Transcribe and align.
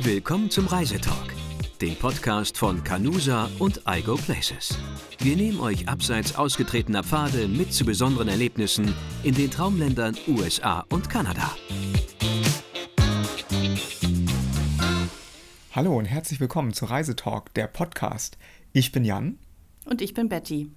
Willkommen 0.00 0.48
zum 0.48 0.68
Reisetalk, 0.68 1.34
dem 1.80 1.96
Podcast 1.96 2.56
von 2.56 2.84
Canusa 2.84 3.50
und 3.58 3.82
iGo 3.84 4.14
Places. 4.14 4.78
Wir 5.18 5.34
nehmen 5.34 5.58
euch 5.58 5.88
abseits 5.88 6.36
ausgetretener 6.36 7.02
Pfade 7.02 7.48
mit 7.48 7.72
zu 7.72 7.84
besonderen 7.84 8.28
Erlebnissen 8.28 8.94
in 9.24 9.34
den 9.34 9.50
Traumländern 9.50 10.16
USA 10.28 10.84
und 10.90 11.10
Kanada. 11.10 11.50
Hallo 15.72 15.98
und 15.98 16.04
herzlich 16.04 16.38
willkommen 16.38 16.72
zu 16.72 16.84
Reisetalk, 16.84 17.52
der 17.54 17.66
Podcast. 17.66 18.38
Ich 18.72 18.92
bin 18.92 19.04
Jan. 19.04 19.40
Und 19.84 20.00
ich 20.00 20.14
bin 20.14 20.28
Betty. 20.28 20.70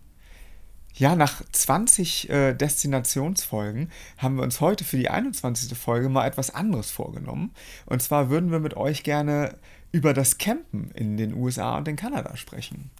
Ja, 0.93 1.15
nach 1.15 1.41
20 1.51 2.29
äh, 2.29 2.53
Destinationsfolgen 2.53 3.89
haben 4.17 4.35
wir 4.35 4.43
uns 4.43 4.59
heute 4.59 4.83
für 4.83 4.97
die 4.97 5.09
21. 5.09 5.77
Folge 5.77 6.09
mal 6.09 6.27
etwas 6.27 6.53
anderes 6.53 6.91
vorgenommen. 6.91 7.51
Und 7.85 8.01
zwar 8.01 8.29
würden 8.29 8.51
wir 8.51 8.59
mit 8.59 8.75
euch 8.75 9.03
gerne 9.03 9.57
über 9.91 10.13
das 10.13 10.37
Campen 10.37 10.91
in 10.91 11.17
den 11.17 11.33
USA 11.33 11.77
und 11.77 11.87
in 11.87 11.95
Kanada 11.95 12.35
sprechen. 12.37 12.91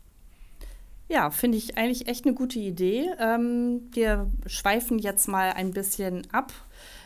Ja, 1.09 1.30
finde 1.30 1.58
ich 1.58 1.77
eigentlich 1.77 2.08
echt 2.08 2.26
eine 2.26 2.34
gute 2.34 2.59
Idee. 2.59 3.09
Ähm, 3.20 3.82
wir 3.91 4.32
schweifen 4.46 4.98
jetzt 4.98 5.27
mal 5.27 5.52
ein 5.52 5.71
bisschen 5.71 6.26
ab 6.32 6.54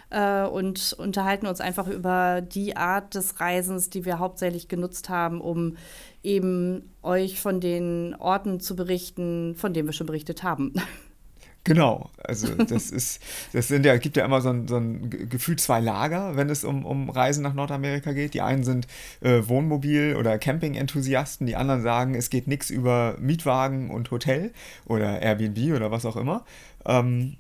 äh, 0.10 0.44
und 0.44 0.94
unterhalten 0.94 1.48
uns 1.48 1.62
einfach 1.62 1.88
über 1.88 2.42
die 2.42 2.78
Art 2.78 3.16
des 3.16 3.40
Reisens, 3.40 3.90
die 3.90 4.06
wir 4.06 4.20
hauptsächlich 4.20 4.68
genutzt 4.68 5.10
haben, 5.10 5.42
um 5.42 5.78
eben 6.24 6.90
euch 7.04 7.40
von 7.40 7.60
den 7.60 8.16
Orten 8.16 8.60
zu 8.60 8.76
berichten, 8.76 9.56
von 9.56 9.74
denen 9.74 9.88
wir 9.88 9.94
schon 9.94 10.08
berichtet 10.08 10.44
haben. 10.44 10.74
Genau, 11.66 12.12
also 12.24 12.54
das 12.68 12.92
ist, 12.92 13.22
das 13.52 13.68
sind 13.68 13.86
ja, 13.86 13.98
gibt 13.98 14.16
ja 14.16 14.24
immer 14.24 14.40
so 14.40 14.50
ein, 14.50 14.68
so 14.68 14.78
ein 14.78 15.10
Gefühl 15.30 15.58
zwei 15.58 15.80
Lager, 15.80 16.38
wenn 16.38 16.50
es 16.50 16.64
um, 16.64 16.86
um 16.86 17.10
Reisen 17.10 17.42
nach 17.42 17.54
Nordamerika 17.54 18.14
geht. 18.14 18.36
Die 18.36 18.42
einen 18.42 18.64
sind 18.64 18.88
äh, 19.22 19.42
Wohnmobil- 19.48 20.16
oder 20.16 20.38
Camping-Enthusiasten, 20.38 21.48
die 21.48 21.56
anderen 21.56 21.82
sagen, 21.82 22.14
es 22.14 22.30
geht 22.30 22.48
nichts 22.48 22.70
über 22.70 23.18
Mietwagen 23.20 23.90
und 23.90 24.12
Hotel 24.12 24.54
oder 24.86 25.22
Airbnb 25.22 25.76
oder 25.76 25.90
was 25.90 26.06
auch 26.06 26.18
immer. 26.18 26.46
Ähm, 26.86 27.36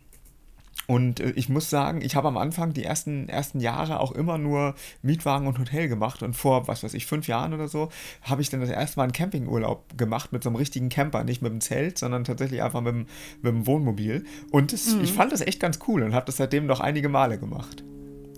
und 0.88 1.20
äh, 1.20 1.32
ich 1.32 1.50
muss 1.50 1.70
sagen, 1.70 2.02
ich 2.02 2.16
habe 2.16 2.28
am 2.28 2.38
Anfang 2.38 2.74
die 2.74 2.84
ersten, 2.84 3.28
ersten 3.30 3.60
Jahre 3.60 4.00
auch 4.00 4.12
immer 4.12 4.38
nur 4.38 4.76
Mietwagen 5.02 5.48
und 5.48 5.60
Hotel 5.60 5.88
gemacht. 5.88 6.24
Und 6.24 6.36
vor, 6.36 6.68
was 6.68 6.84
weiß 6.84 6.94
ich, 6.94 7.06
fünf 7.06 7.28
Jahren 7.28 7.54
oder 7.54 7.68
so, 7.68 7.90
habe 8.22 8.42
ich 8.42 8.50
dann 8.50 8.62
das 8.62 8.70
erste 8.70 9.00
Mal 9.00 9.04
einen 9.04 9.14
Campingurlaub 9.14 9.98
gemacht 9.98 10.32
mit 10.32 10.44
so 10.44 10.50
einem 10.50 10.58
richtigen 10.58 10.90
Camper. 10.90 11.24
Nicht 11.24 11.42
mit 11.42 11.52
dem 11.52 11.62
Zelt, 11.62 11.98
sondern 11.98 12.24
tatsächlich 12.24 12.62
einfach 12.62 12.82
mit 12.82 12.94
dem, 12.94 13.06
mit 13.42 13.54
dem 13.54 13.68
Wohnmobil. 13.68 14.26
Und 14.52 14.74
das, 14.74 14.96
mhm. 14.96 15.04
ich 15.04 15.14
fand 15.14 15.32
das 15.32 15.42
echt 15.42 15.60
ganz 15.60 15.80
cool 15.88 16.04
und 16.04 16.14
habe 16.14 16.26
das 16.26 16.38
seitdem 16.38 16.66
noch 16.66 16.80
einige 16.80 17.10
Male 17.10 17.40
gemacht. 17.40 17.84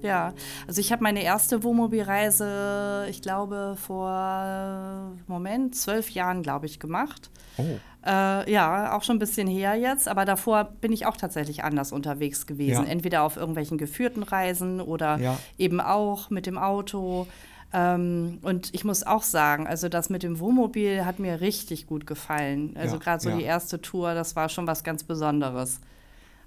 Ja, 0.01 0.33
also 0.67 0.81
ich 0.81 0.91
habe 0.91 1.03
meine 1.03 1.23
erste 1.23 1.63
Wohnmobilreise, 1.63 3.07
ich 3.09 3.21
glaube, 3.21 3.75
vor, 3.77 5.13
Moment, 5.27 5.75
zwölf 5.75 6.09
Jahren, 6.11 6.43
glaube 6.43 6.65
ich, 6.65 6.79
gemacht. 6.79 7.29
Oh. 7.57 7.63
Äh, 8.05 8.49
ja, 8.51 8.95
auch 8.95 9.03
schon 9.03 9.17
ein 9.17 9.19
bisschen 9.19 9.47
her 9.47 9.75
jetzt, 9.75 10.07
aber 10.07 10.23
davor 10.23 10.63
bin 10.79 10.93
ich 10.93 11.05
auch 11.05 11.17
tatsächlich 11.17 11.63
anders 11.63 11.91
unterwegs 11.91 12.45
gewesen. 12.45 12.85
Ja. 12.85 12.89
Entweder 12.89 13.23
auf 13.23 13.35
irgendwelchen 13.35 13.77
geführten 13.77 14.23
Reisen 14.23 14.79
oder 14.79 15.17
ja. 15.17 15.37
eben 15.57 15.81
auch 15.81 16.29
mit 16.29 16.45
dem 16.45 16.57
Auto. 16.57 17.27
Ähm, 17.73 18.39
und 18.43 18.73
ich 18.73 18.85
muss 18.85 19.03
auch 19.03 19.23
sagen, 19.23 19.67
also 19.67 19.89
das 19.89 20.09
mit 20.09 20.23
dem 20.23 20.39
Wohnmobil 20.39 21.05
hat 21.05 21.19
mir 21.19 21.41
richtig 21.41 21.85
gut 21.85 22.07
gefallen. 22.07 22.75
Also 22.77 22.95
ja, 22.95 23.01
gerade 23.01 23.21
so 23.21 23.29
die 23.31 23.43
erste 23.43 23.81
Tour, 23.81 24.13
das 24.13 24.37
war 24.37 24.47
schon 24.47 24.67
was 24.67 24.85
ganz 24.85 25.03
Besonderes. 25.03 25.81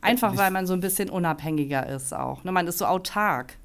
Einfach 0.01 0.37
weil 0.37 0.51
man 0.51 0.67
so 0.67 0.73
ein 0.73 0.81
bisschen 0.81 1.11
unabhängiger 1.11 1.87
ist 1.87 2.15
auch. 2.15 2.45
Ne? 2.45 2.53
Man 2.53 2.67
ist 2.67 2.79
so 2.79 2.87
autark. 2.87 3.57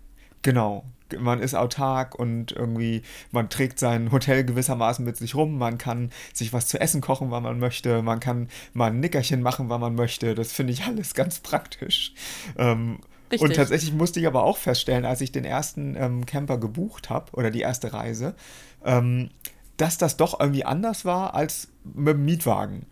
Genau, 0.41 0.83
man 1.17 1.39
ist 1.39 1.55
autark 1.55 2.15
und 2.15 2.51
irgendwie, 2.51 3.01
man 3.31 3.49
trägt 3.49 3.79
sein 3.79 4.11
Hotel 4.11 4.43
gewissermaßen 4.43 5.03
mit 5.03 5.17
sich 5.17 5.35
rum, 5.35 5.57
man 5.57 5.77
kann 5.77 6.11
sich 6.33 6.53
was 6.53 6.67
zu 6.67 6.79
essen 6.79 7.01
kochen, 7.01 7.31
wann 7.31 7.43
man 7.43 7.59
möchte, 7.59 8.01
man 8.01 8.19
kann 8.19 8.49
mal 8.73 8.91
ein 8.91 8.99
Nickerchen 8.99 9.41
machen, 9.41 9.69
wann 9.69 9.81
man 9.81 9.95
möchte. 9.95 10.35
Das 10.35 10.51
finde 10.51 10.73
ich 10.73 10.83
alles 10.83 11.13
ganz 11.13 11.39
praktisch. 11.39 12.13
Ähm, 12.57 12.99
und 13.39 13.55
tatsächlich 13.55 13.93
musste 13.93 14.19
ich 14.19 14.27
aber 14.27 14.43
auch 14.43 14.57
feststellen, 14.57 15.05
als 15.05 15.21
ich 15.21 15.31
den 15.31 15.45
ersten 15.45 15.95
ähm, 15.95 16.25
Camper 16.25 16.57
gebucht 16.57 17.09
habe 17.09 17.31
oder 17.33 17.49
die 17.49 17.61
erste 17.61 17.93
Reise, 17.93 18.35
ähm, 18.83 19.29
dass 19.77 19.97
das 19.97 20.15
doch 20.15 20.39
irgendwie 20.39 20.63
anders 20.63 21.05
war 21.05 21.33
als 21.33 21.69
mit 21.83 22.15
dem 22.15 22.25
Mietwagen 22.25 22.85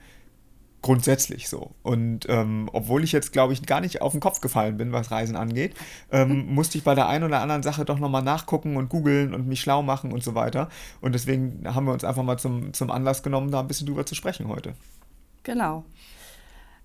grundsätzlich 0.83 1.49
so. 1.49 1.71
Und 1.81 2.27
ähm, 2.29 2.69
obwohl 2.71 3.03
ich 3.03 3.13
jetzt, 3.13 3.31
glaube 3.31 3.53
ich, 3.53 3.63
gar 3.65 3.81
nicht 3.81 4.01
auf 4.01 4.11
den 4.11 4.21
Kopf 4.21 4.41
gefallen 4.41 4.77
bin, 4.77 4.91
was 4.91 5.09
Reisen 5.09 5.35
angeht, 5.35 5.73
ähm, 6.11 6.53
musste 6.53 6.77
ich 6.77 6.83
bei 6.83 6.93
der 6.93 7.07
einen 7.07 7.23
oder 7.23 7.41
anderen 7.41 7.63
Sache 7.63 7.85
doch 7.85 7.97
nochmal 7.97 8.21
nachgucken 8.21 8.77
und 8.77 8.89
googeln 8.89 9.33
und 9.33 9.47
mich 9.47 9.61
schlau 9.61 9.81
machen 9.81 10.11
und 10.11 10.23
so 10.23 10.35
weiter. 10.35 10.69
Und 11.01 11.15
deswegen 11.15 11.63
haben 11.65 11.87
wir 11.87 11.93
uns 11.93 12.03
einfach 12.03 12.21
mal 12.21 12.37
zum, 12.37 12.73
zum 12.73 12.91
Anlass 12.91 13.23
genommen, 13.23 13.49
da 13.49 13.61
ein 13.61 13.67
bisschen 13.67 13.87
drüber 13.87 14.05
zu 14.05 14.13
sprechen 14.13 14.47
heute. 14.49 14.73
Genau. 15.43 15.85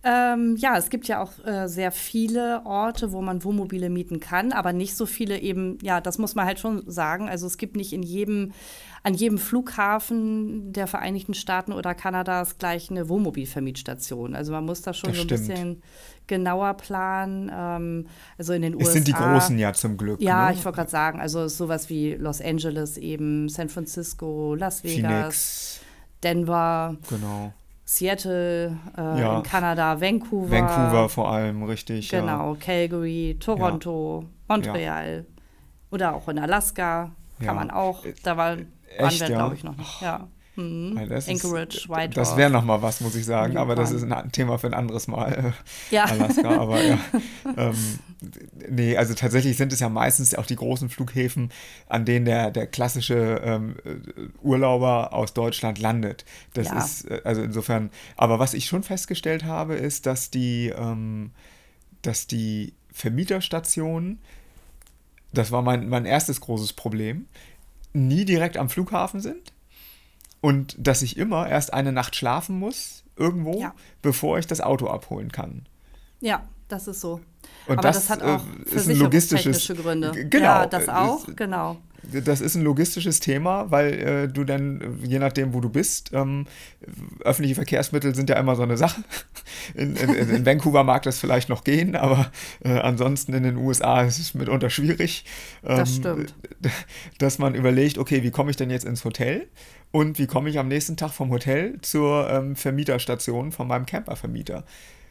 Ähm, 0.05 0.55
ja, 0.57 0.77
es 0.77 0.91
gibt 0.91 1.09
ja 1.09 1.21
auch 1.21 1.45
äh, 1.45 1.67
sehr 1.67 1.91
viele 1.91 2.65
Orte, 2.65 3.11
wo 3.11 3.21
man 3.21 3.43
Wohnmobile 3.43 3.91
mieten 3.91 4.21
kann, 4.21 4.53
aber 4.53 4.73
nicht 4.73 4.97
so 4.97 5.07
viele 5.07 5.41
eben, 5.41 5.79
ja, 5.83 6.01
das 6.01 6.19
muss 6.19 6.37
man 6.37 6.47
halt 6.47 6.61
schon 6.61 6.89
sagen. 6.89 7.29
Also 7.29 7.49
es 7.49 7.59
gibt 7.59 7.75
nicht 7.75 7.93
in 7.93 8.05
jedem, 8.05 8.53
an 9.03 9.15
jedem 9.15 9.39
Flughafen 9.39 10.73
der 10.73 10.87
Vereinigten 10.87 11.35
Staaten 11.35 11.73
oder 11.73 11.95
Kanadas 11.95 12.59
gleich 12.59 12.91
eine 12.91 13.09
Wohnmobilvermietstation. 13.09 14.37
Also 14.37 14.53
man 14.53 14.65
muss 14.65 14.83
da 14.83 14.95
schon 14.95 15.11
das 15.11 15.17
so 15.19 15.23
ein 15.23 15.27
stimmt. 15.27 15.49
bisschen 15.49 15.83
genauer 16.29 16.75
planen. 16.75 17.51
Ähm, 17.53 18.07
also 18.39 18.53
in 18.53 18.63
den 18.63 18.75
es 18.75 18.79
USA. 18.79 18.89
Es 18.91 18.95
sind 18.95 19.09
die 19.09 19.13
großen 19.13 19.59
ja 19.59 19.73
zum 19.73 19.97
Glück. 19.97 20.23
Ja, 20.23 20.47
ne? 20.47 20.55
ich 20.55 20.65
wollte 20.65 20.77
gerade 20.77 20.91
sagen, 20.91 21.21
also 21.21 21.49
sowas 21.49 21.89
wie 21.89 22.15
Los 22.15 22.41
Angeles 22.41 22.99
eben, 22.99 23.49
San 23.49 23.69
Francisco, 23.69 24.55
Las 24.55 24.85
Vegas, 24.85 25.01
Phoenix. 25.03 25.81
Denver. 26.23 26.97
Genau. 27.09 27.53
Seattle, 27.89 28.79
äh, 28.99 29.01
ja. 29.01 29.39
in 29.39 29.43
Kanada, 29.43 29.99
Vancouver. 29.99 30.51
Vancouver 30.51 31.09
vor 31.09 31.33
allem, 31.33 31.63
richtig. 31.63 32.11
Genau, 32.11 32.53
ja. 32.53 32.61
Calgary, 32.61 33.39
Toronto, 33.41 34.25
ja. 34.25 34.29
Montreal 34.47 35.27
oder 35.91 36.15
auch 36.15 36.29
in 36.29 36.39
Alaska 36.39 37.13
kann 37.43 37.57
man 37.57 37.71
auch. 37.71 38.05
Da 38.23 38.37
war, 38.37 38.59
waren 38.59 39.21
wir, 39.21 39.27
glaube 39.27 39.55
ich, 39.55 39.65
noch 39.65 39.75
nicht. 39.75 40.03
Ja. 40.03 40.29
Mhm. 40.59 40.99
Anchorage, 40.99 41.89
Whitehorse. 41.89 42.09
Das 42.15 42.37
wäre 42.37 42.51
nochmal 42.51 42.83
was, 42.83 43.01
muss 43.01 43.15
ich 43.15 43.25
sagen, 43.25 43.57
aber 43.57 43.77
das 43.77 43.93
ist 43.93 44.03
ein 44.03 44.33
Thema 44.33 44.59
für 44.59 44.67
ein 44.67 44.75
anderes 44.75 45.07
Mal. 45.07 45.55
Äh, 45.91 45.95
ja. 45.95 46.05
Alaska, 46.07 46.51
aber 46.51 46.83
ja. 46.83 46.99
ähm, 47.57 47.77
nee, 48.69 48.97
also 48.97 49.15
tatsächlich 49.15 49.57
sind 49.57 49.73
es 49.73 49.79
ja 49.79 49.89
meistens 49.89 50.35
auch 50.35 50.47
die 50.47 50.57
großen 50.57 50.89
Flughäfen, 50.89 51.53
an 51.89 52.05
denen 52.05 52.25
der, 52.25 52.51
der 52.51 52.67
klassische 52.67 53.41
ähm, 53.45 53.77
Urlauber 54.43 55.13
aus 55.13 55.33
Deutschland 55.33 55.79
landet. 55.79 56.25
Das 56.55 56.67
ja. 56.67 56.79
ist, 56.79 57.09
äh, 57.09 57.21
also 57.23 57.41
insofern, 57.43 57.91
aber 58.17 58.41
was 58.41 58.53
ich 58.53 58.67
schon 58.67 58.83
festgestellt 58.83 59.45
habe, 59.45 59.77
ist, 59.77 60.07
dass 60.07 60.31
die, 60.31 60.73
ähm, 60.77 61.31
dass 62.03 62.27
die 62.27 62.75
Vermieterstationen, 62.93 64.19
das 65.33 65.53
war 65.53 65.63
mein, 65.63 65.89
mein 65.89 66.05
erstes 66.05 66.41
großes 66.41 66.73
Problem, 66.73 67.27
nie 67.93 68.25
direkt 68.25 68.57
am 68.57 68.69
Flughafen 68.69 69.21
sind 69.21 69.53
und 70.41 70.77
dass 70.79 71.03
ich 71.03 71.17
immer 71.17 71.49
erst 71.49 71.73
eine 71.73 71.93
Nacht 71.93 72.17
schlafen 72.17 72.59
muss 72.59 73.05
irgendwo, 73.17 73.61
ja. 73.61 73.75
bevor 74.03 74.39
ich 74.39 74.47
das 74.47 74.61
Auto 74.61 74.87
abholen 74.87 75.33
kann. 75.33 75.67
Ja, 76.21 76.43
das 76.69 76.87
ist 76.89 77.01
so. 77.01 77.21
Und 77.67 77.79
Aber 77.79 77.83
das, 77.83 77.97
das 77.97 78.11
hat 78.11 78.23
auch 78.23 78.43
äh, 78.71 78.75
ist 78.75 78.89
ein 78.89 78.99
logistisches 78.99 79.67
Gründe. 79.69 80.13
Genau, 80.13 80.45
ja, 80.45 80.67
das 80.67 80.89
auch, 80.89 81.27
ist, 81.27 81.37
genau. 81.37 81.79
Das 82.03 82.41
ist 82.41 82.55
ein 82.55 82.63
logistisches 82.63 83.21
Thema, 83.21 83.71
weil 83.71 83.93
äh, 83.95 84.29
du 84.29 84.45
dann, 84.45 84.99
je 85.03 85.19
nachdem, 85.19 85.53
wo 85.53 85.61
du 85.61 85.69
bist, 85.69 86.11
ähm, 86.13 86.47
öffentliche 87.21 87.57
Verkehrsmittel 87.57 88.15
sind 88.15 88.31
ja 88.31 88.37
immer 88.37 88.55
so 88.57 88.63
eine 88.63 88.77
Sache. 88.77 89.03
In, 89.75 89.97
in, 89.97 90.11
in 90.11 90.47
Vancouver 90.47 90.83
mag 90.83 91.03
das 91.03 91.19
vielleicht 91.19 91.51
noch 91.51 91.63
gehen, 91.63 91.95
aber 91.95 92.31
äh, 92.65 92.79
ansonsten 92.79 93.35
in 93.35 93.43
den 93.43 93.57
USA 93.57 94.03
ist 94.03 94.19
es 94.19 94.33
mitunter 94.33 94.71
schwierig. 94.71 95.27
Ähm, 95.63 95.77
das 95.77 95.97
stimmt. 95.97 96.35
Dass 97.19 97.39
man 97.39 97.55
überlegt, 97.55 97.99
okay, 97.99 98.23
wie 98.23 98.31
komme 98.31 98.51
ich 98.51 98.57
denn 98.57 98.71
jetzt 98.71 98.87
ins 98.87 99.05
Hotel? 99.05 99.47
Und 99.91 100.19
wie 100.19 100.27
komme 100.27 100.51
ich 100.51 100.59
am 100.59 100.69
nächsten 100.69 100.97
Tag 100.97 101.13
vom 101.13 101.31
Hotel 101.31 101.81
zur 101.81 102.29
ähm, 102.31 102.57
Vermieterstation 102.57 103.53
von 103.53 103.69
meinem 103.69 103.87
Campervermieter? 103.87 104.65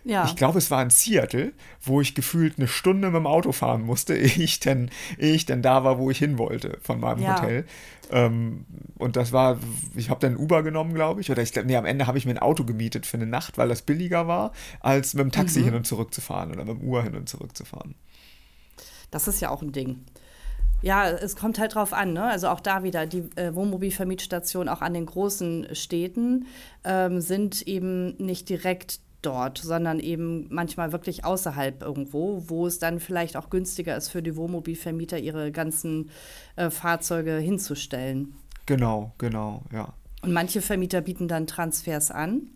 Ja. 0.03 0.23
Ich 0.25 0.37
glaube, 0.37 0.59
es 0.59 0.71
war 0.71 0.81
in 0.81 0.89
Seattle, 0.89 1.51
wo 1.81 1.99
ich 1.99 2.15
gefühlt 2.15 2.57
eine 2.57 2.69
Stunde 2.69 3.09
mit 3.09 3.17
dem 3.17 3.27
Auto 3.27 3.51
fahren 3.51 3.81
musste, 3.81 4.15
ehe 4.17 4.43
ich 4.43 4.59
denn, 4.59 4.89
ehe 5.17 5.33
ich 5.33 5.45
denn 5.45 5.61
da 5.61 5.83
war, 5.83 5.99
wo 5.99 6.09
ich 6.09 6.17
hin 6.17 6.37
wollte 6.37 6.77
von 6.81 6.99
meinem 6.99 7.23
ja. 7.23 7.41
Hotel. 7.41 7.65
Ähm, 8.09 8.65
und 8.97 9.17
das 9.17 9.33
war, 9.33 9.59
ich 9.95 10.09
habe 10.09 10.21
dann 10.21 10.37
Uber 10.37 10.63
genommen, 10.63 10.93
glaube 10.93 11.19
ich. 11.19 11.29
Oder 11.29 11.41
ich 11.41 11.51
glaube, 11.51 11.67
nee, 11.67 11.75
am 11.75 11.85
Ende 11.85 12.07
habe 12.07 12.17
ich 12.17 12.25
mir 12.25 12.31
ein 12.31 12.39
Auto 12.39 12.63
gemietet 12.63 13.05
für 13.05 13.17
eine 13.17 13.25
Nacht, 13.25 13.57
weil 13.57 13.67
das 13.67 13.81
billiger 13.81 14.27
war, 14.27 14.53
als 14.79 15.13
mit 15.13 15.25
dem 15.25 15.31
Taxi 15.31 15.59
mhm. 15.59 15.65
hin 15.65 15.75
und 15.75 15.87
zurück 15.87 16.13
zu 16.13 16.21
fahren 16.21 16.51
oder 16.51 16.63
mit 16.63 16.77
dem 16.77 16.87
Uber 16.87 17.03
hin 17.03 17.15
und 17.15 17.27
zurück 17.27 17.57
zu 17.57 17.65
fahren. 17.65 17.95
Das 19.11 19.27
ist 19.27 19.41
ja 19.41 19.49
auch 19.49 19.61
ein 19.61 19.73
Ding. 19.73 20.05
Ja, 20.81 21.09
es 21.09 21.35
kommt 21.35 21.59
halt 21.59 21.75
drauf 21.75 21.93
an. 21.93 22.13
Ne? 22.13 22.23
Also 22.23 22.49
auch 22.49 22.59
da 22.59 22.83
wieder, 22.83 23.05
die 23.05 23.29
äh, 23.35 23.53
Wohnmobilvermietstationen 23.55 24.69
auch 24.69 24.81
an 24.81 24.93
den 24.93 25.05
großen 25.05 25.75
Städten 25.75 26.45
ähm, 26.83 27.19
sind 27.21 27.67
eben 27.67 28.15
nicht 28.17 28.47
direkt 28.49 28.99
dort, 29.21 29.57
sondern 29.57 29.99
eben 29.99 30.47
manchmal 30.49 30.91
wirklich 30.91 31.25
außerhalb 31.25 31.81
irgendwo, 31.81 32.43
wo 32.47 32.67
es 32.67 32.79
dann 32.79 32.99
vielleicht 32.99 33.35
auch 33.35 33.49
günstiger 33.49 33.97
ist 33.97 34.09
für 34.09 34.21
die 34.21 34.35
Wohnmobilvermieter, 34.35 35.17
ihre 35.17 35.51
ganzen 35.51 36.11
äh, 36.55 36.69
Fahrzeuge 36.69 37.37
hinzustellen. 37.37 38.35
Genau, 38.67 39.13
genau, 39.17 39.63
ja. 39.73 39.93
Und 40.21 40.33
manche 40.33 40.61
Vermieter 40.61 41.01
bieten 41.01 41.27
dann 41.27 41.47
Transfers 41.47 42.11
an. 42.11 42.49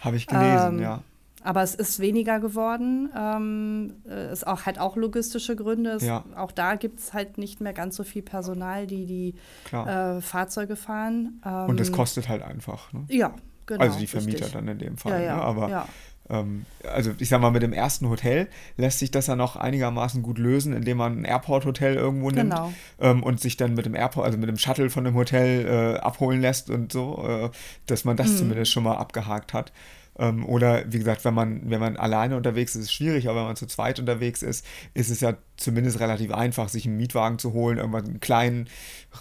Habe 0.00 0.16
ich 0.16 0.26
gelesen, 0.26 0.78
Ähm, 0.78 0.82
ja. 0.82 1.02
Aber 1.44 1.62
es 1.62 1.74
ist 1.74 2.00
weniger 2.00 2.40
geworden. 2.40 3.10
Ähm, 3.16 3.92
äh, 4.08 4.12
es 4.32 4.42
auch, 4.44 4.62
hat 4.62 4.78
auch 4.78 4.96
logistische 4.96 5.54
Gründe. 5.54 5.90
Es, 5.90 6.02
Ja. 6.02 6.24
Auch 6.36 6.50
da 6.50 6.74
gibt 6.74 6.98
es 7.00 7.12
halt 7.12 7.36
nicht 7.38 7.60
mehr 7.60 7.74
ganz 7.74 7.96
so 7.96 8.02
viel 8.02 8.22
Personal, 8.22 8.86
die 8.86 9.04
die 9.06 9.34
äh, 9.76 10.20
Fahrzeuge 10.22 10.74
fahren. 10.74 11.40
Ähm, 11.44 11.66
Und 11.68 11.80
es 11.80 11.92
kostet 11.92 12.28
halt 12.30 12.42
einfach. 12.42 12.92
Ne? 12.94 13.04
Ja, 13.10 13.34
genau. 13.66 13.82
also 13.82 13.98
die 13.98 14.06
Vermieter 14.06 14.38
richtig. 14.46 14.52
dann 14.54 14.68
in 14.68 14.78
dem 14.78 14.96
Fall. 14.96 15.20
Ja, 15.20 15.26
ja, 15.26 15.36
ne? 15.36 15.42
Aber 15.42 15.86
ähm, 16.30 16.64
also 16.90 17.10
ich 17.18 17.28
sag 17.28 17.42
mal, 17.42 17.50
mit 17.50 17.62
dem 17.62 17.74
ersten 17.74 18.08
Hotel 18.08 18.48
lässt 18.78 18.98
sich 19.00 19.10
das 19.10 19.26
ja 19.26 19.36
noch 19.36 19.56
einigermaßen 19.56 20.22
gut 20.22 20.38
lösen, 20.38 20.72
indem 20.72 20.96
man 20.96 21.20
ein 21.20 21.24
Airport-Hotel 21.26 21.96
irgendwo 21.96 22.30
nimmt 22.30 22.50
Genau. 22.52 22.72
ähm, 22.98 23.22
und 23.22 23.40
sich 23.40 23.58
dann 23.58 23.74
mit 23.74 23.84
dem 23.84 23.94
Airport, 23.94 24.24
also 24.24 24.38
mit 24.38 24.48
dem 24.48 24.56
Shuttle 24.56 24.88
von 24.88 25.04
dem 25.04 25.14
Hotel 25.14 25.66
äh, 25.66 25.98
abholen 25.98 26.40
lässt 26.40 26.70
und 26.70 26.90
so, 26.92 27.22
äh, 27.28 27.50
dass 27.84 28.06
man 28.06 28.16
das 28.16 28.28
Mhm. 28.32 28.36
zumindest 28.38 28.72
schon 28.72 28.84
mal 28.84 28.96
abgehakt 28.96 29.52
hat. 29.52 29.72
Ähm, 30.18 30.46
oder 30.46 30.84
wie 30.92 30.98
gesagt, 30.98 31.24
wenn 31.24 31.34
man, 31.34 31.68
wenn 31.70 31.80
man 31.80 31.96
alleine 31.96 32.36
unterwegs 32.36 32.74
ist, 32.74 32.82
ist 32.82 32.86
es 32.86 32.92
schwierig, 32.92 33.28
aber 33.28 33.40
wenn 33.40 33.46
man 33.46 33.56
zu 33.56 33.66
zweit 33.66 33.98
unterwegs 33.98 34.42
ist, 34.42 34.64
ist 34.94 35.10
es 35.10 35.20
ja 35.20 35.34
zumindest 35.56 36.00
relativ 36.00 36.32
einfach, 36.32 36.68
sich 36.68 36.86
einen 36.86 36.96
Mietwagen 36.96 37.38
zu 37.38 37.52
holen, 37.52 37.78
irgendwann 37.78 38.04
einen 38.04 38.20
kleinen 38.20 38.68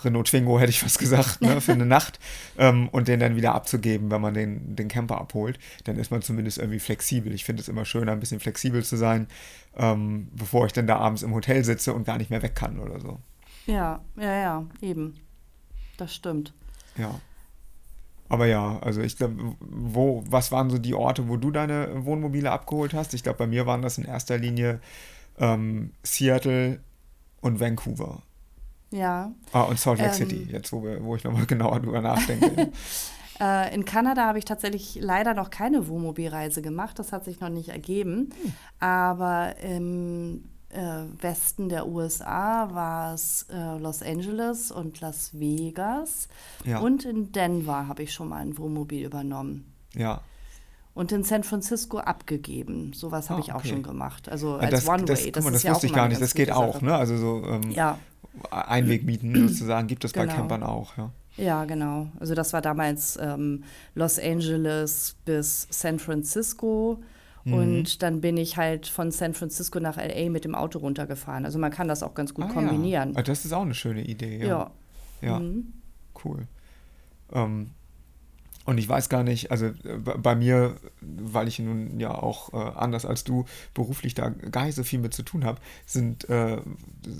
Renault 0.04 0.28
Twingo, 0.28 0.60
hätte 0.60 0.70
ich 0.70 0.80
fast 0.80 1.00
gesagt, 1.00 1.42
ne, 1.42 1.62
für 1.62 1.74
eine 1.74 1.86
Nacht 1.88 2.20
ähm, 2.58 2.90
und 2.90 3.08
den 3.08 3.20
dann 3.20 3.36
wieder 3.36 3.56
abzugeben, 3.56 4.12
wenn 4.12 4.22
man 4.22 4.34
den, 4.34 4.76
den 4.76 4.88
Camper 4.88 5.20
abholt. 5.20 5.60
Dann 5.84 5.98
ist 5.98 6.12
man 6.12 6.22
zumindest 6.22 6.58
irgendwie 6.58 6.80
flexibel. 6.80 7.34
Ich 7.34 7.44
finde 7.44 7.62
es 7.62 7.70
immer 7.70 7.86
schöner, 7.86 8.12
ein 8.12 8.20
bisschen 8.20 8.40
flexibel 8.40 8.84
zu 8.84 8.98
sein, 8.98 9.28
ähm, 9.76 10.30
bevor 10.34 10.66
ich 10.66 10.74
dann 10.74 10.88
da 10.88 10.98
abends 10.98 11.24
im 11.24 11.34
Hotel 11.34 11.64
sitze 11.64 11.94
und 11.94 12.06
gar 12.06 12.18
nicht 12.18 12.30
mehr 12.30 12.42
weg 12.42 12.56
kann 12.56 12.80
oder 12.80 13.00
so. 13.00 13.20
Ja, 13.66 14.02
ja, 14.18 14.36
ja, 14.36 14.66
eben. 14.82 15.16
Das 15.98 16.14
stimmt. 16.14 16.54
Ja. 16.98 17.20
Aber 18.34 18.48
ja, 18.48 18.80
also 18.80 19.02
ich 19.02 19.16
glaube, 19.16 19.36
wo, 19.60 20.24
was 20.28 20.52
waren 20.52 20.72
so 20.72 20.80
die 20.80 20.96
Orte, 20.96 21.30
wo 21.30 21.38
du 21.38 21.52
deine 21.52 22.04
Wohnmobile 22.04 22.50
abgeholt 22.50 22.96
hast? 22.96 23.14
Ich 23.14 23.22
glaube, 23.22 23.38
bei 23.38 23.46
mir 23.46 23.68
waren 23.68 23.84
das 23.84 24.00
in 24.00 24.06
erster 24.06 24.40
Linie 24.40 24.80
ähm, 25.38 25.92
Seattle 26.02 26.80
und 27.42 27.60
Vancouver. 27.60 28.24
Ja. 28.90 29.32
Ah, 29.52 29.62
und 29.62 29.80
Salt 29.80 30.00
Lake 30.00 30.10
Ähm. 30.10 30.16
City, 30.16 30.48
jetzt 30.52 30.74
wo, 30.74 30.84
wir, 30.84 31.04
wo 31.04 31.16
ich 31.16 31.24
nochmal 31.24 31.46
genauer 31.48 31.80
drüber 31.80 32.02
nachdenke. 32.02 32.72
Äh, 33.40 33.74
in 33.74 33.84
Kanada 33.84 34.28
habe 34.28 34.38
ich 34.38 34.46
tatsächlich 34.46 35.00
leider 35.02 35.34
noch 35.34 35.50
keine 35.50 35.88
Wohnmobilreise 35.88 36.62
gemacht. 36.62 37.00
Das 37.00 37.12
hat 37.12 37.26
sich 37.26 37.40
noch 37.40 37.50
nicht 37.50 37.70
ergeben. 37.70 38.30
Hm. 38.30 38.54
Aber 38.80 39.56
im 39.58 40.36
äh, 40.36 40.53
Westen 41.22 41.70
der 41.70 41.88
USA 41.88 42.70
war 42.74 43.14
es 43.14 43.46
äh, 43.52 43.78
Los 43.78 44.02
Angeles 44.02 44.72
und 44.72 45.00
Las 45.02 45.32
Vegas. 45.40 46.28
Ja. 46.66 46.80
Und 46.80 47.06
in 47.06 47.32
Denver 47.32 47.88
habe 47.88 48.04
ich 48.04 48.14
schon 48.14 48.30
mal 48.30 48.38
ein 48.42 48.58
Wohnmobil 48.58 49.06
übernommen. 49.06 49.72
ja. 49.94 50.22
Und 50.96 51.12
in 51.12 51.24
San 51.24 51.44
Francisco 51.44 51.98
abgegeben. 51.98 52.94
Sowas 52.94 53.32
habe 53.32 53.42
Ah, 53.42 53.44
ich 53.44 53.52
auch 53.52 53.58
okay. 53.62 53.70
schon 53.70 53.82
gemacht. 53.82 54.30
Also 54.30 54.58
als 54.58 54.70
das, 54.70 54.88
One-Way. 54.88 55.06
das, 55.06 55.24
guck 55.34 55.44
mal, 55.44 55.52
das 55.52 55.64
ja 55.64 55.72
wusste 55.72 55.88
ich 55.88 55.94
gar 55.94 56.08
nicht. 56.08 56.22
Das 56.22 56.36
geht 56.36 56.52
auch, 56.52 56.82
ne? 56.82 56.96
Also 56.96 57.18
so 57.18 57.44
ähm, 57.48 57.72
Ja, 57.72 57.98
Einwegmieten 58.52 59.48
sozusagen 59.48 59.88
gibt 59.88 60.06
es 60.06 60.14
bei 60.14 60.26
Genau. 60.26 60.36
Campern 60.36 60.62
auch, 60.64 60.96
ja. 60.98 61.10
Ja, 61.36 61.66
genau. 61.66 62.10
Also 62.20 62.36
das 62.36 62.54
war 62.54 62.62
damals 62.62 63.18
ähm, 63.20 63.64
Los 63.96 64.20
Angeles 64.20 65.16
bis 65.26 65.68
San 65.72 65.98
Francisco. 65.98 67.00
Mhm. 67.46 67.54
Und 67.54 68.02
dann 68.04 68.22
bin 68.22 68.38
ich 68.38 68.56
halt 68.58 68.88
von 68.88 69.12
San 69.12 69.34
Francisco 69.34 69.80
nach 69.80 69.98
LA 69.98 70.30
mit 70.30 70.46
dem 70.46 70.56
Auto 70.56 70.80
runtergefahren. 70.80 71.46
Also 71.46 71.60
man 71.60 71.72
kann 71.72 71.88
das 71.88 72.02
auch 72.04 72.14
ganz 72.14 72.34
gut 72.34 72.46
Ah, 72.46 72.54
kombinieren. 72.54 73.14
Ja. 73.14 73.20
Ah, 73.20 73.24
Das 73.24 73.44
ist 73.46 73.52
auch 73.54 73.64
eine 73.64 73.74
schöne 73.74 74.04
Idee, 74.04 74.38
ja. 74.40 74.46
Ja. 74.48 74.72
Ja, 75.22 75.40
Mhm. 75.40 75.74
cool. 76.24 76.48
Ähm, 77.32 77.72
und 78.66 78.78
ich 78.78 78.88
weiß 78.88 79.10
gar 79.10 79.24
nicht, 79.24 79.52
also 79.52 79.66
äh, 79.66 79.98
bei 80.02 80.14
bei 80.16 80.36
mir, 80.36 80.76
weil 81.02 81.50
ich 81.50 81.60
nun 81.60 82.00
ja 82.00 82.12
auch 82.14 82.54
äh, 82.54 82.58
anders 82.78 83.06
als 83.06 83.26
du 83.26 83.44
beruflich 83.74 84.14
da 84.14 84.30
gar 84.30 84.66
nicht 84.66 84.76
so 84.76 84.84
viel 84.84 85.00
mit 85.00 85.14
zu 85.14 85.24
tun 85.24 85.44
habe, 85.44 85.60
sind 85.86 86.30
äh, 86.30 86.62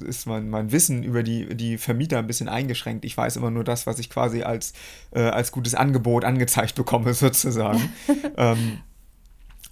ist 0.08 0.26
mein, 0.26 0.50
mein 0.50 0.72
Wissen 0.72 1.04
über 1.04 1.22
die, 1.22 1.54
die 1.56 1.78
Vermieter 1.78 2.20
ein 2.20 2.28
bisschen 2.28 2.48
eingeschränkt. 2.48 3.04
Ich 3.04 3.18
weiß 3.18 3.36
immer 3.36 3.52
nur 3.52 3.66
das, 3.66 3.86
was 3.88 4.00
ich 4.00 4.10
quasi 4.10 4.44
als, 4.44 4.72
äh, 5.12 5.20
als 5.22 5.52
gutes 5.52 5.76
Angebot 5.76 6.24
angezeigt 6.24 6.76
bekomme, 6.76 7.14
sozusagen. 7.14 7.90
ähm, 8.38 8.78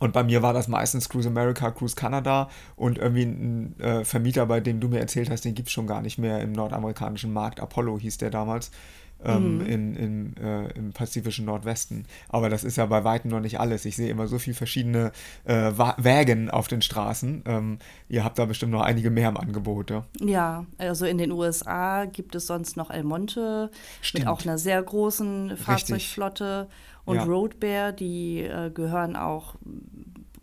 und 0.01 0.13
bei 0.13 0.23
mir 0.23 0.41
war 0.41 0.51
das 0.51 0.67
meistens 0.67 1.09
Cruise 1.09 1.29
America, 1.29 1.69
Cruise 1.69 1.95
Canada 1.95 2.49
und 2.75 2.97
irgendwie 2.97 3.21
ein 3.21 3.79
äh, 3.79 4.03
Vermieter, 4.03 4.47
bei 4.47 4.59
dem 4.59 4.79
du 4.79 4.87
mir 4.87 4.99
erzählt 4.99 5.29
hast, 5.29 5.45
den 5.45 5.53
gibt 5.53 5.67
es 5.67 5.73
schon 5.73 5.85
gar 5.85 6.01
nicht 6.01 6.17
mehr 6.17 6.41
im 6.41 6.53
nordamerikanischen 6.53 7.31
Markt. 7.31 7.59
Apollo 7.59 7.99
hieß 7.99 8.17
der 8.17 8.31
damals. 8.31 8.71
Ähm, 9.23 9.61
in, 9.61 9.95
in, 9.95 10.37
äh, 10.37 10.69
im 10.73 10.93
pazifischen 10.93 11.45
Nordwesten. 11.45 12.05
Aber 12.29 12.49
das 12.49 12.63
ist 12.63 12.77
ja 12.77 12.87
bei 12.87 13.03
weitem 13.03 13.29
noch 13.29 13.39
nicht 13.39 13.59
alles. 13.59 13.85
Ich 13.85 13.95
sehe 13.95 14.09
immer 14.09 14.27
so 14.27 14.39
viele 14.39 14.55
verschiedene 14.55 15.11
äh, 15.45 15.71
Wägen 15.97 16.49
auf 16.49 16.67
den 16.67 16.81
Straßen. 16.81 17.43
Ähm, 17.45 17.77
ihr 18.09 18.23
habt 18.23 18.39
da 18.39 18.45
bestimmt 18.45 18.71
noch 18.71 18.81
einige 18.81 19.11
mehr 19.11 19.29
im 19.29 19.37
Angebot. 19.37 19.91
Ja? 19.91 20.05
Ja, 20.19 20.65
also 20.79 21.05
in 21.05 21.19
den 21.19 21.31
USA 21.31 22.05
gibt 22.05 22.33
es 22.33 22.47
sonst 22.47 22.77
noch 22.77 22.89
El 22.89 23.03
Monte 23.03 23.69
Stimmt. 24.01 24.25
mit 24.25 24.27
auch 24.33 24.41
einer 24.43 24.57
sehr 24.57 24.81
großen 24.81 25.55
Fahrzeugflotte 25.55 26.67
und 27.05 27.17
Ja. 27.17 27.23
Road 27.23 27.59
Bear, 27.59 27.91
die 27.91 28.41
äh, 28.41 28.71
gehören 28.71 29.15
auch 29.15 29.55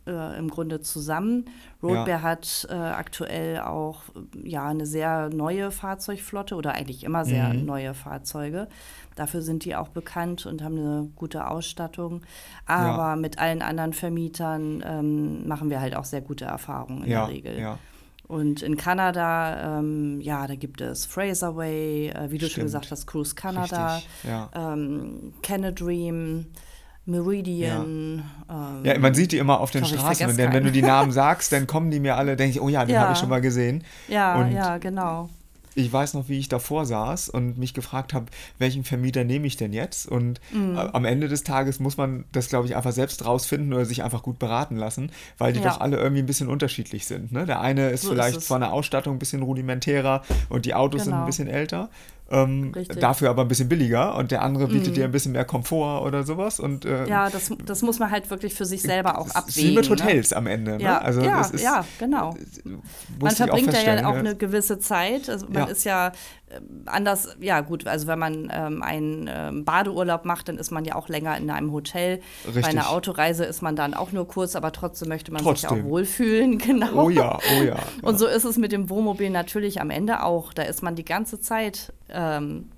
äh, 0.09 0.39
im 0.39 0.49
Grunde 0.51 0.81
zusammen. 0.81 1.45
Road 1.83 2.09
Ja. 2.09 2.23
Hat 2.23 2.67
äh, 2.71 2.75
aktuell 2.75 3.61
auch 3.61 4.03
äh, 4.43 4.49
ja 4.49 4.67
eine 4.67 4.87
sehr 4.87 5.29
neue 5.29 5.71
Fahrzeugflotte 5.71 6.57
oder 6.57 6.73
eigentlich 6.73 7.05
immer 7.05 7.25
sehr 7.25 7.53
Mhm. 7.53 7.65
neue 7.67 7.95
Fahrzeuge. 7.95 8.69
Dafür 9.15 9.43
sind 9.43 9.65
die 9.65 9.77
auch 9.77 9.89
bekannt 9.89 10.47
und 10.47 10.63
haben 10.63 10.79
eine 10.79 11.11
gute 11.17 11.47
Ausstattung. 11.49 12.23
Aber 12.67 13.17
mit 13.17 13.39
allen 13.39 13.63
anderen 13.63 13.93
Vermietern 13.93 14.83
ähm, 14.87 15.47
machen 15.47 15.71
wir 15.71 15.81
halt 15.81 15.95
auch 15.97 16.05
sehr 16.05 16.21
gute 16.23 16.45
Erfahrungen 16.47 17.05
in 17.05 17.11
Ja, 17.11 17.27
der 17.27 17.35
Regel. 17.35 17.59
ja. 17.61 17.79
Und 18.29 18.61
in 18.61 18.77
Kanada, 18.77 19.79
ähm, 19.79 20.21
ja, 20.21 20.47
da 20.47 20.55
gibt 20.55 20.83
es 20.83 21.07
Fraserway, 21.07 22.09
äh, 22.11 22.31
wie 22.31 22.37
du 22.37 22.45
schon 22.45 22.51
Stimmt. 22.51 22.67
gesagt 22.67 22.91
hast, 22.91 23.07
Cruise 23.07 23.35
Canada, 23.35 23.97
Richtig, 23.97 24.11
ja. 24.25 24.51
ähm, 24.55 25.33
Canadream, 25.43 26.45
Meridian. 27.09 28.23
Ähm, 28.51 28.85
Ja, 28.85 28.99
man 28.99 29.15
sieht 29.15 29.33
die 29.33 29.39
immer 29.39 29.61
auf 29.61 29.71
den 29.71 29.85
Straßen 29.85 30.37
dann, 30.37 30.53
wenn 30.53 30.65
du 30.65 30.73
die 30.73 30.83
Namen 30.83 31.13
sagst, 31.13 31.53
dann 31.53 31.67
kommen 31.67 31.91
die 31.91 32.01
mir 32.01 32.17
alle, 32.17 32.37
denke 32.37 32.53
ich, 32.57 32.61
oh 32.61 32.69
ja, 32.69 32.85
den 32.85 32.95
Ja. 32.95 33.01
habe 33.03 33.13
ich 33.13 33.19
schon 33.19 33.29
mal 33.29 33.41
gesehen. 33.41 33.85
ja, 34.09 34.39
und 34.41 34.53
ja, 34.53 34.79
genau. 34.79 35.29
ich 35.75 35.93
weiß 35.93 36.15
noch, 36.15 36.29
wie 36.29 36.39
ich 36.41 36.49
davor 36.49 36.87
saß 36.87 37.29
und 37.29 37.57
mich 37.57 37.73
gefragt 37.73 38.12
habe, 38.12 38.27
welchen 38.59 38.83
Vermieter 38.83 39.23
nehme 39.23 39.47
ich 39.47 39.57
denn 39.57 39.73
jetzt? 39.73 40.07
Und 40.09 40.41
Mhm. 40.53 40.77
äh, 40.77 40.81
am 40.93 41.05
Ende 41.05 41.29
des 41.29 41.45
Tages 41.45 41.79
muss 41.79 41.97
man 41.97 42.25
das, 42.33 42.49
glaube 42.49 42.67
ich, 42.67 42.75
einfach 42.75 42.91
selbst 42.93 43.25
rausfinden 43.25 43.73
oder 43.73 43.85
sich 43.85 44.03
einfach 44.03 44.23
gut 44.25 44.38
beraten 44.41 44.77
lassen, 44.77 45.12
weil 45.38 45.53
die 45.53 45.61
Ja. 45.61 45.69
doch 45.71 45.81
alle 45.81 45.97
irgendwie 45.97 46.23
ein 46.23 46.27
bisschen 46.27 46.49
unterschiedlich 46.49 47.07
sind. 47.07 47.31
Ne? 47.33 47.47
Der 47.47 47.61
eine 47.61 47.91
ist 47.91 48.03
So 48.03 48.09
ist 48.09 48.12
vielleicht 48.15 48.38
es. 48.38 48.47
von 48.49 48.61
der 48.61 48.73
Ausstattung 48.73 49.15
ein 49.17 49.19
bisschen 49.21 49.43
rudimentärer 49.43 50.23
und 50.49 50.65
die 50.67 50.75
Autos 50.75 51.05
sind 51.05 51.12
ein 51.12 51.19
Genau. 51.19 51.27
bisschen 51.27 51.49
älter. 51.49 51.91
Ähm. 52.30 52.73
Mhm. 52.73 53.00
dafür 53.00 53.30
aber 53.30 53.42
ein 53.42 53.49
bisschen 53.49 53.68
billiger 53.68 54.14
und 54.16 54.30
der 54.30 54.42
andere 54.42 54.68
bietet 54.68 54.97
dir 54.97 55.04
ein 55.04 55.12
bisschen 55.12 55.32
mehr 55.32 55.44
Komfort 55.47 56.02
oder 56.04 56.25
sowas. 56.25 56.61
Und, 56.61 56.85
äh, 56.85 57.06
Ja, 57.08 57.30
das, 57.30 57.50
das 57.64 57.82
muss 57.82 57.99
man 57.99 58.11
halt 58.11 58.28
wirklich 58.30 58.54
für 58.54 58.66
sich 58.66 58.82
selber 58.82 59.18
auch 59.18 59.30
abwägen. 59.30 59.70
Wie 59.70 59.76
mit 59.76 59.88
ne? 59.88 59.97
Hotels 59.97 60.32
am 60.35 60.47
Ende. 60.47 60.76
Ne? 60.76 60.82
Ja, 60.82 60.99
also 60.99 61.23
ja, 61.23 61.40
ist, 61.40 61.62
ja, 61.62 61.85
genau. 61.99 62.35
musste 62.35 62.75
Man 63.20 63.30
verbringt 63.35 63.73
da 63.73 63.80
ja 63.80 64.06
auch 64.06 64.12
ne? 64.12 64.18
eine 64.18 64.37
gewisse 64.37 64.78
Zeit. 64.78 65.30
Also 65.30 65.47
man 65.47 65.64
Ja. 65.64 65.64
ist 65.64 65.85
ja 65.85 66.12
ähm, 66.50 66.82
anders, 66.87 67.37
ja 67.40 67.61
gut, 67.61 67.87
also 67.87 68.06
wenn 68.06 68.18
man 68.18 68.50
ähm, 68.52 68.82
einen 68.82 69.28
ähm, 69.30 69.64
Badeurlaub 69.64 70.25
macht, 70.25 70.49
dann 70.49 70.58
ist 70.58 70.70
man 70.70 70.85
ja 70.85 70.94
auch 70.94 71.08
länger 71.08 71.37
in 71.37 71.50
einem 71.50 71.73
Hotel. 71.73 72.20
Bei 72.44 72.52
Richtig. 72.52 72.66
einer 72.66 72.90
Autoreise 72.90 73.44
ist 73.44 73.62
man 73.62 73.76
dann 73.76 73.94
auch 73.94 74.12
nur 74.12 74.26
kurz, 74.28 74.56
aber 74.56 74.73
trotzdem 74.73 75.08
möchte 75.08 75.32
man 75.32 75.42
sich 75.42 75.62
Trotzdem. 75.62 75.85
auch 75.85 75.88
wohlfühlen, 75.88 76.58
genau. 76.68 77.04
Oh 77.04 77.11
ja, 77.11 77.38
oh 77.58 77.62
ja. 77.62 77.76
Und 78.02 78.18
so 78.18 78.26
ist 78.26 78.44
es 78.44 78.56
mit 78.56 78.73
dem 78.73 78.88
Wohnmobil 78.90 79.30
natürlich 79.30 79.80
am 79.80 79.90
Ende 79.90 80.23
auch. 80.23 80.52
Da 80.52 80.62
ist 80.62 80.82
man 80.82 80.94
die 80.94 81.04
ganze 81.04 81.40
Zeit 81.40 81.92
ähm, 82.11 82.69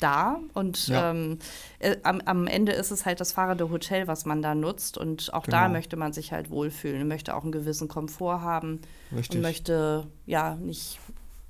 da 0.00 0.38
und 0.54 0.88
Ja. 0.88 1.10
ähm, 1.10 1.38
äh, 1.78 1.96
am, 2.02 2.20
am 2.24 2.46
Ende 2.46 2.72
ist 2.72 2.90
es 2.90 3.04
halt 3.04 3.20
das 3.20 3.32
fahrende 3.32 3.70
Hotel, 3.70 4.06
was 4.06 4.24
man 4.26 4.42
da 4.42 4.54
nutzt. 4.54 4.96
Und 4.98 5.32
auch 5.34 5.46
da 5.46 5.62
Genau. 5.64 5.72
möchte 5.76 5.96
man 5.96 6.12
sich 6.12 6.32
halt 6.32 6.50
wohlfühlen 6.50 7.02
und 7.02 7.08
möchte 7.08 7.34
auch 7.34 7.42
einen 7.42 7.52
gewissen 7.52 7.88
Komfort 7.88 8.40
haben 8.42 8.80
Richtig. 9.14 9.36
und 9.36 9.42
möchte 9.42 10.06
ja 10.26 10.54
nicht 10.56 10.98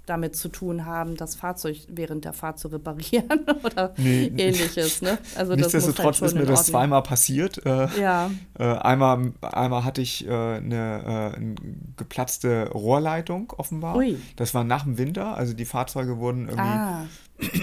damit 0.06 0.36
zu 0.36 0.48
tun 0.48 0.86
haben, 0.86 1.16
das 1.16 1.34
Fahrzeug 1.34 1.78
während 1.88 2.24
der 2.24 2.32
Fahrt 2.32 2.60
zu 2.60 2.68
reparieren 2.68 3.40
oder 3.64 3.92
Nee. 3.96 4.26
ähnliches. 4.36 5.02
Ne? 5.02 5.18
Also 5.34 5.50
halt 5.50 5.58
Nichtsdestotrotz 5.62 6.18
schon 6.18 6.28
ist 6.28 6.34
mir 6.34 6.46
das 6.46 6.66
zweimal 6.66 7.02
passiert. 7.02 7.66
Äh, 7.66 7.88
Ja, 8.00 8.30
äh, 8.56 8.62
einmal, 8.64 9.32
einmal 9.42 9.84
hatte 9.84 10.02
ich 10.02 10.24
äh, 10.24 10.30
eine, 10.30 11.32
äh, 11.34 11.36
eine 11.36 11.54
geplatzte 11.96 12.68
Rohrleitung 12.70 13.52
offenbar. 13.56 13.96
Ui. 13.96 14.16
Das 14.36 14.54
war 14.54 14.62
nach 14.62 14.84
dem 14.84 14.96
Winter, 14.96 15.36
also 15.36 15.54
die 15.54 15.64
Fahrzeuge 15.64 16.18
wurden 16.18 16.42
irgendwie 16.48 16.62
ah, 16.68 17.06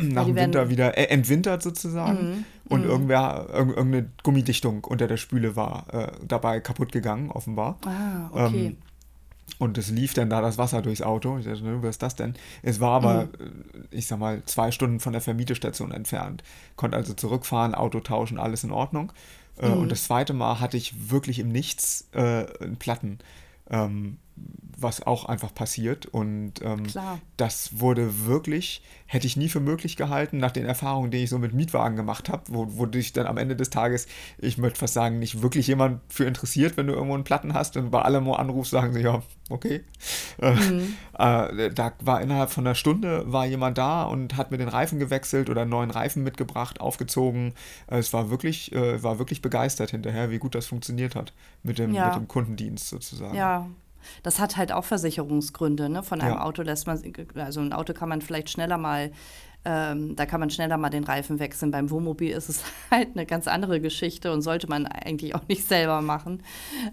nach 0.02 0.26
dem 0.26 0.36
Winter 0.36 0.70
wieder 0.70 0.98
äh, 0.98 1.06
entwintert 1.06 1.64
sozusagen. 1.64 2.46
und 2.70 2.84
mhm. 2.84 2.90
irgendwer, 2.90 3.48
irg 3.54 3.70
irgendeine 3.70 4.10
Gummidichtung 4.24 4.84
unter 4.84 5.08
der 5.08 5.18
Spüle 5.18 5.56
war 5.56 5.86
äh, 5.94 6.12
dabei 6.26 6.60
kaputt 6.60 6.92
gegangen, 6.92 7.30
offenbar. 7.32 7.78
Ah, 7.86 8.30
okay. 8.32 8.66
Ähm, 8.68 8.78
und 9.60 9.78
es 9.78 9.90
lief 9.90 10.14
dann 10.14 10.30
da 10.30 10.42
das 10.42 10.58
Wasser 10.58 10.82
durchs 10.82 11.02
Auto. 11.02 11.38
Ich 11.38 11.46
dachte, 11.46 11.64
ne, 11.64 11.82
was 11.82 11.92
ist 11.92 12.04
das 12.04 12.16
denn? 12.16 12.36
Es 12.62 12.80
war 12.80 12.92
aber, 12.92 13.26
mhm. 13.26 13.30
Äh, 13.92 13.98
ich 13.98 14.08
sag 14.08 14.20
mal, 14.20 14.42
zwei 14.46 14.72
Stunden 14.72 15.00
von 15.00 15.14
der 15.14 15.22
Vermietestation 15.22 15.92
entfernt. 15.92 16.44
Konnte 16.76 16.98
also 16.98 17.14
zurückfahren, 17.14 17.76
Auto 17.76 18.00
tauschen, 18.00 18.40
alles 18.40 18.64
in 18.64 18.72
Ordnung. 18.72 19.12
Äh, 19.58 19.70
mhm. 19.70 19.84
Und 19.84 19.92
das 19.92 20.06
zweite 20.06 20.34
Mal 20.34 20.60
hatte 20.60 20.78
ich 20.78 21.12
wirklich 21.12 21.40
im 21.40 21.50
Nichts 21.50 22.08
äh, 22.14 22.46
einen 22.62 22.78
Platten. 22.78 23.20
Ähm, 23.70 24.18
was 24.84 25.02
auch 25.02 25.26
einfach 25.26 25.54
passiert. 25.54 26.06
Und 26.06 26.62
ähm, 26.62 26.84
das 27.38 27.80
wurde 27.80 28.26
wirklich, 28.26 28.84
hätte 29.08 29.26
ich 29.26 29.38
nie 29.38 29.50
für 29.50 29.60
möglich 29.60 29.96
gehalten, 29.96 30.38
nach 30.38 30.52
den 30.52 30.66
Erfahrungen, 30.66 31.10
die 31.10 31.24
ich 31.24 31.30
so 31.30 31.40
mit 31.40 31.54
Mietwagen 31.54 31.96
gemacht 31.96 32.30
habe, 32.30 32.44
wo, 32.50 32.68
wo 32.78 32.86
dich 32.86 33.14
dann 33.14 33.26
am 33.26 33.38
Ende 33.38 33.56
des 33.56 33.70
Tages, 33.70 34.08
ich 34.38 34.58
möchte 34.58 34.80
fast 34.80 34.94
sagen, 34.94 35.20
nicht 35.20 35.42
wirklich 35.42 35.68
jemand 35.68 36.02
für 36.10 36.26
interessiert, 36.26 36.78
wenn 36.78 36.88
du 36.88 36.94
irgendwo 36.94 37.16
einen 37.16 37.24
Platten 37.24 37.54
hast 37.54 37.78
und 37.78 37.90
bei 37.90 38.02
allem 38.02 38.30
anrufst, 38.30 38.72
sagen 38.72 38.94
sie, 38.94 39.02
ja, 39.02 39.24
okay. 39.50 39.82
Äh, 40.40 40.54
mhm. 40.54 40.96
Äh, 41.14 41.70
da 41.70 41.94
war 42.02 42.22
innerhalb 42.22 42.50
von 42.50 42.66
einer 42.66 42.74
Stunde 42.74 43.32
war 43.32 43.46
jemand 43.46 43.78
da 43.78 44.04
und 44.04 44.36
hat 44.36 44.50
mir 44.50 44.58
den 44.58 44.68
Reifen 44.68 44.98
gewechselt 44.98 45.48
oder 45.48 45.62
einen 45.62 45.70
neuen 45.70 45.92
Reifen 45.92 46.24
mitgebracht, 46.24 46.82
aufgezogen. 46.82 47.54
Äh, 47.86 48.00
es 48.00 48.14
war 48.14 48.32
wirklich, 48.32 48.72
äh, 48.72 49.04
war 49.04 49.20
wirklich 49.20 49.44
begeistert 49.44 49.92
hinterher, 49.92 50.32
wie 50.32 50.40
gut 50.40 50.56
das 50.56 50.66
funktioniert 50.66 51.16
hat 51.16 51.32
mit 51.62 51.78
dem, 51.78 51.94
ja. 51.94 52.08
mit 52.08 52.16
dem 52.16 52.28
Kundendienst 52.28 52.90
sozusagen. 52.90 53.36
Ja, 53.36 53.70
das 54.24 54.40
hat 54.40 54.58
halt 54.58 54.72
auch 54.72 54.86
Versicherungsgründe. 54.86 55.90
Ne? 55.90 56.04
Von 56.04 56.22
einem 56.22 56.36
ja. 56.36 56.44
Auto 56.44 56.62
lässt 56.62 56.88
man, 56.88 57.02
also 57.36 57.62
ein 57.62 57.74
Auto 57.74 57.94
kann 57.94 58.10
man 58.10 58.22
vielleicht 58.22 58.50
schneller 58.50 58.78
mal 58.78 59.12
ähm, 59.66 60.16
da 60.16 60.26
kann 60.26 60.42
man 60.42 60.50
schneller 60.50 60.78
mal 60.78 60.90
den 60.90 61.06
Reifen 61.06 61.40
wechseln. 61.40 61.72
Beim 61.72 61.90
Wohnmobil 61.90 62.32
ist 62.32 62.50
es 62.50 62.64
halt 62.92 63.10
eine 63.14 63.26
ganz 63.26 63.48
andere 63.48 63.80
Geschichte 63.80 64.34
und 64.34 64.42
sollte 64.42 64.68
man 64.68 64.86
eigentlich 64.86 65.36
auch 65.36 65.48
nicht 65.48 65.68
selber 65.68 66.02
machen. 66.02 66.44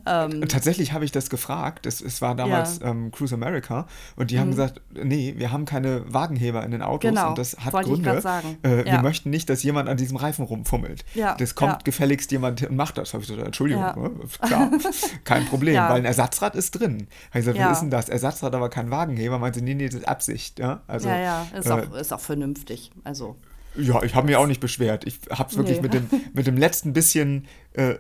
Ähm, 0.07 0.47
Tatsächlich 0.49 0.93
habe 0.93 1.05
ich 1.05 1.11
das 1.11 1.31
gefragt. 1.31 1.87
Es, 1.87 2.00
es 2.00 2.23
war 2.23 2.37
damals 2.37 2.79
ja. 2.79 2.91
ähm, 2.91 3.11
Cruise 3.11 3.35
America 3.35 3.89
und 4.15 4.31
die 4.31 4.37
mhm. 4.37 4.41
haben 4.41 4.50
gesagt, 4.50 4.81
nee, 4.93 5.35
wir 5.37 5.50
haben 5.50 5.65
keine 5.65 6.05
Wagenheber 6.12 6.62
in 6.65 6.71
den 6.71 6.83
Autos 6.83 7.11
genau, 7.11 7.31
und 7.31 7.39
das 7.39 7.57
hat 7.59 7.73
Gründe. 7.73 8.23
Äh, 8.62 8.79
ja. 8.79 8.85
Wir 8.85 9.03
möchten 9.03 9.31
nicht, 9.31 9.50
dass 9.50 9.62
jemand 9.65 9.89
an 9.89 9.97
diesem 9.97 10.17
Reifen 10.17 10.45
rumfummelt. 10.45 11.05
Ja. 11.15 11.35
Das 11.35 11.55
kommt 11.57 11.85
gefälligst 11.85 12.31
jemand 12.31 12.62
und 12.69 12.77
macht 12.77 12.99
das. 12.99 13.15
Habe 13.15 13.25
ich 13.25 13.31
gesagt, 13.31 13.47
Entschuldigung, 13.47 13.83
ne? 13.83 14.11
klar, 14.41 14.71
kein 15.25 15.45
Problem, 15.47 15.77
weil 15.77 15.99
ein 15.99 16.05
Ersatzrad 16.05 16.55
ist 16.55 16.73
drin. 16.73 17.09
Habe 17.31 17.41
ich 17.41 17.47
gesagt, 17.47 17.59
was 17.59 17.73
ist 17.73 17.81
denn 17.81 17.91
das? 17.91 18.09
Ersatzrad, 18.09 18.55
aber 18.55 18.71
kein 18.71 18.91
Wagenheber. 18.91 19.39
Meinte, 19.39 19.62
nee, 19.62 19.75
nee, 19.75 19.87
das 19.87 19.97
ist 19.97 20.09
Absicht. 20.09 20.59
Ja, 20.59 20.83
also, 20.87 21.09
ja, 21.09 21.19
ja. 21.19 21.47
Ist, 21.59 21.67
äh, 21.67 21.73
auch, 21.73 21.95
ist 21.95 22.12
auch 22.12 22.21
vernünftig 22.21 22.60
vernünftig. 22.61 22.90
Also. 23.05 23.37
Ja, 23.76 24.02
ich 24.02 24.17
habe 24.17 24.26
mich 24.26 24.35
auch 24.35 24.49
nicht 24.49 24.61
beschwert. 24.61 25.07
Ich 25.07 25.21
habe 25.31 25.49
es 25.49 25.57
wirklich 25.57 25.76
nee. 25.76 25.83
mit, 25.83 25.95
dem, 25.95 26.09
mit 26.33 26.49
dem 26.49 26.57
letzten 26.57 26.93
bisschen 26.93 27.47
äh, 27.75 27.95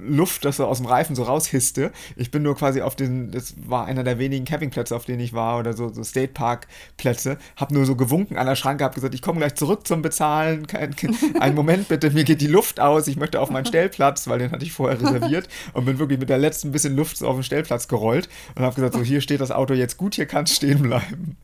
Luft, 0.00 0.44
das 0.44 0.58
so 0.58 0.66
aus 0.66 0.78
dem 0.78 0.86
Reifen 0.86 1.16
so 1.16 1.24
raushisste. 1.24 1.90
Ich 2.14 2.30
bin 2.30 2.44
nur 2.44 2.54
quasi 2.54 2.80
auf 2.80 2.94
den, 2.94 3.32
das 3.32 3.54
war 3.58 3.86
einer 3.86 4.04
der 4.04 4.20
wenigen 4.20 4.44
Campingplätze, 4.44 4.94
auf 4.94 5.04
denen 5.04 5.18
ich 5.18 5.32
war, 5.32 5.58
oder 5.58 5.72
so, 5.72 5.92
so 5.92 6.04
State 6.04 6.32
Park 6.32 6.68
Plätze. 6.96 7.38
Habe 7.56 7.74
nur 7.74 7.86
so 7.86 7.96
gewunken 7.96 8.38
an 8.38 8.46
der 8.46 8.54
Schranke, 8.54 8.84
habe 8.84 8.94
gesagt, 8.94 9.14
ich 9.14 9.22
komme 9.22 9.40
gleich 9.40 9.56
zurück 9.56 9.84
zum 9.88 10.00
Bezahlen. 10.00 10.68
Kein, 10.68 10.94
einen 11.40 11.56
Moment 11.56 11.88
bitte, 11.88 12.10
mir 12.10 12.22
geht 12.22 12.40
die 12.40 12.46
Luft 12.46 12.78
aus. 12.78 13.08
Ich 13.08 13.16
möchte 13.16 13.40
auf 13.40 13.50
meinen 13.50 13.66
Stellplatz, 13.66 14.28
weil 14.28 14.38
den 14.38 14.52
hatte 14.52 14.64
ich 14.64 14.72
vorher 14.72 15.02
reserviert. 15.02 15.48
Und 15.72 15.86
bin 15.86 15.98
wirklich 15.98 16.20
mit 16.20 16.28
der 16.28 16.38
letzten 16.38 16.70
bisschen 16.70 16.94
Luft 16.94 17.16
so 17.16 17.26
auf 17.26 17.34
den 17.34 17.42
Stellplatz 17.42 17.88
gerollt 17.88 18.28
und 18.54 18.62
habe 18.62 18.76
gesagt, 18.76 18.94
so 18.94 19.02
hier 19.02 19.20
steht 19.20 19.40
das 19.40 19.50
Auto 19.50 19.74
jetzt 19.74 19.96
gut, 19.96 20.14
hier 20.14 20.26
kann 20.26 20.44
es 20.44 20.54
stehen 20.54 20.82
bleiben. 20.82 21.36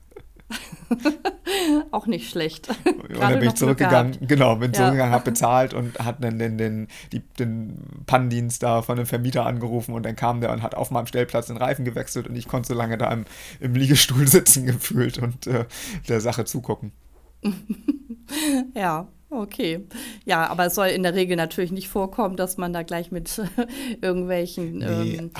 auch 1.91 2.07
nicht 2.07 2.31
schlecht. 2.31 2.69
und 2.85 3.19
dann 3.19 3.39
bin 3.39 3.49
ich 3.49 3.55
zurückgegangen, 3.55 4.19
genau, 4.27 4.57
bin 4.57 4.73
ja. 4.73 4.79
zurückgegangen, 4.79 5.13
habe 5.13 5.25
bezahlt 5.25 5.75
und 5.75 5.99
hat 5.99 6.23
dann 6.23 6.39
den, 6.39 6.59
den, 6.59 6.89
den, 7.13 7.23
den 7.39 8.05
Pannendienst 8.07 8.63
da 8.63 8.83
von 8.83 8.97
dem 8.97 9.07
Vermieter 9.07 9.47
angerufen 9.47 9.95
und 9.95 10.05
dann 10.05 10.17
kam 10.17 10.41
der 10.41 10.53
und 10.53 10.63
hat 10.63 10.75
auf 10.75 10.91
meinem 10.91 11.07
Stellplatz 11.07 11.47
den 11.47 11.57
Reifen 11.57 11.85
gewechselt 11.85 12.27
und 12.29 12.37
ich 12.37 12.49
konnte 12.49 12.69
so 12.69 12.75
lange 12.75 12.99
da 12.99 13.11
im, 13.13 13.25
im 13.61 13.75
Liegestuhl 13.75 14.27
sitzen 14.29 14.67
gefühlt 14.67 15.19
und 15.19 15.47
äh, 15.47 15.67
der 16.09 16.21
Sache 16.21 16.45
zugucken. 16.45 16.93
ja, 18.75 19.09
Okay. 19.33 19.87
Ja, 20.27 20.47
aber 20.49 20.67
es 20.67 20.75
soll 20.75 20.89
in 20.89 21.03
der 21.03 21.15
Regel 21.15 21.37
natürlich 21.37 21.73
nicht 21.73 21.89
vorkommen, 21.89 22.37
dass 22.37 22.59
man 22.59 22.73
da 22.73 22.83
gleich 22.83 23.11
mit 23.11 23.41
irgendwelchen 24.03 24.79
nee, 24.79 25.17
ähm, 25.17 25.31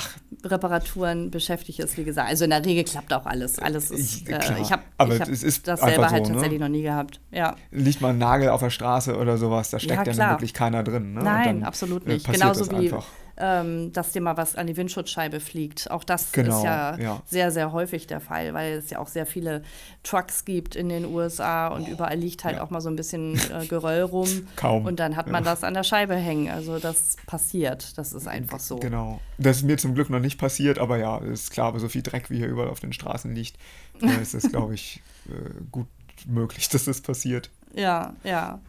Reparaturen 0.45 1.31
beschäftigt 1.31 1.79
ist, 1.79 1.99
wie 1.99 2.05
gesagt. 2.05 2.29
Also 2.29 2.45
in 2.45 2.51
der 2.51 2.65
Regel 2.65 2.85
klappt 2.85 3.13
auch 3.13 3.27
alles. 3.27 3.59
Alles 3.59 3.91
ist. 3.91 4.29
Äh, 4.29 4.39
ich 4.61 4.73
habe 4.73 4.83
hab 4.99 5.09
das 5.09 5.41
selber 5.41 6.11
halt 6.11 6.27
so, 6.27 6.33
ne? 6.33 6.35
tatsächlich 6.35 6.61
noch 6.61 6.69
nie 6.69 6.83
gehabt. 6.83 7.21
Ja. 7.31 7.57
Liegt 7.71 8.01
mal 8.01 8.11
ein 8.11 8.19
Nagel 8.19 8.49
auf 8.49 8.61
der 8.61 8.71
Straße 8.71 9.17
oder 9.17 9.37
sowas, 9.37 9.71
da 9.71 9.79
steckt 9.79 10.07
ja, 10.07 10.13
ja 10.13 10.31
wirklich 10.31 10.55
keiner 10.55 10.83
drin. 10.83 11.13
Ne? 11.13 11.23
Nein, 11.23 11.63
absolut 11.63 12.07
nicht. 12.07 12.31
Genauso 12.31 12.71
wie. 12.71 12.87
Einfach 12.87 13.07
ähm, 13.37 13.93
dass 13.93 14.13
dir 14.13 14.21
mal 14.21 14.37
was 14.37 14.57
an 14.57 14.67
die 14.67 14.77
Windschutzscheibe 14.77 15.41
fliegt. 15.41 15.91
Auch 15.91 16.05
das 16.05 16.33
genau, 16.33 16.59
ist 16.59 16.65
ja, 16.65 16.99
ja, 16.99 17.23
sehr, 17.27 17.51
sehr 17.51 17.73
häufig 17.73 18.07
der 18.07 18.21
Fall, 18.21 18.55
weil 18.55 18.75
es 18.75 18.91
ja 18.91 18.99
auch 18.99 19.09
sehr 19.09 19.27
viele 19.27 19.63
Trucks 20.03 20.45
gibt 20.45 20.77
in 20.77 20.89
den 20.89 21.05
USA 21.07 21.69
und 21.69 21.89
oh, 21.89 21.93
überall 21.93 22.17
liegt 22.17 22.45
halt 22.45 22.57
ja. 22.57 22.63
auch 22.63 22.71
mal 22.71 22.81
so 22.81 22.89
ein 22.89 22.97
bisschen 22.97 23.35
äh, 23.35 23.67
Geröll 23.67 24.03
rum. 24.03 24.29
Kaum. 24.57 24.87
Und 24.87 25.01
dann 25.01 25.17
hat 25.17 25.29
man 25.29 25.45
ja. 25.45 25.51
das 25.51 25.65
an 25.65 25.75
der 25.75 25.85
Scheibe 25.85 26.15
hängen. 26.15 26.51
Also 26.51 26.79
das 26.79 27.17
passiert. 27.27 27.97
Das 27.99 28.13
ist 28.13 28.29
einfach 28.29 28.61
so. 28.61 28.77
Genau. 28.77 29.21
Das 29.39 29.59
ist 29.59 29.63
mir 29.65 29.79
zum 29.79 29.95
Glück 29.95 30.11
noch 30.11 30.21
nicht 30.21 30.39
passiert, 30.39 30.79
aber 30.79 30.99
ja, 30.99 31.19
ist 31.19 31.51
klar, 31.51 31.79
so 31.79 31.89
viel 31.89 32.03
Dreck 32.03 32.31
wie 32.31 32.37
hier 32.37 32.49
überall 32.49 32.69
auf 32.69 32.81
den 32.81 32.93
Straßen 32.93 33.35
liegt, 33.35 33.57
äh, 34.03 34.21
ist 34.21 34.35
es, 34.35 34.43
glaube 34.51 34.75
ich, 34.75 35.03
äh, 35.29 35.51
gut 35.71 35.87
möglich, 36.27 36.69
dass 36.69 36.85
das 36.85 37.01
passiert. 37.01 37.51
Ja, 37.75 38.15
ja. 38.25 38.61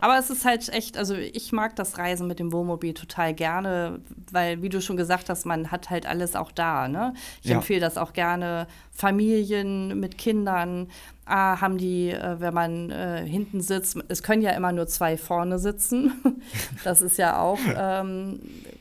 Aber 0.00 0.18
es 0.18 0.30
ist 0.30 0.44
halt 0.44 0.68
echt, 0.70 0.96
also 0.96 1.14
ich 1.14 1.52
mag 1.52 1.76
das 1.76 1.98
Reisen 1.98 2.26
mit 2.26 2.38
dem 2.38 2.52
Wohnmobil 2.52 2.94
total 2.94 3.34
gerne, 3.34 4.00
weil, 4.30 4.62
wie 4.62 4.68
du 4.68 4.80
schon 4.80 4.96
gesagt 4.96 5.28
hast, 5.28 5.44
man 5.44 5.70
hat 5.70 5.90
halt 5.90 6.06
alles 6.06 6.36
auch 6.36 6.52
da. 6.52 6.88
Ne? 6.88 7.14
Ich 7.42 7.50
ja. 7.50 7.56
empfehle 7.56 7.80
das 7.80 7.98
auch 7.98 8.12
gerne 8.12 8.66
Familien 8.92 10.00
mit 10.00 10.16
Kindern. 10.16 10.88
Ah, 11.26 11.60
haben 11.60 11.78
die, 11.78 12.10
äh, 12.10 12.40
wenn 12.40 12.54
man 12.54 12.90
äh, 12.90 13.24
hinten 13.24 13.60
sitzt, 13.60 13.98
es 14.08 14.22
können 14.22 14.42
ja 14.42 14.50
immer 14.50 14.72
nur 14.72 14.86
zwei 14.88 15.16
vorne 15.16 15.58
sitzen. 15.58 16.12
das 16.84 17.02
ist 17.02 17.18
ja 17.18 17.38
auch 17.38 17.60
ähm, 17.76 18.40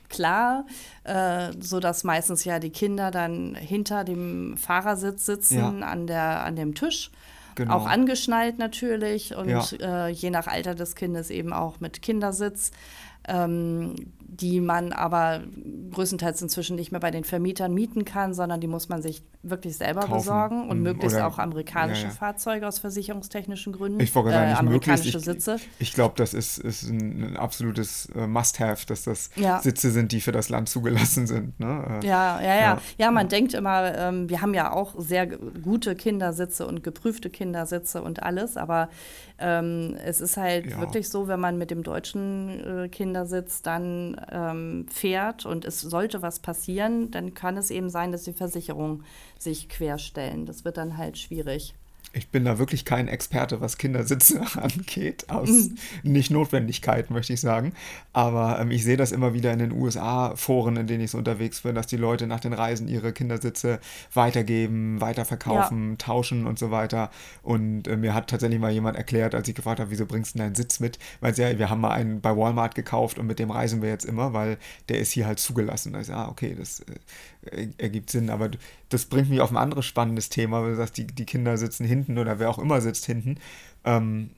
klar, 0.09 0.65
äh, 1.03 1.51
so 1.59 1.79
dass 1.79 2.03
meistens 2.03 2.45
ja 2.45 2.59
die 2.59 2.71
Kinder 2.71 3.11
dann 3.11 3.55
hinter 3.55 4.03
dem 4.03 4.57
Fahrersitz 4.57 5.25
sitzen 5.25 5.79
ja. 5.81 5.87
an, 5.87 6.07
der, 6.07 6.43
an 6.43 6.55
dem 6.55 6.73
Tisch. 6.73 7.11
Genau. 7.59 7.73
Auch 7.75 7.87
angeschnallt 7.87 8.57
natürlich 8.57 9.35
und 9.35 9.49
ja. 9.49 10.07
äh, 10.07 10.11
je 10.11 10.29
nach 10.29 10.47
Alter 10.47 10.75
des 10.75 10.95
Kindes 10.95 11.29
eben 11.29 11.51
auch 11.51 11.81
mit 11.81 12.01
Kindersitz 12.01 12.71
ähm, 13.27 13.95
die 14.31 14.61
man 14.61 14.93
aber 14.93 15.41
größtenteils 15.91 16.41
inzwischen 16.41 16.75
nicht 16.75 16.91
mehr 16.91 16.99
bei 16.99 17.11
den 17.11 17.23
Vermietern 17.23 17.73
mieten 17.73 18.05
kann, 18.05 18.33
sondern 18.33 18.61
die 18.61 18.67
muss 18.67 18.89
man 18.89 19.01
sich 19.01 19.23
wirklich 19.41 19.77
selber 19.77 20.01
Kaufen. 20.01 20.13
besorgen 20.13 20.69
und 20.69 20.77
mhm. 20.77 20.83
möglichst 20.83 21.17
Oder, 21.17 21.27
auch 21.27 21.39
amerikanische 21.39 22.03
ja, 22.03 22.07
ja. 22.09 22.13
Fahrzeuge 22.13 22.67
aus 22.67 22.79
versicherungstechnischen 22.79 23.73
Gründen. 23.73 23.99
Ich 23.99 24.13
wollte 24.13 24.31
äh, 24.31 24.49
nicht 24.49 24.57
amerikanische 24.57 25.17
möglichst. 25.17 25.25
Sitze. 25.25 25.55
Ich, 25.79 25.89
ich 25.89 25.93
glaube, 25.93 26.13
das 26.17 26.33
ist, 26.33 26.59
ist 26.59 26.83
ein, 26.83 27.23
ein 27.23 27.37
absolutes 27.37 28.07
äh, 28.15 28.27
Must-have, 28.27 28.85
dass 28.85 29.03
das 29.03 29.29
ja. 29.35 29.59
Sitze 29.61 29.91
sind, 29.91 30.11
die 30.11 30.21
für 30.21 30.31
das 30.31 30.49
Land 30.49 30.69
zugelassen 30.69 31.25
sind. 31.25 31.59
Ne? 31.59 32.01
Äh, 32.03 32.07
ja, 32.07 32.41
ja, 32.41 32.55
ja, 32.55 32.81
ja. 32.97 33.11
man 33.11 33.29
denkt 33.29 33.53
immer, 33.53 33.95
ähm, 33.95 34.29
wir 34.29 34.41
haben 34.41 34.53
ja 34.53 34.71
auch 34.71 34.95
sehr 34.97 35.25
gute 35.27 35.95
Kindersitze 35.95 36.67
und 36.67 36.83
geprüfte 36.83 37.29
Kindersitze 37.29 38.01
und 38.01 38.21
alles, 38.21 38.57
aber 38.57 38.89
ähm, 39.39 39.95
es 40.03 40.21
ist 40.21 40.37
halt 40.37 40.79
wirklich 40.79 41.09
so, 41.09 41.27
wenn 41.27 41.39
man 41.39 41.57
mit 41.57 41.71
dem 41.71 41.83
deutschen 41.83 42.83
äh, 42.85 42.89
Kindersitz 42.89 43.61
dann 43.61 44.18
ähm, 44.31 44.85
fährt 44.89 45.45
und 45.45 45.65
es 45.65 45.81
sollte 45.81 46.21
was 46.21 46.39
passieren, 46.39 47.11
dann 47.11 47.33
kann 47.33 47.57
es 47.57 47.71
eben 47.71 47.89
sein, 47.89 48.11
dass 48.11 48.23
die 48.23 48.33
Versicherungen 48.33 49.03
sich 49.37 49.69
querstellen. 49.69 50.45
Das 50.45 50.65
wird 50.65 50.77
dann 50.77 50.97
halt 50.97 51.17
schwierig. 51.17 51.73
Ich 52.11 52.29
bin 52.29 52.43
da 52.45 52.57
wirklich 52.57 52.85
kein 52.85 53.07
Experte, 53.07 53.61
was 53.61 53.77
Kindersitze 53.77 54.41
angeht, 54.55 55.29
aus 55.29 55.49
mhm. 55.49 55.77
Nicht-Notwendigkeit, 56.03 57.11
möchte 57.11 57.33
ich 57.33 57.41
sagen. 57.41 57.73
Aber 58.13 58.59
ähm, 58.59 58.71
ich 58.71 58.83
sehe 58.83 58.97
das 58.97 59.11
immer 59.11 59.33
wieder 59.33 59.53
in 59.53 59.59
den 59.59 59.71
USA-Foren, 59.71 60.77
in 60.77 60.87
denen 60.87 61.03
ich 61.03 61.11
so 61.11 61.19
unterwegs 61.19 61.61
bin, 61.61 61.75
dass 61.75 61.87
die 61.87 61.97
Leute 61.97 62.25
nach 62.25 62.39
den 62.39 62.53
Reisen 62.53 62.87
ihre 62.87 63.13
Kindersitze 63.13 63.79
weitergeben, 64.13 64.99
weiterverkaufen, 65.01 65.91
ja. 65.91 65.95
tauschen 65.97 66.47
und 66.47 66.57
so 66.57 66.71
weiter. 66.71 67.11
Und 67.43 67.87
äh, 67.87 67.95
mir 67.95 68.13
hat 68.13 68.29
tatsächlich 68.29 68.59
mal 68.59 68.71
jemand 68.71 68.97
erklärt, 68.97 69.35
als 69.35 69.47
ich 69.47 69.55
gefragt 69.55 69.79
habe, 69.79 69.91
wieso 69.91 70.05
bringst 70.05 70.33
du 70.33 70.39
deinen 70.39 70.55
Sitz 70.55 70.79
mit? 70.79 70.97
Weil 71.21 71.33
ja, 71.35 71.57
wir 71.59 71.69
haben 71.69 71.81
mal 71.81 71.91
einen 71.91 72.21
bei 72.21 72.35
Walmart 72.35 72.73
gekauft 72.73 73.19
und 73.19 73.27
mit 73.27 73.37
dem 73.37 73.51
reisen 73.51 73.81
wir 73.81 73.89
jetzt 73.89 74.05
immer, 74.05 74.33
weil 74.33 74.57
der 74.89 74.99
ist 74.99 75.11
hier 75.11 75.27
halt 75.27 75.39
zugelassen. 75.39 75.93
Da 75.93 75.99
ist 75.99 76.09
ah, 76.09 76.27
okay, 76.27 76.55
das 76.57 76.83
äh, 77.51 77.67
ergibt 77.77 78.09
Sinn. 78.09 78.29
Aber 78.29 78.49
das 78.89 79.05
bringt 79.05 79.29
mich 79.29 79.41
auf 79.41 79.51
ein 79.51 79.57
anderes 79.57 79.85
spannendes 79.85 80.29
Thema, 80.29 80.61
weil 80.61 80.71
du 80.71 80.77
sagst, 80.77 80.97
die, 80.97 81.05
die 81.05 81.25
Kinder 81.25 81.57
sitzen 81.57 81.85
hinten 81.99 82.17
oder 82.17 82.39
wer 82.39 82.49
auch 82.49 82.59
immer 82.59 82.81
sitzt 82.81 83.05
hinten. 83.05 83.37
Ähm, 83.83 84.31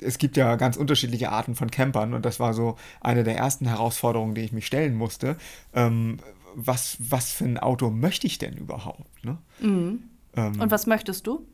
es 0.00 0.18
gibt 0.18 0.36
ja 0.36 0.56
ganz 0.56 0.76
unterschiedliche 0.76 1.30
Arten 1.30 1.54
von 1.54 1.70
Campern 1.70 2.14
und 2.14 2.24
das 2.24 2.40
war 2.40 2.52
so 2.54 2.76
eine 3.00 3.24
der 3.24 3.36
ersten 3.36 3.66
Herausforderungen, 3.66 4.34
die 4.34 4.42
ich 4.42 4.52
mich 4.52 4.66
stellen 4.66 4.94
musste. 4.94 5.36
Ähm, 5.72 6.18
was, 6.54 6.96
was 6.98 7.30
für 7.32 7.44
ein 7.44 7.58
Auto 7.58 7.90
möchte 7.90 8.26
ich 8.26 8.38
denn 8.38 8.56
überhaupt? 8.56 9.24
Ne? 9.24 9.38
Mhm. 9.60 10.02
Ähm, 10.36 10.60
und 10.60 10.70
was 10.70 10.86
möchtest 10.86 11.26
du? 11.26 11.46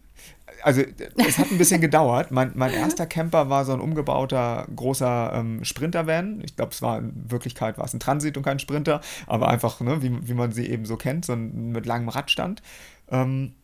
also 0.63 0.83
es 1.17 1.39
hat 1.39 1.51
ein 1.51 1.59
bisschen 1.59 1.81
gedauert. 1.81 2.31
Mein, 2.31 2.53
mein 2.55 2.73
erster 2.73 3.07
Camper 3.07 3.51
war 3.51 3.65
so 3.65 3.73
ein 3.73 3.81
umgebauter 3.81 4.67
großer 4.75 5.33
ähm, 5.35 5.65
Sprinter-Van. 5.65 6.41
Ich 6.45 6.57
glaube, 6.57 6.73
es 6.73 6.83
war 6.83 6.99
in 6.99 7.31
Wirklichkeit 7.31 7.79
war 7.79 7.85
es 7.85 7.95
ein 7.95 8.01
Transit 8.01 8.37
und 8.37 8.43
kein 8.43 8.59
Sprinter, 8.59 9.01
aber 9.27 9.49
einfach, 9.49 9.81
ne, 9.81 10.03
wie, 10.03 10.29
wie 10.29 10.35
man 10.35 10.53
sie 10.53 10.67
eben 10.69 10.87
so 10.87 10.97
kennt, 10.97 11.25
so 11.25 11.33
ein, 11.33 11.73
mit 11.73 11.87
langem 11.87 12.09
Radstand. 12.09 12.63
Ähm, 13.09 13.55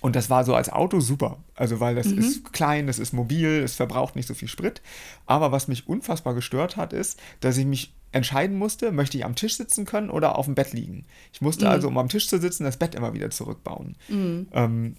und 0.00 0.16
das 0.16 0.30
war 0.30 0.44
so 0.44 0.54
als 0.54 0.70
Auto 0.70 1.00
super. 1.00 1.38
Also, 1.54 1.80
weil 1.80 1.94
das 1.94 2.06
mhm. 2.06 2.18
ist 2.18 2.52
klein, 2.52 2.86
das 2.86 2.98
ist 2.98 3.12
mobil, 3.12 3.62
es 3.64 3.74
verbraucht 3.74 4.16
nicht 4.16 4.28
so 4.28 4.34
viel 4.34 4.48
Sprit. 4.48 4.80
Aber 5.26 5.52
was 5.52 5.68
mich 5.68 5.88
unfassbar 5.88 6.34
gestört 6.34 6.76
hat, 6.76 6.92
ist, 6.92 7.18
dass 7.40 7.56
ich 7.56 7.66
mich 7.66 7.94
entscheiden 8.12 8.56
musste, 8.56 8.92
möchte 8.92 9.18
ich 9.18 9.24
am 9.24 9.34
Tisch 9.34 9.56
sitzen 9.56 9.84
können 9.84 10.10
oder 10.10 10.38
auf 10.38 10.46
dem 10.46 10.54
Bett 10.54 10.72
liegen. 10.72 11.04
Ich 11.32 11.40
musste 11.40 11.66
mhm. 11.66 11.72
also, 11.72 11.88
um 11.88 11.98
am 11.98 12.08
Tisch 12.08 12.28
zu 12.28 12.38
sitzen, 12.38 12.64
das 12.64 12.76
Bett 12.76 12.94
immer 12.94 13.12
wieder 13.12 13.30
zurückbauen. 13.30 13.96
Mhm. 14.08 14.48
Ähm, 14.52 14.96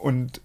und 0.00 0.40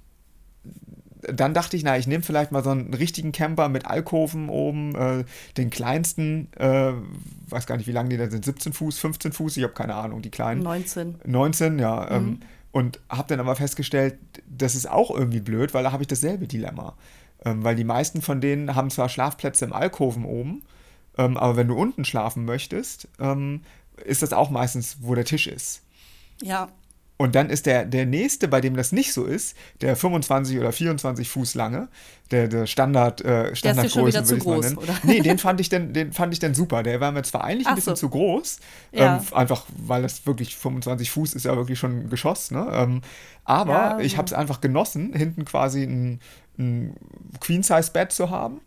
dann 1.21 1.53
dachte 1.53 1.75
ich, 1.75 1.83
na, 1.83 1.97
ich 1.97 2.05
nehme 2.05 2.23
vielleicht 2.23 2.51
mal 2.51 2.63
so 2.63 2.69
einen 2.69 2.93
richtigen 2.93 3.31
Camper 3.31 3.69
mit 3.69 3.87
Alkoven 3.87 4.49
oben, 4.49 4.93
äh, 4.95 5.23
den 5.57 5.69
kleinsten, 5.69 6.49
äh, 6.57 6.93
weiß 7.49 7.65
gar 7.65 7.77
nicht, 7.77 7.87
wie 7.87 7.91
lang 7.91 8.09
die 8.09 8.17
da 8.17 8.29
sind, 8.29 8.45
17 8.45 8.73
Fuß, 8.73 8.99
15 8.99 9.31
Fuß, 9.31 9.57
ich 9.57 9.63
habe 9.63 9.73
keine 9.73 9.95
Ahnung, 9.95 10.21
die 10.21 10.29
kleinen. 10.29 10.61
19. 10.61 11.15
19, 11.25 11.79
ja. 11.79 12.11
Ähm, 12.11 12.25
mhm. 12.25 12.39
Und 12.75 13.00
habe 13.08 13.29
dann 13.29 13.39
aber 13.39 13.55
festgestellt, 13.55 14.17
das 14.50 14.75
ist 14.75 14.91
auch 14.91 15.10
irgendwie 15.10 15.39
blöd, 15.39 15.74
weil 15.74 15.86
da 15.86 15.94
habe 15.94 16.03
ich 16.03 16.10
dasselbe 16.10 16.46
Dilemma. 16.46 16.98
Ähm, 17.46 17.63
weil 17.63 17.77
die 17.77 17.86
meisten 17.86 18.22
von 18.22 18.41
denen 18.41 18.75
haben 18.75 18.89
zwar 18.89 19.08
Schlafplätze 19.08 19.63
im 19.63 19.72
Alkoven 19.72 20.25
oben, 20.25 20.62
ähm, 21.17 21.38
aber 21.38 21.55
wenn 21.55 21.70
du 21.70 21.75
unten 21.75 22.03
schlafen 22.03 22.44
möchtest, 22.44 23.08
ähm, 23.17 23.62
ist 24.03 24.24
das 24.24 24.34
auch 24.34 24.50
meistens, 24.50 24.98
wo 25.00 25.15
der 25.15 25.24
Tisch 25.24 25.48
ist. 25.48 25.84
Ja, 26.41 26.67
und 27.17 27.34
dann 27.36 27.50
ist 27.50 27.65
der, 27.65 27.86
der 27.86 28.05
nächste, 28.05 28.48
bei 28.50 28.60
dem 28.60 28.75
das 28.75 28.91
nicht 28.91 29.13
so 29.13 29.24
ist, 29.24 29.55
der 29.79 29.95
25 29.95 30.60
oder 30.60 30.74
24 30.74 31.29
Fuß 31.29 31.55
lange, 31.55 31.88
der, 32.31 32.50
der 32.50 32.65
Standard, 32.65 33.22
äh, 33.22 33.55
Standardgröße, 33.55 34.27
würde 34.27 34.38
ich 34.38 34.45
mal 34.45 34.60
nennen. 34.60 34.77
Oder? 34.77 34.93
Nee, 35.03 35.22
den 35.22 35.38
fand 35.39 35.62
ich 35.62 35.69
dann, 35.69 35.93
den 35.93 36.12
fand 36.12 36.34
ich 36.34 36.39
dann 36.39 36.53
super. 36.53 36.84
Der 36.84 37.00
war 37.00 37.13
mir 37.13 37.24
zwar 37.24 37.45
eigentlich 37.45 37.67
ein 37.67 37.75
bisschen 37.75 37.95
so. 37.95 38.07
zu 38.07 38.10
groß, 38.10 38.60
ja. 38.91 39.17
ähm, 39.17 39.24
einfach 39.34 39.65
weil 39.77 40.01
das 40.01 40.25
wirklich 40.25 40.57
25 40.57 41.10
Fuß 41.12 41.34
ist 41.36 41.45
ja 41.45 41.55
wirklich 41.55 41.79
schon 41.79 42.00
ein 42.00 42.10
Geschoss, 42.10 42.51
ne? 42.51 42.67
Ähm, 42.72 43.01
aber 43.45 43.74
ja, 43.74 44.00
ich 44.00 44.17
habe 44.17 44.25
es 44.25 44.34
einfach 44.34 44.60
genossen, 44.60 45.13
hinten 45.13 45.45
quasi 45.45 45.84
ein, 45.84 46.19
ein 46.57 46.95
Queen-Size-Bett 47.39 48.12
zu 48.12 48.29
haben. 48.29 48.60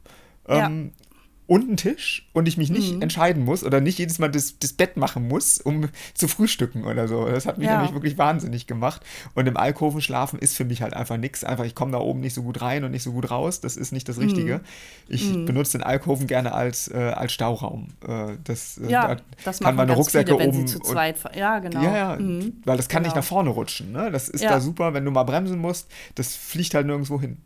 Ähm, 0.47 0.93
ja 0.95 1.05
und 1.49 1.67
einen 1.67 1.79
Tisch 1.79 2.29
und 2.35 2.47
ich 2.47 2.59
mich 2.59 2.69
nicht 2.69 2.95
mhm. 2.95 3.03
entscheiden 3.03 3.43
muss 3.43 3.65
oder 3.65 3.81
nicht 3.81 3.99
jedes 3.99 4.19
Mal 4.19 4.29
das, 4.29 4.59
das 4.59 4.75
Bett 4.75 4.99
machen 4.99 5.27
muss, 5.27 5.59
um 5.59 5.89
zu 6.13 6.29
frühstücken 6.29 6.85
oder 6.85 7.09
so. 7.09 7.25
Das 7.25 7.47
hat 7.47 7.57
mich 7.57 7.67
ja. 7.67 7.77
nämlich 7.77 7.95
wirklich 7.95 8.19
wahnsinnig 8.19 8.67
gemacht. 8.67 9.01
Und 9.35 9.47
im 9.47 9.57
Alkoven 9.57 10.03
schlafen 10.03 10.39
ist 10.39 10.59
für 10.59 10.67
mich 10.67 10.83
halt 10.83 10.93
einfach 10.93 11.17
nichts. 11.17 11.45
Einfach, 11.45 11.65
ich 11.65 11.75
komme 11.75 11.93
da 11.93 11.99
oben 11.99 12.21
nicht 12.21 12.35
so 12.35 12.43
gut 12.43 12.61
rein 12.61 12.85
und 12.85 12.91
nicht 12.91 13.03
so 13.03 13.13
gut 13.13 13.31
raus. 13.31 13.63
Das 13.63 13.79
ist 13.79 13.93
nicht 13.93 14.11
das 14.11 14.19
Richtige. 14.21 14.59
Mhm. 14.59 14.61
Ich 15.09 15.25
mhm. 15.25 15.47
benutze 15.47 15.79
den 15.79 15.85
Alkoven 15.85 16.27
gerne 16.27 16.53
als, 16.53 16.89
äh, 16.89 17.15
als 17.17 17.33
Stauraum. 17.33 17.89
Äh, 18.07 18.37
das, 18.45 18.77
äh, 18.77 18.91
ja, 18.91 19.15
da 19.15 19.23
das 19.43 19.61
kann 19.61 19.75
meine 19.75 19.95
Rucksäcke 19.95 20.37
viele, 20.37 20.51
oben. 20.51 20.67
zu 20.67 20.81
zweit, 20.81 21.17
ja, 21.35 21.61
genau. 21.61 21.83
Ja, 21.83 21.97
ja 21.97 22.17
mhm. 22.17 22.61
weil 22.67 22.77
das 22.77 22.91
kann 22.91 23.03
genau. 23.03 23.15
nicht 23.15 23.17
nach 23.17 23.27
vorne 23.27 23.49
rutschen. 23.49 23.91
Ne? 23.93 24.11
Das 24.13 24.29
ist 24.29 24.45
ja. 24.45 24.51
da 24.51 24.61
super, 24.61 24.93
wenn 24.93 25.07
du 25.07 25.11
mal 25.11 25.25
bremsen 25.25 25.59
musst. 25.59 25.91
Das 26.15 26.37
fliegt 26.37 26.75
halt 26.75 26.87
nirgendwo 26.87 27.19
hin. 27.19 27.39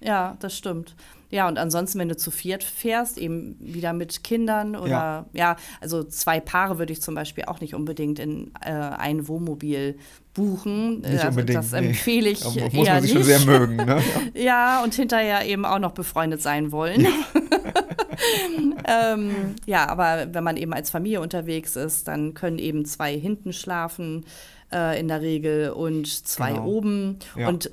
Ja, 0.00 0.36
das 0.38 0.56
stimmt. 0.56 0.94
Ja, 1.30 1.46
und 1.46 1.58
ansonsten, 1.58 1.98
wenn 1.98 2.08
du 2.08 2.16
zu 2.16 2.30
viert 2.30 2.64
fährst, 2.64 3.18
eben 3.18 3.56
wieder 3.60 3.92
mit 3.92 4.24
Kindern 4.24 4.76
oder 4.76 4.90
ja, 4.90 5.26
ja 5.32 5.56
also 5.80 6.02
zwei 6.02 6.40
Paare 6.40 6.78
würde 6.78 6.92
ich 6.92 7.02
zum 7.02 7.14
Beispiel 7.14 7.44
auch 7.44 7.60
nicht 7.60 7.74
unbedingt 7.74 8.18
in 8.18 8.50
äh, 8.64 8.70
ein 8.70 9.28
Wohnmobil 9.28 9.98
buchen. 10.32 11.00
Nicht 11.00 11.10
also, 11.10 11.28
unbedingt, 11.28 11.58
das 11.58 11.72
empfehle 11.72 12.30
ich 12.30 12.54
nee. 12.54 12.70
Muss 12.72 12.88
man 12.88 13.02
sich 13.02 13.12
schon 13.12 13.24
sehr 13.24 13.40
mögen. 13.40 13.76
Ne? 13.76 14.00
ja, 14.34 14.82
und 14.82 14.94
hinterher 14.94 15.44
eben 15.44 15.66
auch 15.66 15.78
noch 15.78 15.92
befreundet 15.92 16.40
sein 16.40 16.72
wollen. 16.72 17.02
Ja. 17.02 17.10
ähm, 19.12 19.54
ja, 19.66 19.88
aber 19.88 20.28
wenn 20.32 20.44
man 20.44 20.56
eben 20.56 20.72
als 20.72 20.90
Familie 20.90 21.20
unterwegs 21.20 21.76
ist, 21.76 22.08
dann 22.08 22.34
können 22.34 22.58
eben 22.58 22.84
zwei 22.84 23.18
hinten 23.18 23.52
schlafen 23.52 24.24
äh, 24.72 24.98
in 24.98 25.08
der 25.08 25.20
Regel 25.20 25.70
und 25.70 26.06
zwei 26.06 26.52
genau. 26.52 26.66
oben. 26.66 27.18
Ja. 27.36 27.48
Und 27.48 27.70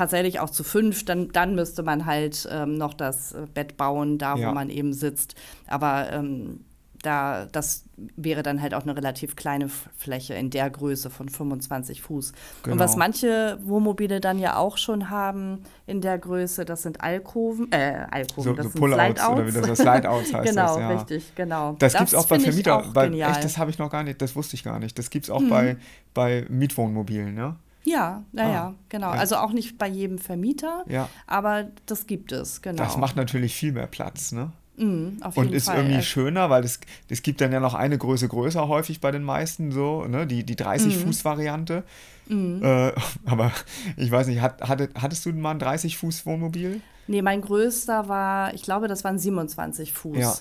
tatsächlich 0.00 0.40
auch 0.40 0.48
zu 0.48 0.64
fünf, 0.64 1.04
dann, 1.04 1.28
dann 1.28 1.54
müsste 1.54 1.82
man 1.82 2.06
halt 2.06 2.48
ähm, 2.50 2.78
noch 2.78 2.94
das 2.94 3.32
äh, 3.32 3.46
Bett 3.52 3.76
bauen, 3.76 4.16
da 4.16 4.34
ja. 4.34 4.48
wo 4.48 4.54
man 4.54 4.70
eben 4.70 4.94
sitzt. 4.94 5.34
Aber 5.66 6.10
ähm, 6.10 6.64
da, 7.02 7.46
das 7.52 7.84
wäre 8.16 8.42
dann 8.42 8.62
halt 8.62 8.72
auch 8.72 8.82
eine 8.82 8.96
relativ 8.96 9.36
kleine 9.36 9.68
Fläche 9.68 10.32
in 10.34 10.48
der 10.48 10.70
Größe 10.70 11.10
von 11.10 11.28
25 11.28 12.00
Fuß. 12.00 12.32
Genau. 12.62 12.72
Und 12.72 12.78
was 12.78 12.92
genau. 12.92 13.04
manche 13.04 13.58
Wohnmobile 13.62 14.20
dann 14.20 14.38
ja 14.38 14.56
auch 14.56 14.78
schon 14.78 15.10
haben 15.10 15.64
in 15.86 16.00
der 16.00 16.18
Größe, 16.18 16.64
das 16.64 16.82
sind 16.82 17.02
Alkoven, 17.02 17.70
äh, 17.70 18.06
Alkoven, 18.10 18.42
so, 18.42 18.52
das 18.54 18.72
so 18.72 18.78
sind 18.78 18.94
Slide-Outs. 18.94 19.28
Oder 19.28 19.46
wie 19.46 19.68
das 19.68 19.78
Slide-Outs 19.78 20.32
heißt 20.32 20.48
genau, 20.48 20.66
das, 20.66 20.78
ja. 20.78 20.88
richtig, 20.88 21.34
genau. 21.34 21.76
Das, 21.78 21.92
das 21.92 21.98
gibt 22.00 22.08
es 22.08 22.14
auch 22.14 22.26
bei 22.26 22.40
Vermietern. 22.40 23.12
Echt, 23.12 23.44
das 23.44 23.58
habe 23.58 23.70
ich 23.70 23.78
noch 23.78 23.90
gar 23.90 24.02
nicht, 24.02 24.22
das 24.22 24.34
wusste 24.34 24.56
ich 24.56 24.64
gar 24.64 24.78
nicht. 24.78 24.98
Das 24.98 25.10
gibt 25.10 25.26
es 25.26 25.30
auch 25.30 25.40
mhm. 25.40 25.50
bei, 25.50 25.76
bei 26.14 26.46
Mietwohnmobilen, 26.48 27.36
ja. 27.36 27.56
Ja, 27.84 28.24
naja, 28.32 28.74
ah, 28.74 28.74
genau. 28.88 29.12
Ja. 29.12 29.18
Also 29.18 29.36
auch 29.36 29.52
nicht 29.52 29.78
bei 29.78 29.88
jedem 29.88 30.18
Vermieter, 30.18 30.84
ja. 30.86 31.08
aber 31.26 31.68
das 31.86 32.06
gibt 32.06 32.32
es, 32.32 32.62
genau. 32.62 32.82
Das 32.82 32.96
macht 32.96 33.16
natürlich 33.16 33.54
viel 33.54 33.72
mehr 33.72 33.86
Platz, 33.86 34.32
ne? 34.32 34.52
Mm, 34.76 35.18
und 35.34 35.52
ist 35.52 35.66
Fall. 35.66 35.78
irgendwie 35.78 36.02
schöner, 36.02 36.48
weil 36.48 36.64
es, 36.64 36.80
es 37.08 37.22
gibt 37.22 37.40
dann 37.40 37.52
ja 37.52 37.60
noch 37.60 37.74
eine 37.74 37.98
Größe 37.98 38.28
größer 38.28 38.66
häufig 38.68 39.00
bei 39.00 39.10
den 39.10 39.22
meisten 39.22 39.72
so, 39.72 40.04
ne? 40.06 40.26
Die, 40.26 40.44
die 40.44 40.56
30-Fuß-Variante. 40.56 41.84
Mm. 42.28 42.62
Äh, 42.62 42.92
aber 43.26 43.52
ich 43.96 44.10
weiß 44.10 44.26
nicht, 44.28 44.40
hat, 44.40 44.62
hattet, 44.62 44.92
hattest 45.00 45.26
du 45.26 45.32
mal 45.32 45.50
ein 45.50 45.60
30-Fuß-Wohnmobil? 45.60 46.80
Nee, 47.08 47.22
mein 47.22 47.40
größter 47.40 48.08
war, 48.08 48.54
ich 48.54 48.62
glaube, 48.62 48.88
das 48.88 49.04
waren 49.04 49.18
27 49.18 49.92
Fuß. 49.92 50.18
Ja. 50.18 50.34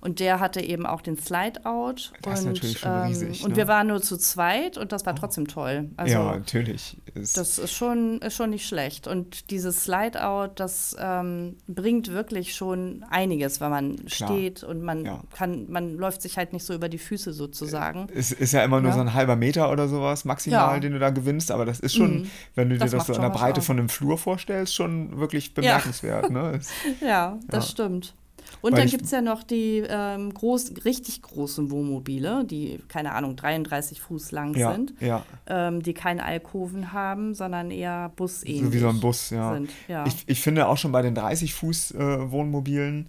Und 0.00 0.20
der 0.20 0.40
hatte 0.40 0.60
eben 0.60 0.86
auch 0.86 1.00
den 1.00 1.16
Slide-Out. 1.16 2.12
Das 2.22 2.40
und, 2.40 2.52
ist 2.52 2.54
natürlich 2.54 2.78
schon 2.78 2.92
ähm, 2.92 3.02
riesig. 3.02 3.44
Und 3.44 3.50
ne? 3.50 3.56
wir 3.56 3.68
waren 3.68 3.88
nur 3.88 4.00
zu 4.00 4.16
zweit 4.16 4.78
und 4.78 4.92
das 4.92 5.06
war 5.06 5.14
trotzdem 5.16 5.48
toll. 5.48 5.90
Also, 5.96 6.14
ja, 6.14 6.36
natürlich. 6.36 6.96
Ist 7.14 7.36
das 7.36 7.58
ist 7.58 7.72
schon, 7.72 8.20
ist 8.20 8.34
schon 8.34 8.50
nicht 8.50 8.66
schlecht. 8.66 9.06
Und 9.06 9.50
dieses 9.50 9.84
Slide-Out, 9.84 10.60
das 10.60 10.94
ähm, 10.98 11.56
bringt 11.66 12.12
wirklich 12.12 12.54
schon 12.54 13.04
einiges, 13.10 13.60
wenn 13.60 13.70
man 13.70 13.96
Klar. 13.96 14.30
steht 14.30 14.62
und 14.62 14.82
man 14.82 15.04
ja. 15.04 15.22
kann, 15.34 15.70
man 15.70 15.96
läuft 15.96 16.22
sich 16.22 16.36
halt 16.36 16.52
nicht 16.52 16.64
so 16.64 16.74
über 16.74 16.88
die 16.88 16.98
Füße 16.98 17.32
sozusagen. 17.32 18.08
Es 18.14 18.32
ist 18.32 18.52
ja 18.52 18.62
immer 18.64 18.80
nur 18.80 18.90
ja. 18.90 18.96
so 18.96 19.00
ein 19.00 19.14
halber 19.14 19.36
Meter 19.36 19.70
oder 19.70 19.88
sowas 19.88 20.24
maximal, 20.24 20.74
ja. 20.74 20.80
den 20.80 20.92
du 20.92 20.98
da 20.98 21.10
gewinnst, 21.10 21.50
aber 21.50 21.64
das 21.64 21.80
ist 21.80 21.94
schon, 21.94 22.20
mhm. 22.20 22.30
wenn 22.54 22.68
du 22.68 22.78
dir 22.78 22.86
das, 22.86 23.06
so 23.06 23.14
in 23.14 23.20
der 23.20 23.30
Breite 23.30 23.62
von 23.62 23.78
einem 23.78 23.88
Flur 23.88 24.18
vorstellst, 24.18 24.74
schon 24.74 25.18
wirklich 25.18 25.54
bemerkenswert. 25.54 26.30
Ne? 26.30 26.60
ja, 27.00 27.38
das 27.48 27.70
stimmt. 27.70 28.14
Und 28.60 28.72
Weil 28.72 28.80
dann 28.80 28.88
gibt 28.88 29.04
es 29.04 29.10
ja 29.10 29.20
noch 29.20 29.42
die 29.42 29.84
ähm, 29.88 30.32
groß, 30.32 30.84
richtig 30.84 31.22
großen 31.22 31.70
Wohnmobile, 31.70 32.44
die, 32.44 32.80
keine 32.88 33.12
Ahnung, 33.12 33.36
33 33.36 34.00
Fuß 34.00 34.32
lang 34.32 34.54
ja, 34.54 34.72
sind, 34.72 34.94
ja. 35.00 35.24
Ähm, 35.46 35.82
die 35.82 35.94
keine 35.94 36.24
Alkoven 36.24 36.92
haben, 36.92 37.34
sondern 37.34 37.70
eher 37.70 38.10
busähnlich 38.16 38.64
So 38.64 38.72
wie 38.72 38.78
so 38.78 38.88
ein 38.88 39.00
Bus, 39.00 39.30
ja. 39.30 39.54
Sind, 39.54 39.70
ja. 39.88 40.04
Ich, 40.06 40.24
ich 40.26 40.40
finde 40.40 40.68
auch 40.68 40.78
schon 40.78 40.92
bei 40.92 41.02
den 41.02 41.14
30 41.14 41.54
Fuß 41.54 41.92
äh, 41.92 42.30
Wohnmobilen, 42.30 43.08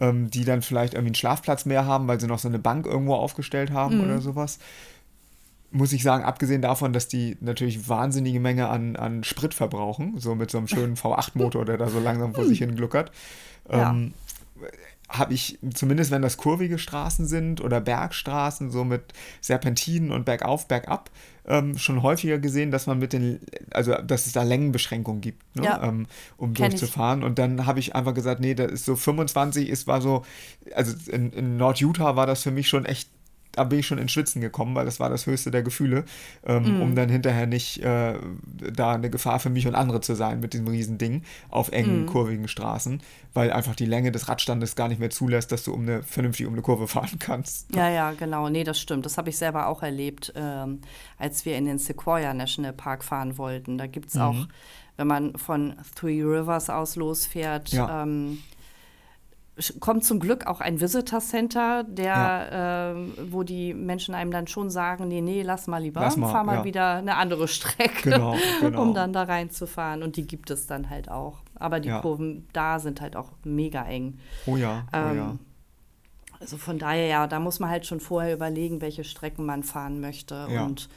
ähm, 0.00 0.30
die 0.30 0.44
dann 0.44 0.62
vielleicht 0.62 0.94
irgendwie 0.94 1.08
einen 1.08 1.14
Schlafplatz 1.14 1.64
mehr 1.64 1.86
haben, 1.86 2.08
weil 2.08 2.20
sie 2.20 2.26
noch 2.26 2.38
so 2.38 2.48
eine 2.48 2.58
Bank 2.58 2.86
irgendwo 2.86 3.14
aufgestellt 3.14 3.72
haben 3.72 3.98
mhm. 3.98 4.04
oder 4.04 4.20
sowas, 4.20 4.58
muss 5.70 5.92
ich 5.92 6.02
sagen, 6.02 6.24
abgesehen 6.24 6.62
davon, 6.62 6.92
dass 6.92 7.08
die 7.08 7.36
natürlich 7.40 7.88
wahnsinnige 7.88 8.40
Menge 8.40 8.68
an, 8.68 8.96
an 8.96 9.22
Sprit 9.22 9.52
verbrauchen, 9.52 10.14
so 10.18 10.34
mit 10.34 10.50
so 10.50 10.58
einem 10.58 10.66
schönen 10.66 10.96
V8-Motor, 10.96 11.64
der 11.66 11.76
da 11.76 11.88
so 11.88 12.00
langsam 12.00 12.34
vor 12.34 12.44
sich 12.44 12.58
hin 12.60 12.74
gluckert, 12.74 13.12
ähm, 13.68 14.14
habe 15.08 15.32
ich, 15.32 15.58
zumindest 15.74 16.10
wenn 16.10 16.20
das 16.20 16.36
kurvige 16.36 16.78
Straßen 16.78 17.26
sind 17.26 17.62
oder 17.62 17.80
Bergstraßen, 17.80 18.70
so 18.70 18.84
mit 18.84 19.14
Serpentinen 19.40 20.10
und 20.10 20.26
bergauf, 20.26 20.68
bergab, 20.68 21.10
ähm, 21.46 21.78
schon 21.78 22.02
häufiger 22.02 22.38
gesehen, 22.38 22.70
dass 22.70 22.86
man 22.86 22.98
mit 22.98 23.14
den, 23.14 23.40
also 23.70 23.94
dass 23.94 24.26
es 24.26 24.32
da 24.32 24.42
Längenbeschränkungen 24.42 25.22
gibt, 25.22 25.56
ne, 25.56 25.64
ja. 25.64 25.82
ähm, 25.82 26.06
um 26.36 26.52
Kenn 26.52 26.70
durchzufahren. 26.70 27.20
Ich. 27.20 27.24
Und 27.24 27.38
dann 27.38 27.64
habe 27.64 27.80
ich 27.80 27.94
einfach 27.94 28.12
gesagt, 28.12 28.40
nee, 28.40 28.54
das 28.54 28.70
ist 28.70 28.84
so 28.84 28.96
25, 28.96 29.68
ist 29.68 29.86
war 29.86 30.02
so, 30.02 30.24
also 30.74 30.94
in, 31.10 31.32
in 31.32 31.56
Nord-Utah 31.56 32.16
war 32.16 32.26
das 32.26 32.42
für 32.42 32.50
mich 32.50 32.68
schon 32.68 32.84
echt 32.84 33.08
da 33.58 33.64
bin 33.64 33.80
ich 33.80 33.86
schon 33.88 33.98
ins 33.98 34.12
Schwitzen 34.12 34.40
gekommen, 34.40 34.76
weil 34.76 34.84
das 34.84 35.00
war 35.00 35.10
das 35.10 35.26
höchste 35.26 35.50
der 35.50 35.64
Gefühle, 35.64 36.04
ähm, 36.46 36.78
mm. 36.78 36.80
um 36.80 36.94
dann 36.94 37.08
hinterher 37.08 37.46
nicht 37.46 37.82
äh, 37.82 38.14
da 38.72 38.92
eine 38.92 39.10
Gefahr 39.10 39.40
für 39.40 39.50
mich 39.50 39.66
und 39.66 39.74
andere 39.74 40.00
zu 40.00 40.14
sein 40.14 40.38
mit 40.38 40.52
diesem 40.52 40.68
riesen 40.68 40.96
Ding 40.96 41.22
auf 41.50 41.72
engen, 41.72 42.04
mm. 42.04 42.06
kurvigen 42.06 42.46
Straßen, 42.46 43.02
weil 43.34 43.52
einfach 43.52 43.74
die 43.74 43.84
Länge 43.84 44.12
des 44.12 44.28
Radstandes 44.28 44.76
gar 44.76 44.86
nicht 44.86 45.00
mehr 45.00 45.10
zulässt, 45.10 45.50
dass 45.50 45.64
du 45.64 45.74
um 45.74 45.82
eine, 45.82 46.04
vernünftig 46.04 46.46
um 46.46 46.52
eine 46.52 46.62
Kurve 46.62 46.86
fahren 46.88 47.18
kannst. 47.18 47.74
Ja, 47.74 47.88
ja, 47.88 48.12
genau. 48.12 48.48
Nee, 48.48 48.62
das 48.62 48.78
stimmt. 48.80 49.04
Das 49.04 49.18
habe 49.18 49.30
ich 49.30 49.36
selber 49.36 49.66
auch 49.66 49.82
erlebt, 49.82 50.32
ähm, 50.36 50.80
als 51.18 51.44
wir 51.44 51.56
in 51.56 51.64
den 51.64 51.78
Sequoia 51.78 52.32
National 52.32 52.72
Park 52.72 53.02
fahren 53.02 53.38
wollten. 53.38 53.76
Da 53.76 53.88
gibt 53.88 54.10
es 54.10 54.14
mhm. 54.14 54.20
auch, 54.20 54.48
wenn 54.96 55.08
man 55.08 55.36
von 55.36 55.74
Three 55.96 56.22
Rivers 56.22 56.70
aus 56.70 56.94
losfährt, 56.94 57.70
ja. 57.70 58.04
ähm, 58.04 58.38
kommt 59.80 60.04
zum 60.04 60.20
Glück 60.20 60.46
auch 60.46 60.60
ein 60.60 60.80
Visitor 60.80 61.20
Center, 61.20 61.84
der, 61.84 62.04
ja. 62.04 62.90
äh, 62.92 62.94
wo 63.30 63.42
die 63.42 63.74
Menschen 63.74 64.14
einem 64.14 64.30
dann 64.30 64.46
schon 64.46 64.70
sagen, 64.70 65.08
nee, 65.08 65.20
nee, 65.20 65.42
lass 65.42 65.66
mal 65.66 65.82
lieber, 65.82 66.00
lass 66.00 66.16
mal, 66.16 66.30
fahr 66.30 66.44
mal 66.44 66.58
ja. 66.58 66.64
wieder 66.64 66.94
eine 66.94 67.16
andere 67.16 67.48
Strecke, 67.48 68.10
genau, 68.10 68.36
genau. 68.60 68.82
um 68.82 68.94
dann 68.94 69.12
da 69.12 69.24
reinzufahren. 69.24 70.02
Und 70.02 70.16
die 70.16 70.26
gibt 70.26 70.50
es 70.50 70.66
dann 70.66 70.90
halt 70.90 71.10
auch. 71.10 71.38
Aber 71.56 71.80
die 71.80 71.88
ja. 71.88 72.00
Kurven 72.00 72.46
da 72.52 72.78
sind 72.78 73.00
halt 73.00 73.16
auch 73.16 73.30
mega 73.44 73.84
eng. 73.84 74.18
Oh 74.46 74.56
ja, 74.56 74.84
oh 74.92 74.96
ähm, 74.96 75.16
ja. 75.16 75.36
Also 76.40 76.56
von 76.56 76.78
daher, 76.78 77.06
ja, 77.06 77.26
da 77.26 77.40
muss 77.40 77.58
man 77.58 77.68
halt 77.68 77.84
schon 77.84 77.98
vorher 77.98 78.32
überlegen, 78.32 78.80
welche 78.80 79.02
Strecken 79.02 79.44
man 79.44 79.64
fahren 79.64 80.00
möchte. 80.00 80.46
Und 80.46 80.88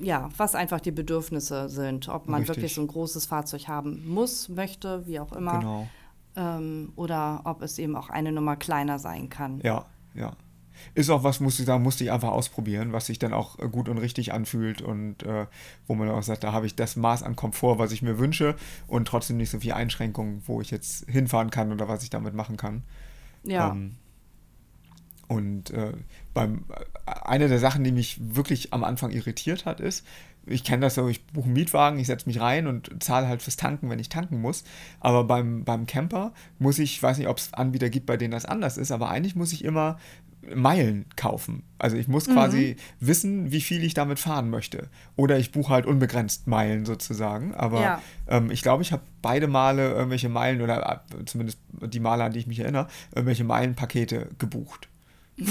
ja, 0.00 0.30
was 0.36 0.56
einfach 0.56 0.80
die 0.80 0.90
Bedürfnisse 0.90 1.68
sind. 1.68 2.08
Ob 2.08 2.26
man 2.26 2.40
Richtig. 2.40 2.56
wirklich 2.56 2.74
so 2.74 2.80
ein 2.80 2.88
großes 2.88 3.26
Fahrzeug 3.26 3.68
haben 3.68 4.08
muss, 4.08 4.48
möchte, 4.48 5.06
wie 5.06 5.20
auch 5.20 5.32
immer. 5.32 5.60
Genau 5.60 5.88
ähm, 6.36 6.92
oder 6.96 7.42
ob 7.44 7.62
es 7.62 7.78
eben 7.78 7.96
auch 7.96 8.10
eine 8.10 8.32
Nummer 8.32 8.56
kleiner 8.56 8.98
sein 8.98 9.28
kann. 9.28 9.60
Ja, 9.62 9.86
ja. 10.14 10.32
Ist 10.94 11.10
auch 11.10 11.24
was, 11.24 11.40
muss 11.40 11.58
ich 11.58 11.66
sagen, 11.66 11.82
musste 11.82 12.04
ich 12.04 12.12
einfach 12.12 12.30
ausprobieren, 12.30 12.92
was 12.92 13.06
sich 13.06 13.18
dann 13.18 13.32
auch 13.32 13.58
äh, 13.58 13.68
gut 13.68 13.88
und 13.88 13.98
richtig 13.98 14.32
anfühlt 14.32 14.80
und 14.80 15.22
äh, 15.24 15.46
wo 15.86 15.94
man 15.94 16.08
auch 16.08 16.22
sagt, 16.22 16.44
da 16.44 16.52
habe 16.52 16.66
ich 16.66 16.76
das 16.76 16.96
Maß 16.96 17.22
an 17.22 17.36
Komfort, 17.36 17.78
was 17.78 17.92
ich 17.92 18.02
mir 18.02 18.18
wünsche 18.18 18.54
und 18.86 19.08
trotzdem 19.08 19.36
nicht 19.38 19.50
so 19.50 19.60
viel 19.60 19.72
Einschränkungen, 19.72 20.42
wo 20.46 20.60
ich 20.60 20.70
jetzt 20.70 21.08
hinfahren 21.10 21.50
kann 21.50 21.72
oder 21.72 21.88
was 21.88 22.02
ich 22.04 22.10
damit 22.10 22.34
machen 22.34 22.56
kann. 22.56 22.84
Ja. 23.42 23.70
Ähm, 23.70 23.96
und 25.28 25.70
äh, 25.70 25.92
beim, 26.32 26.64
äh, 26.70 27.10
eine 27.22 27.48
der 27.48 27.58
Sachen, 27.58 27.84
die 27.84 27.92
mich 27.92 28.18
wirklich 28.34 28.72
am 28.72 28.82
Anfang 28.82 29.10
irritiert 29.10 29.66
hat, 29.66 29.80
ist, 29.80 30.06
ich 30.48 30.64
kenne 30.64 30.82
das 30.82 30.94
so, 30.94 31.08
ich 31.08 31.24
buche 31.26 31.46
einen 31.46 31.54
Mietwagen, 31.54 31.98
ich 31.98 32.06
setze 32.06 32.28
mich 32.28 32.40
rein 32.40 32.66
und 32.66 33.02
zahle 33.02 33.28
halt 33.28 33.42
fürs 33.42 33.56
Tanken, 33.56 33.90
wenn 33.90 33.98
ich 33.98 34.08
tanken 34.08 34.40
muss. 34.40 34.64
Aber 35.00 35.24
beim, 35.24 35.64
beim 35.64 35.86
Camper 35.86 36.32
muss 36.58 36.78
ich, 36.78 37.02
weiß 37.02 37.18
nicht, 37.18 37.28
ob 37.28 37.38
es 37.38 37.54
Anbieter 37.54 37.90
gibt, 37.90 38.06
bei 38.06 38.16
denen 38.16 38.32
das 38.32 38.44
anders 38.44 38.76
ist, 38.76 38.92
aber 38.92 39.08
eigentlich 39.10 39.36
muss 39.36 39.52
ich 39.52 39.64
immer 39.64 39.98
Meilen 40.54 41.06
kaufen. 41.16 41.62
Also 41.78 41.96
ich 41.96 42.08
muss 42.08 42.26
quasi 42.26 42.76
mhm. 42.78 43.06
wissen, 43.06 43.52
wie 43.52 43.60
viel 43.60 43.82
ich 43.84 43.94
damit 43.94 44.18
fahren 44.18 44.50
möchte. 44.50 44.88
Oder 45.16 45.38
ich 45.38 45.52
buche 45.52 45.72
halt 45.72 45.86
unbegrenzt 45.86 46.46
Meilen 46.46 46.86
sozusagen. 46.86 47.54
Aber 47.54 47.80
ja. 47.80 48.02
ähm, 48.28 48.50
ich 48.50 48.62
glaube, 48.62 48.82
ich 48.82 48.92
habe 48.92 49.02
beide 49.20 49.48
Male 49.48 49.90
irgendwelche 49.90 50.28
Meilen 50.28 50.62
oder 50.62 51.02
äh, 51.20 51.24
zumindest 51.24 51.58
die 51.72 52.00
Male, 52.00 52.24
an 52.24 52.32
die 52.32 52.38
ich 52.38 52.46
mich 52.46 52.60
erinnere, 52.60 52.86
irgendwelche 53.14 53.44
Meilenpakete 53.44 54.28
gebucht. 54.38 54.88
Mhm. 55.36 55.46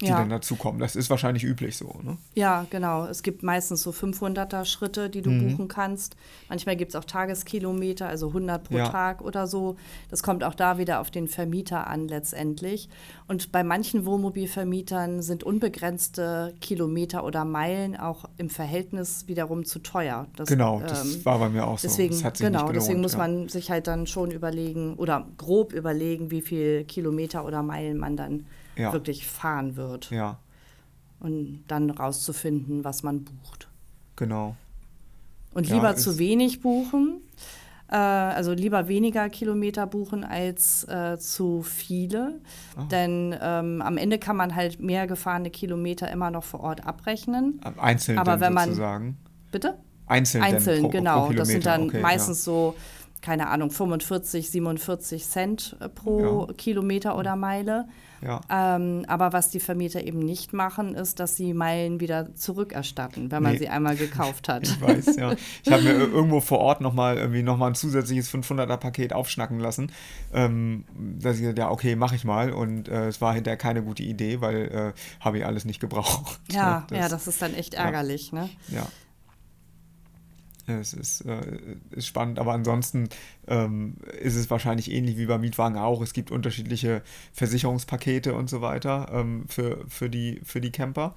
Die 0.00 0.06
ja. 0.06 0.18
dann 0.18 0.28
dazukommen. 0.28 0.80
Das 0.80 0.94
ist 0.94 1.10
wahrscheinlich 1.10 1.42
üblich 1.42 1.76
so, 1.76 1.98
ne? 2.02 2.16
Ja, 2.34 2.66
genau. 2.70 3.06
Es 3.06 3.24
gibt 3.24 3.42
meistens 3.42 3.82
so 3.82 3.90
500er 3.90 4.64
Schritte, 4.64 5.10
die 5.10 5.22
du 5.22 5.30
mhm. 5.30 5.50
buchen 5.50 5.68
kannst. 5.68 6.16
Manchmal 6.48 6.76
gibt 6.76 6.92
es 6.92 6.96
auch 6.96 7.04
Tageskilometer, 7.04 8.08
also 8.08 8.28
100 8.28 8.62
pro 8.62 8.76
ja. 8.76 8.88
Tag 8.88 9.22
oder 9.22 9.48
so. 9.48 9.76
Das 10.08 10.22
kommt 10.22 10.44
auch 10.44 10.54
da 10.54 10.78
wieder 10.78 11.00
auf 11.00 11.10
den 11.10 11.26
Vermieter 11.26 11.88
an 11.88 12.06
letztendlich. 12.06 12.88
Und 13.26 13.50
bei 13.50 13.64
manchen 13.64 14.06
Wohnmobilvermietern 14.06 15.20
sind 15.20 15.42
unbegrenzte 15.42 16.54
Kilometer 16.60 17.24
oder 17.24 17.44
Meilen 17.44 17.96
auch 17.96 18.26
im 18.36 18.50
Verhältnis 18.50 19.26
wiederum 19.26 19.64
zu 19.64 19.80
teuer. 19.80 20.28
Das, 20.36 20.48
genau, 20.48 20.80
das 20.80 21.16
ähm, 21.16 21.24
war 21.24 21.40
bei 21.40 21.48
mir 21.48 21.66
auch 21.66 21.80
deswegen, 21.80 22.14
so. 22.14 22.30
genau, 22.38 22.60
belohnt, 22.60 22.76
deswegen 22.76 23.00
muss 23.00 23.12
ja. 23.12 23.18
man 23.18 23.48
sich 23.48 23.70
halt 23.70 23.88
dann 23.88 24.06
schon 24.06 24.30
überlegen 24.30 24.94
oder 24.94 25.26
grob 25.36 25.72
überlegen, 25.72 26.30
wie 26.30 26.40
viel 26.40 26.84
Kilometer 26.84 27.44
oder 27.44 27.64
Meilen 27.64 27.98
man 27.98 28.16
dann 28.16 28.46
ja. 28.78 28.92
wirklich 28.92 29.26
fahren 29.26 29.76
wird. 29.76 30.10
Ja. 30.10 30.38
Und 31.20 31.64
dann 31.68 31.90
rauszufinden, 31.90 32.84
was 32.84 33.02
man 33.02 33.24
bucht. 33.24 33.68
Genau. 34.16 34.56
Und 35.54 35.68
lieber 35.68 35.90
ja, 35.90 35.96
zu 35.96 36.18
wenig 36.18 36.60
buchen, 36.60 37.20
äh, 37.90 37.96
also 37.96 38.52
lieber 38.52 38.86
weniger 38.86 39.28
Kilometer 39.28 39.86
buchen 39.86 40.22
als 40.24 40.84
äh, 40.84 41.18
zu 41.18 41.62
viele. 41.62 42.40
Oh. 42.76 42.82
Denn 42.82 43.34
ähm, 43.40 43.82
am 43.82 43.96
Ende 43.96 44.18
kann 44.18 44.36
man 44.36 44.54
halt 44.54 44.78
mehr 44.78 45.06
gefahrene 45.06 45.50
Kilometer 45.50 46.10
immer 46.10 46.30
noch 46.30 46.44
vor 46.44 46.60
Ort 46.60 46.86
abrechnen. 46.86 47.60
Einzeln 47.78 48.18
Aber 48.18 48.40
wenn 48.40 48.52
man, 48.52 48.66
sozusagen. 48.66 49.16
Bitte? 49.50 49.78
Einzeln, 50.06 50.44
Einzeln 50.44 50.82
pro, 50.82 50.88
genau. 50.88 51.26
Pro 51.26 51.32
das 51.34 51.48
sind 51.48 51.66
dann 51.66 51.88
okay, 51.88 52.00
meistens 52.00 52.44
ja. 52.46 52.52
so 52.52 52.74
keine 53.22 53.48
Ahnung, 53.48 53.70
45, 53.70 54.50
47 54.50 55.24
Cent 55.24 55.76
äh, 55.80 55.88
pro 55.88 56.46
ja. 56.46 56.54
Kilometer 56.54 57.16
oder 57.16 57.36
Meile. 57.36 57.86
Ja. 58.20 58.40
Ähm, 58.50 59.04
aber 59.06 59.32
was 59.32 59.50
die 59.50 59.60
Vermieter 59.60 60.02
eben 60.02 60.18
nicht 60.18 60.52
machen, 60.52 60.94
ist, 60.94 61.20
dass 61.20 61.36
sie 61.36 61.54
Meilen 61.54 62.00
wieder 62.00 62.34
zurückerstatten, 62.34 63.30
wenn 63.30 63.42
man 63.42 63.52
nee. 63.52 63.58
sie 63.58 63.68
einmal 63.68 63.96
gekauft 63.96 64.48
hat. 64.48 64.64
ich 64.64 64.80
weiß, 64.80 65.16
ja. 65.16 65.34
Ich 65.64 65.72
habe 65.72 65.82
mir 65.82 65.92
irgendwo 65.92 66.40
vor 66.40 66.58
Ort 66.58 66.80
nochmal 66.80 67.16
irgendwie 67.16 67.42
nochmal 67.42 67.70
ein 67.70 67.74
zusätzliches 67.74 68.32
500er-Paket 68.32 69.12
aufschnacken 69.12 69.60
lassen. 69.60 69.92
Ähm, 70.32 70.84
dass 70.96 71.36
ich 71.36 71.42
gesagt 71.42 71.58
ja, 71.58 71.70
okay, 71.70 71.96
mache 71.96 72.16
ich 72.16 72.24
mal. 72.24 72.52
Und 72.52 72.88
äh, 72.88 73.08
es 73.08 73.20
war 73.20 73.34
hinterher 73.34 73.56
keine 73.56 73.82
gute 73.82 74.02
Idee, 74.02 74.40
weil 74.40 74.94
äh, 74.96 75.00
habe 75.20 75.38
ich 75.38 75.46
alles 75.46 75.64
nicht 75.64 75.80
gebraucht. 75.80 76.40
Ja, 76.50 76.86
das, 76.90 76.98
ja, 76.98 77.08
das 77.08 77.28
ist 77.28 77.40
dann 77.40 77.54
echt 77.54 77.74
ärgerlich, 77.74 78.32
ja. 78.32 78.40
ne? 78.40 78.50
Ja. 78.68 78.86
Es 80.68 80.92
ist, 80.92 81.22
äh, 81.22 81.40
ist 81.90 82.06
spannend, 82.06 82.38
aber 82.38 82.52
ansonsten 82.52 83.08
ähm, 83.46 83.96
ist 84.20 84.36
es 84.36 84.50
wahrscheinlich 84.50 84.90
ähnlich 84.90 85.16
wie 85.16 85.26
beim 85.26 85.40
Mietwagen 85.40 85.78
auch. 85.78 86.02
Es 86.02 86.12
gibt 86.12 86.30
unterschiedliche 86.30 87.02
Versicherungspakete 87.32 88.34
und 88.34 88.50
so 88.50 88.60
weiter 88.60 89.08
ähm, 89.12 89.46
für, 89.48 89.84
für, 89.88 90.10
die, 90.10 90.40
für 90.44 90.60
die 90.60 90.70
Camper. 90.72 91.14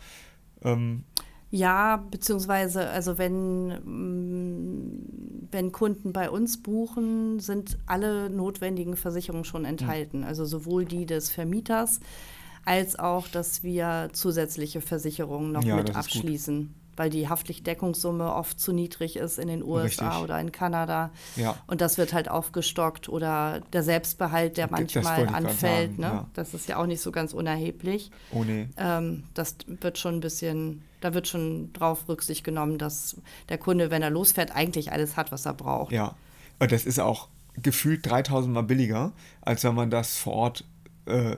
Ähm, 0.64 1.04
ja, 1.50 1.98
beziehungsweise, 1.98 2.90
also 2.90 3.18
wenn, 3.18 3.68
mm, 3.84 5.48
wenn 5.52 5.74
Kunden 5.74 6.14
bei 6.14 6.30
uns 6.30 6.64
buchen, 6.64 7.40
sind 7.40 7.78
alle 7.86 8.30
notwendigen 8.30 8.96
Versicherungen 8.96 9.44
schon 9.44 9.66
enthalten. 9.66 10.20
Mhm. 10.20 10.26
Also 10.26 10.46
sowohl 10.46 10.86
die 10.86 11.06
des 11.06 11.30
Vermieters 11.30 12.00
als 12.64 12.98
auch, 12.98 13.28
dass 13.28 13.64
wir 13.64 14.10
zusätzliche 14.14 14.80
Versicherungen 14.80 15.52
noch 15.52 15.64
ja, 15.64 15.76
mit 15.76 15.96
abschließen 15.96 16.74
weil 16.96 17.10
die 17.10 17.30
Haftpflichtdeckungssumme 17.30 18.34
oft 18.34 18.60
zu 18.60 18.74
niedrig 18.74 19.16
ist 19.16 19.40
in 19.40 19.48
den 19.48 19.64
USA 19.64 19.84
Richtig. 19.84 20.24
oder 20.24 20.40
in 20.40 20.52
Kanada. 20.52 21.12
Ja. 21.36 21.58
Und 21.68 21.82
das 21.82 21.98
wird 21.98 22.14
halt 22.14 22.30
aufgestockt 22.30 23.10
oder 23.10 23.62
der 23.74 23.84
Selbstbehalt, 23.84 24.58
der 24.58 24.70
manchmal 24.70 25.28
anfällt. 25.28 25.98
Ne? 25.98 26.06
Ja. 26.06 26.30
Das 26.34 26.54
ist 26.54 26.68
ja 26.68 26.78
auch 26.78 26.86
nicht 26.86 27.02
so 27.02 27.12
ganz 27.12 27.34
unerheblich. 27.34 28.12
Oh 28.32 28.44
nee. 28.44 28.68
Ähm, 28.78 29.24
das 29.34 29.56
wird 29.68 29.98
schon 29.98 30.16
ein 30.16 30.22
bisschen, 30.22 30.84
da 31.00 31.14
wird 31.14 31.28
schon 31.28 31.74
drauf 31.74 32.08
Rücksicht 32.08 32.44
genommen, 32.44 32.78
dass 32.78 33.18
der 33.50 33.58
Kunde, 33.58 33.92
wenn 33.92 34.02
er 34.02 34.10
losfährt, 34.10 34.56
eigentlich 34.56 34.92
alles 34.92 35.18
hat, 35.18 35.32
was 35.32 35.46
er 35.46 35.54
braucht. 35.54 35.92
Ja, 35.92 36.16
und 36.60 36.72
das 36.72 36.86
ist 36.86 37.00
auch 37.00 37.30
gefühlt 37.62 38.06
3000 38.06 38.54
Mal 38.54 38.64
billiger, 38.64 39.14
als 39.42 39.64
wenn 39.64 39.76
man 39.76 39.90
das 39.90 40.18
vor 40.18 40.34
Ort 40.34 40.66
äh, 41.06 41.36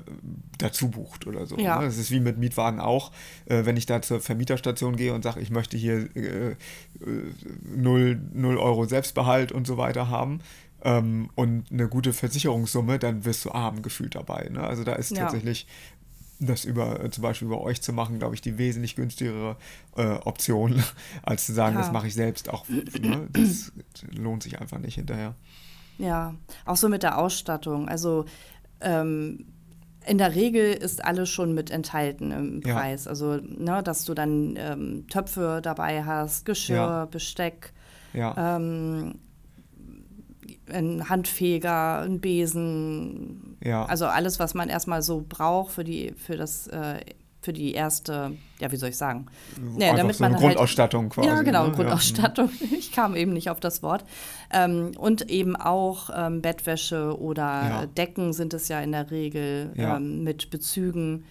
dazu 0.58 0.90
bucht 0.90 1.28
oder 1.28 1.46
so. 1.46 1.58
Ja. 1.58 1.80
Ne? 1.80 1.86
Das 1.86 1.98
ist 1.98 2.12
wie 2.12 2.20
mit 2.20 2.38
Mietwagen 2.38 2.80
auch. 2.80 3.12
Äh, 3.46 3.66
wenn 3.66 3.78
ich 3.78 3.86
da 3.86 4.02
zur 4.02 4.20
Vermieterstation 4.20 4.96
gehe 4.96 5.14
und 5.14 5.24
sage, 5.24 5.40
ich 5.40 5.50
möchte 5.50 5.78
hier 5.78 6.16
äh, 6.16 6.56
0, 7.76 8.22
0 8.34 8.58
Euro 8.58 8.86
Selbstbehalt 8.86 9.52
und 9.52 9.68
so 9.68 9.78
weiter 9.78 10.10
haben 10.10 10.42
ähm, 10.84 11.30
und 11.36 11.72
eine 11.72 11.88
gute 11.88 12.14
Versicherungssumme, 12.14 13.00
dann 13.00 13.26
wirst 13.26 13.46
du 13.46 13.52
arm 13.52 13.82
gefühlt 13.82 14.16
dabei. 14.16 14.50
Ne? 14.52 14.62
Also 14.62 14.84
da 14.84 14.94
ist 14.94 15.12
ja. 15.12 15.24
tatsächlich 15.24 15.68
das 16.40 16.66
über 16.66 17.04
äh, 17.04 17.10
zum 17.10 17.22
Beispiel 17.22 17.48
über 17.48 17.62
euch 17.62 17.82
zu 17.82 17.94
machen, 17.94 18.20
glaube 18.20 18.36
ich, 18.36 18.42
die 18.42 18.58
wesentlich 18.58 18.96
günstigere 18.96 19.58
äh, 19.96 20.16
Option, 20.26 20.84
als 21.24 21.46
zu 21.46 21.54
sagen, 21.54 21.76
ja. 21.76 21.82
das 21.82 21.92
mache 21.92 22.08
ich 22.08 22.14
selbst. 22.14 22.50
Auch 22.50 22.68
ne? 22.68 23.28
das 23.32 23.72
lohnt 24.12 24.44
sich 24.44 24.60
einfach 24.60 24.80
nicht 24.80 24.96
hinterher. 24.96 25.36
Ja, 25.98 26.34
auch 26.66 26.76
so 26.76 26.90
mit 26.90 27.04
der 27.04 27.18
Ausstattung. 27.18 27.88
Also 27.88 28.26
ähm, 28.84 29.46
in 30.06 30.18
der 30.18 30.36
Regel 30.36 30.74
ist 30.74 31.04
alles 31.04 31.30
schon 31.30 31.54
mit 31.54 31.72
enthalten 31.72 32.32
im 32.32 32.62
Preis. 32.62 33.06
Ja. 33.06 33.12
Also, 33.12 33.38
ne, 33.38 33.82
dass 33.84 34.06
du 34.06 34.14
dann 34.14 34.56
ähm, 34.58 35.08
Töpfe 35.08 35.62
dabei 35.64 36.04
hast, 36.04 36.46
Geschirr, 36.46 36.76
ja. 36.76 37.06
Besteck, 37.06 37.74
ja. 38.14 38.58
Ähm, 38.58 39.16
ein 40.72 41.10
Handfeger, 41.10 42.02
ein 42.02 42.20
Besen. 42.20 43.58
Also 43.88 44.06
alles, 44.06 44.40
was 44.40 44.54
man 44.54 44.70
erstmal 44.70 45.02
so 45.02 45.26
braucht 45.28 45.74
für, 45.74 45.84
die, 45.84 46.14
für 46.16 46.38
das 46.38 46.68
äh, 46.68 47.00
für 47.44 47.54
die 47.54 47.74
erste, 47.74 48.32
ja, 48.60 48.72
wie 48.72 48.78
soll 48.78 48.90
ich 48.90 48.98
sagen? 48.98 49.28
Ja, 49.78 49.96
damit 49.96 50.16
so 50.16 50.24
eine 50.24 50.34
man 50.34 50.42
halt 50.42 50.54
Grundausstattung 50.54 51.04
halt, 51.04 51.14
quasi. 51.14 51.28
Ja, 51.28 51.42
genau, 51.42 51.68
ne? 51.68 51.74
Grundausstattung. 51.74 52.50
Ja. 52.60 52.68
Ich 52.84 52.92
kam 52.92 53.16
eben 53.16 53.34
nicht 53.34 53.50
auf 53.50 53.60
das 53.60 53.82
Wort. 53.82 54.06
Ähm, 54.52 54.92
und 54.98 55.30
eben 55.30 55.56
auch 55.56 56.10
ähm, 56.16 56.42
Bettwäsche 56.42 57.20
oder 57.20 57.44
ja. 57.44 57.86
Decken 57.86 58.34
sind 58.34 58.54
es 58.54 58.68
ja 58.68 58.82
in 58.82 58.92
der 58.92 59.10
Regel 59.10 59.72
ja. 59.76 59.98
ähm, 59.98 60.24
mit 60.24 60.50
Bezügen. 60.50 61.26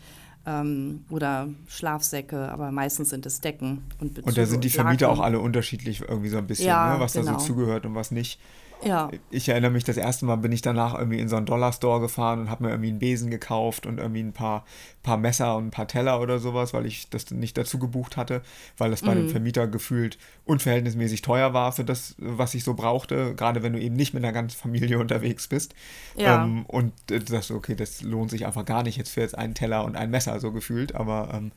Ähm, 0.45 1.05
oder 1.09 1.49
Schlafsäcke, 1.69 2.51
aber 2.51 2.73
meistens 2.73 3.11
sind 3.11 3.27
es 3.27 3.41
Decken 3.41 3.85
und 4.01 4.15
Bezüge. 4.15 4.29
Und 4.29 4.37
da 4.37 4.45
sind 4.45 4.65
die 4.65 4.71
Vermieter 4.71 5.07
Laken. 5.07 5.21
auch 5.21 5.25
alle 5.25 5.39
unterschiedlich 5.39 6.01
irgendwie 6.01 6.31
so 6.31 6.39
ein 6.39 6.49
bisschen, 6.49 6.67
ne? 6.67 6.97
was 6.99 7.13
genau. 7.13 7.27
da 7.27 7.33
so 7.33 7.37
genau. 7.39 7.47
zugehört 7.47 7.87
und 7.87 7.95
was 7.95 8.11
nicht. 8.11 8.41
Ja. 8.85 9.11
Ich 9.31 9.49
erinnere 9.49 9.71
mich, 9.71 9.85
das 9.85 9.97
erste 9.97 10.25
Mal 10.25 10.37
bin 10.37 10.53
ich 10.53 10.63
danach 10.63 10.95
irgendwie 10.95 11.19
in 11.19 11.29
so 11.29 11.37
einen 11.37 11.47
Dollar-Store 11.47 12.01
gefahren 12.01 12.41
und 12.41 12.51
habe 12.51 12.65
mir 12.65 12.71
irgendwie 12.71 12.91
einen 12.91 12.99
Besen 12.99 13.31
gekauft 13.31 13.87
und 13.87 13.99
irgendwie 13.99 14.23
ein 14.23 14.33
paar, 14.33 14.65
paar 15.03 15.17
Messer 15.17 15.57
und 15.57 15.67
ein 15.67 15.71
paar 15.71 15.89
Teller 15.89 16.21
oder 16.21 16.39
sowas, 16.39 16.75
weil 16.75 16.87
ich 16.87 17.09
das 17.11 17.31
nicht 17.31 17.57
dazu 17.57 17.79
gebucht 17.79 18.17
hatte, 18.17 18.43
weil 18.79 18.91
das 18.91 19.03
bei 19.03 19.15
mhm. 19.15 19.21
dem 19.21 19.29
Vermieter 19.31 19.67
gefühlt 19.67 20.19
unverhältnismäßig 20.45 21.23
teuer 21.23 21.55
war 21.55 21.73
für 21.73 21.85
das, 21.85 22.15
was 22.19 22.55
ich 22.55 22.65
so 22.65 22.75
brauchte, 22.75 23.35
gerade 23.35 23.63
wenn 23.63 23.73
du 23.73 23.81
eben 23.81 23.97
nicht 23.97 24.15
mit 24.15 24.25
einer 24.25 24.33
ganzen 24.33 24.57
Familie 24.59 24.99
unterwegs 25.01 25.49
bist. 25.49 25.75
Ja. 26.17 26.45
Ähm, 26.45 26.65
und 26.67 26.93
das, 27.07 27.51
okay, 27.51 27.75
das 27.75 28.03
lohnt 28.03 28.31
sich 28.31 28.47
einfach 28.47 28.65
gar 28.65 28.83
nicht 28.83 28.97
jetzt 28.97 29.11
für 29.11 29.21
jetzt 29.21 29.39
einen 29.39 29.55
Teller 29.55 29.85
und 29.85 29.97
ein 29.97 30.11
Messer 30.11 30.41
so 30.41 30.53
gefühlt, 30.53 30.95
aber 30.95 31.31
ähm, 31.33 31.53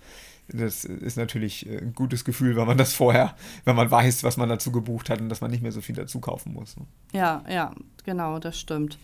das 0.48 0.86
ist 0.86 1.18
natürlich 1.18 1.68
äh, 1.68 1.80
ein 1.80 1.94
gutes 1.94 2.24
Gefühl, 2.26 2.56
wenn 2.56 2.68
man 2.68 2.78
das 2.78 2.94
vorher, 2.94 3.36
wenn 3.64 3.76
man 3.76 3.90
weiß, 3.90 4.24
was 4.24 4.38
man 4.38 4.50
dazu 4.50 4.72
gebucht 4.72 5.10
hat 5.10 5.22
und 5.22 5.30
dass 5.30 5.42
man 5.42 5.52
nicht 5.52 5.64
mehr 5.64 5.72
so 5.72 5.82
viel 5.82 5.96
dazu 5.96 6.20
kaufen 6.20 6.54
muss. 6.54 6.78
Ne? 6.78 6.86
Ja, 7.14 7.44
ja, 7.50 7.74
genau, 8.04 8.40
das 8.40 8.60
stimmt. 8.60 8.98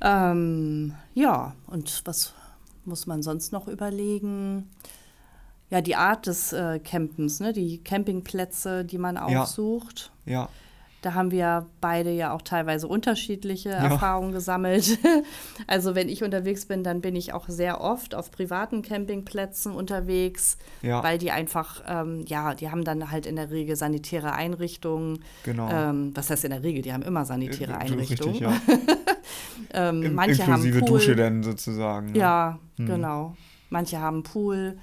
Ähm, 0.00 0.94
ja, 1.14 1.54
und 1.66 2.02
was 2.04 2.34
muss 2.84 3.06
man 3.06 3.22
sonst 3.22 3.52
noch 3.52 3.68
überlegen? 3.68 4.70
Ja, 5.70 5.80
die 5.80 5.96
Art 5.96 6.26
des 6.26 6.52
äh, 6.52 6.78
Campens, 6.78 7.40
ne? 7.40 7.52
die 7.52 7.82
Campingplätze, 7.82 8.84
die 8.84 8.98
man 8.98 9.16
aufsucht. 9.16 10.12
Ja. 10.26 10.32
ja. 10.32 10.48
Da 11.04 11.12
haben 11.12 11.30
wir 11.30 11.66
beide 11.82 12.10
ja 12.10 12.32
auch 12.32 12.40
teilweise 12.40 12.88
unterschiedliche 12.88 13.68
ja. 13.68 13.76
Erfahrungen 13.76 14.32
gesammelt. 14.32 14.98
Also 15.66 15.94
wenn 15.94 16.08
ich 16.08 16.22
unterwegs 16.22 16.66
bin, 16.66 16.82
dann 16.84 17.00
bin 17.00 17.16
ich 17.16 17.32
auch 17.32 17.48
sehr 17.48 17.80
oft 17.80 18.14
auf 18.14 18.30
privaten 18.30 18.82
Campingplätzen 18.82 19.72
unterwegs, 19.72 20.58
ja. 20.82 21.02
weil 21.02 21.18
die 21.18 21.30
einfach, 21.30 21.82
ähm, 21.86 22.24
ja, 22.26 22.54
die 22.54 22.70
haben 22.70 22.84
dann 22.84 23.10
halt 23.10 23.26
in 23.26 23.36
der 23.36 23.50
Regel 23.50 23.76
sanitäre 23.76 24.32
Einrichtungen. 24.32 25.20
Genau. 25.44 25.68
Ähm, 25.70 26.12
was 26.14 26.30
heißt 26.30 26.44
in 26.44 26.50
der 26.50 26.62
Regel? 26.62 26.82
Die 26.82 26.92
haben 26.92 27.02
immer 27.02 27.24
sanitäre 27.24 27.72
äh, 27.72 27.76
Einrichtungen. 27.76 28.36
Richtig, 28.36 28.40
ja. 28.40 28.54
ähm, 29.88 30.02
In, 30.02 30.14
manche 30.14 30.42
inklusive 30.42 30.74
haben 30.74 30.86
Pool. 30.86 30.98
Dusche 30.98 31.16
denn 31.16 31.42
sozusagen. 31.42 32.14
Ja, 32.14 32.58
hm. 32.76 32.86
genau. 32.86 33.36
Manche 33.70 34.00
haben 34.00 34.22
Pool. 34.22 34.78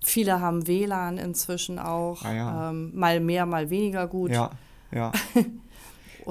Viele 0.00 0.40
haben 0.40 0.66
WLAN 0.66 1.18
inzwischen 1.18 1.78
auch. 1.78 2.22
Ah, 2.24 2.34
ja. 2.34 2.70
ähm, 2.70 2.92
mal 2.94 3.20
mehr, 3.20 3.46
mal 3.46 3.70
weniger 3.70 4.06
gut. 4.06 4.30
Ja, 4.30 4.50
ja. 4.92 5.12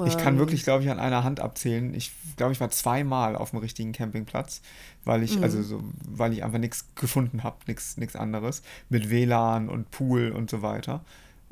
Ich 0.04 0.18
kann 0.18 0.38
wirklich, 0.38 0.62
glaube 0.64 0.82
ich, 0.82 0.90
an 0.90 0.98
einer 0.98 1.24
Hand 1.24 1.40
abzählen. 1.40 1.94
Ich 1.94 2.12
glaube, 2.36 2.52
ich 2.52 2.60
war 2.60 2.70
zweimal 2.70 3.34
auf 3.34 3.50
dem 3.50 3.60
richtigen 3.60 3.92
Campingplatz, 3.92 4.60
weil 5.04 5.22
ich, 5.22 5.36
mhm. 5.36 5.42
also 5.42 5.62
so, 5.62 5.82
weil 6.06 6.34
ich 6.34 6.44
einfach 6.44 6.58
nichts 6.58 6.86
gefunden 6.94 7.42
habe, 7.42 7.56
nichts 7.66 8.16
anderes. 8.16 8.62
Mit 8.90 9.08
WLAN 9.08 9.68
und 9.68 9.90
Pool 9.90 10.32
und 10.32 10.50
so 10.50 10.60
weiter. 10.60 11.02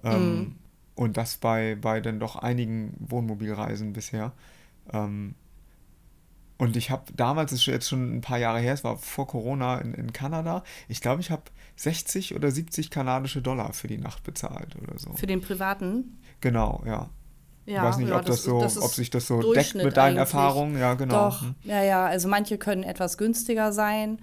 Ähm, 0.03 0.37
mhm. 0.37 0.55
Und 0.95 1.17
das 1.17 1.39
bei, 1.39 1.77
bei 1.81 2.01
dann 2.01 2.21
doch 2.21 2.37
einigen 2.37 2.95
Wohnmobilreisen 2.99 3.95
bisher. 3.95 4.33
Ähm, 4.93 5.35
und 6.57 6.77
ich 6.77 6.91
habe 6.91 7.05
damals, 7.17 7.53
ist 7.53 7.67
jetzt 7.67 7.89
schon 7.89 8.17
ein 8.17 8.21
paar 8.21 8.39
Jahre 8.39 8.61
her, 8.61 8.75
es 8.75 8.85
war 8.85 8.97
vor 8.97 9.27
Corona 9.27 9.79
in, 9.79 9.93
in 9.95 10.13
Kanada, 10.13 10.63
ich 10.89 11.01
glaube, 11.01 11.21
ich 11.21 11.31
habe 11.31 11.43
60 11.77 12.37
oder 12.37 12.51
70 12.51 12.91
kanadische 12.91 13.43
Dollar 13.43 13.73
für 13.73 13.89
die 13.89 13.99
Nacht 13.99 14.23
bezahlt 14.23 14.77
oder 14.81 14.99
so. 14.99 15.13
Für 15.15 15.27
den 15.27 15.41
privaten? 15.41 16.19
Genau, 16.41 16.83
ja. 16.87 17.11
Ja, 17.67 17.77
ich 17.77 17.83
weiß 17.83 17.97
nicht, 17.99 18.09
ja, 18.11 18.17
ob, 18.17 18.25
das, 18.25 18.37
das 18.37 18.45
so, 18.45 18.61
das 18.61 18.83
ob 18.83 18.91
sich 18.91 19.11
das 19.11 19.27
so 19.27 19.53
deckt 19.53 19.75
mit 19.75 19.97
deinen 19.97 20.07
eigentlich. 20.09 20.19
Erfahrungen. 20.19 20.79
Ja, 20.79 20.95
genau. 20.95 21.31
Doch, 21.31 21.43
hm. 21.43 21.55
ja, 21.63 21.83
ja. 21.83 22.07
Also 22.07 22.29
manche 22.29 22.59
können 22.59 22.83
etwas 22.83 23.17
günstiger 23.17 23.73
sein, 23.73 24.19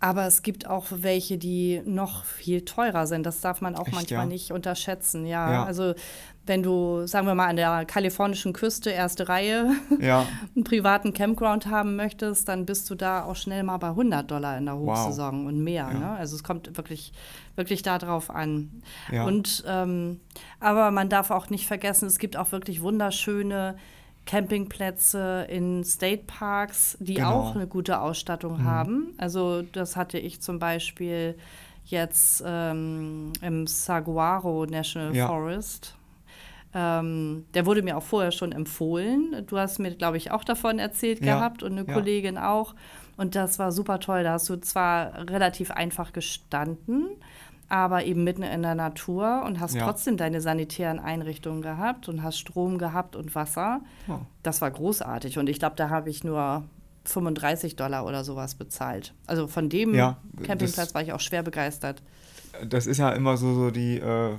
aber 0.00 0.26
es 0.26 0.42
gibt 0.42 0.66
auch 0.66 0.86
welche, 0.90 1.38
die 1.38 1.82
noch 1.84 2.24
viel 2.24 2.64
teurer 2.64 3.06
sind. 3.06 3.26
Das 3.26 3.40
darf 3.40 3.60
man 3.60 3.74
auch 3.74 3.86
Echt, 3.88 3.96
manchmal 3.96 4.20
ja? 4.20 4.26
nicht 4.26 4.52
unterschätzen. 4.52 5.26
Ja, 5.26 5.52
ja, 5.52 5.64
also 5.64 5.94
wenn 6.46 6.62
du, 6.62 7.06
sagen 7.06 7.26
wir 7.26 7.34
mal, 7.34 7.48
an 7.48 7.56
der 7.56 7.84
kalifornischen 7.84 8.52
Küste, 8.52 8.90
erste 8.90 9.28
Reihe, 9.28 9.72
ja. 10.00 10.26
einen 10.54 10.64
privaten 10.64 11.12
Campground 11.12 11.66
haben 11.66 11.96
möchtest, 11.96 12.48
dann 12.48 12.64
bist 12.64 12.88
du 12.90 12.94
da 12.94 13.24
auch 13.24 13.36
schnell 13.36 13.64
mal 13.64 13.76
bei 13.78 13.88
100 13.88 14.30
Dollar 14.30 14.56
in 14.56 14.66
der 14.66 14.76
Hochsaison 14.76 15.42
wow. 15.42 15.48
und 15.48 15.62
mehr. 15.62 15.90
Ja. 15.92 15.98
Ne? 15.98 16.10
Also 16.10 16.36
es 16.36 16.44
kommt 16.44 16.76
wirklich, 16.76 17.12
wirklich 17.56 17.82
darauf 17.82 18.30
an. 18.30 18.82
Ja. 19.12 19.24
Und, 19.24 19.64
ähm, 19.66 20.20
aber 20.60 20.90
man 20.90 21.08
darf 21.08 21.30
auch 21.30 21.50
nicht 21.50 21.66
vergessen, 21.66 22.06
es 22.06 22.18
gibt 22.18 22.36
auch 22.36 22.52
wirklich 22.52 22.82
wunderschöne 22.82 23.76
Campingplätze 24.28 25.46
in 25.48 25.82
State 25.84 26.24
Parks, 26.26 26.98
die 27.00 27.14
genau. 27.14 27.32
auch 27.32 27.54
eine 27.54 27.66
gute 27.66 28.00
Ausstattung 28.00 28.58
mhm. 28.58 28.64
haben. 28.64 29.14
Also 29.16 29.62
das 29.62 29.96
hatte 29.96 30.18
ich 30.18 30.42
zum 30.42 30.58
Beispiel 30.58 31.34
jetzt 31.86 32.44
ähm, 32.46 33.32
im 33.40 33.66
Saguaro 33.66 34.66
National 34.66 35.14
Forest 35.14 35.98
ähm, 36.74 37.46
der 37.54 37.64
wurde 37.64 37.82
mir 37.82 37.96
auch 37.96 38.02
vorher 38.02 38.30
schon 38.30 38.52
empfohlen. 38.52 39.44
Du 39.46 39.58
hast 39.58 39.78
mir, 39.78 39.94
glaube 39.94 40.18
ich, 40.18 40.30
auch 40.30 40.44
davon 40.44 40.78
erzählt 40.78 41.24
ja, 41.24 41.36
gehabt 41.36 41.62
und 41.62 41.72
eine 41.72 41.86
ja. 41.86 41.94
Kollegin 41.94 42.36
auch. 42.36 42.74
Und 43.16 43.34
das 43.34 43.58
war 43.58 43.72
super 43.72 44.00
toll. 44.00 44.22
Da 44.22 44.32
hast 44.32 44.48
du 44.50 44.56
zwar 44.56 45.28
relativ 45.30 45.70
einfach 45.70 46.12
gestanden, 46.12 47.08
aber 47.68 48.04
eben 48.04 48.24
mitten 48.24 48.42
in 48.42 48.62
der 48.62 48.74
Natur 48.74 49.42
und 49.46 49.60
hast 49.60 49.74
ja. 49.74 49.84
trotzdem 49.84 50.16
deine 50.16 50.40
sanitären 50.40 50.98
Einrichtungen 50.98 51.62
gehabt 51.62 52.08
und 52.08 52.22
hast 52.22 52.38
Strom 52.38 52.78
gehabt 52.78 53.14
und 53.14 53.34
Wasser. 53.34 53.80
Oh. 54.08 54.18
Das 54.42 54.60
war 54.60 54.70
großartig. 54.70 55.38
Und 55.38 55.48
ich 55.48 55.58
glaube, 55.58 55.76
da 55.76 55.90
habe 55.90 56.08
ich 56.08 56.24
nur 56.24 56.64
35 57.04 57.76
Dollar 57.76 58.06
oder 58.06 58.24
sowas 58.24 58.54
bezahlt. 58.54 59.14
Also 59.26 59.46
von 59.46 59.68
dem 59.68 59.94
ja, 59.94 60.18
Campingplatz 60.42 60.94
war 60.94 61.02
ich 61.02 61.12
auch 61.12 61.20
schwer 61.20 61.42
begeistert. 61.42 62.02
Das 62.66 62.86
ist 62.86 62.98
ja 62.98 63.10
immer 63.10 63.36
so, 63.36 63.54
so 63.54 63.70
die 63.70 63.98
äh, 63.98 64.34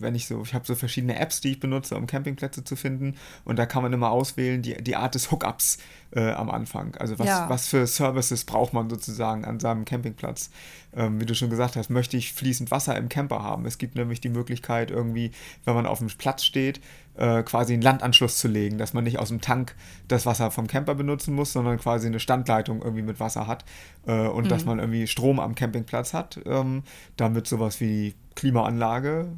wenn 0.00 0.14
ich 0.14 0.26
so, 0.26 0.42
ich 0.42 0.54
habe 0.54 0.66
so 0.66 0.74
verschiedene 0.74 1.18
Apps, 1.18 1.40
die 1.40 1.52
ich 1.52 1.60
benutze, 1.60 1.96
um 1.96 2.06
Campingplätze 2.06 2.64
zu 2.64 2.76
finden. 2.76 3.16
Und 3.44 3.58
da 3.58 3.66
kann 3.66 3.82
man 3.82 3.92
immer 3.92 4.10
auswählen, 4.10 4.62
die, 4.62 4.82
die 4.82 4.96
Art 4.96 5.14
des 5.14 5.30
Hookups 5.30 5.78
äh, 6.12 6.30
am 6.30 6.50
Anfang. 6.50 6.94
Also 6.96 7.18
was, 7.18 7.26
ja. 7.26 7.48
was 7.48 7.68
für 7.68 7.86
Services 7.86 8.44
braucht 8.44 8.72
man 8.72 8.88
sozusagen 8.88 9.44
an 9.44 9.60
seinem 9.60 9.84
Campingplatz. 9.84 10.50
Ähm, 10.94 11.20
wie 11.20 11.26
du 11.26 11.34
schon 11.34 11.50
gesagt 11.50 11.76
hast, 11.76 11.90
möchte 11.90 12.16
ich 12.16 12.32
fließend 12.32 12.70
Wasser 12.70 12.96
im 12.96 13.08
Camper 13.08 13.42
haben. 13.42 13.66
Es 13.66 13.78
gibt 13.78 13.96
nämlich 13.96 14.20
die 14.20 14.28
Möglichkeit, 14.28 14.90
irgendwie, 14.90 15.32
wenn 15.64 15.74
man 15.74 15.86
auf 15.86 15.98
dem 15.98 16.08
Platz 16.08 16.44
steht, 16.44 16.80
äh, 17.16 17.42
quasi 17.42 17.72
einen 17.72 17.82
Landanschluss 17.82 18.38
zu 18.38 18.48
legen, 18.48 18.78
dass 18.78 18.92
man 18.92 19.04
nicht 19.04 19.18
aus 19.18 19.28
dem 19.28 19.40
Tank 19.40 19.74
das 20.08 20.26
Wasser 20.26 20.50
vom 20.50 20.66
Camper 20.66 20.94
benutzen 20.94 21.34
muss, 21.34 21.52
sondern 21.52 21.78
quasi 21.78 22.06
eine 22.06 22.20
Standleitung 22.20 22.82
irgendwie 22.82 23.02
mit 23.02 23.20
Wasser 23.20 23.46
hat 23.46 23.64
äh, 24.06 24.26
und 24.26 24.44
mhm. 24.44 24.48
dass 24.48 24.64
man 24.64 24.78
irgendwie 24.78 25.06
Strom 25.06 25.40
am 25.40 25.54
Campingplatz 25.54 26.14
hat, 26.14 26.40
ähm, 26.46 26.82
damit 27.16 27.46
sowas 27.46 27.80
wie 27.80 28.14
Klimaanlage 28.34 29.28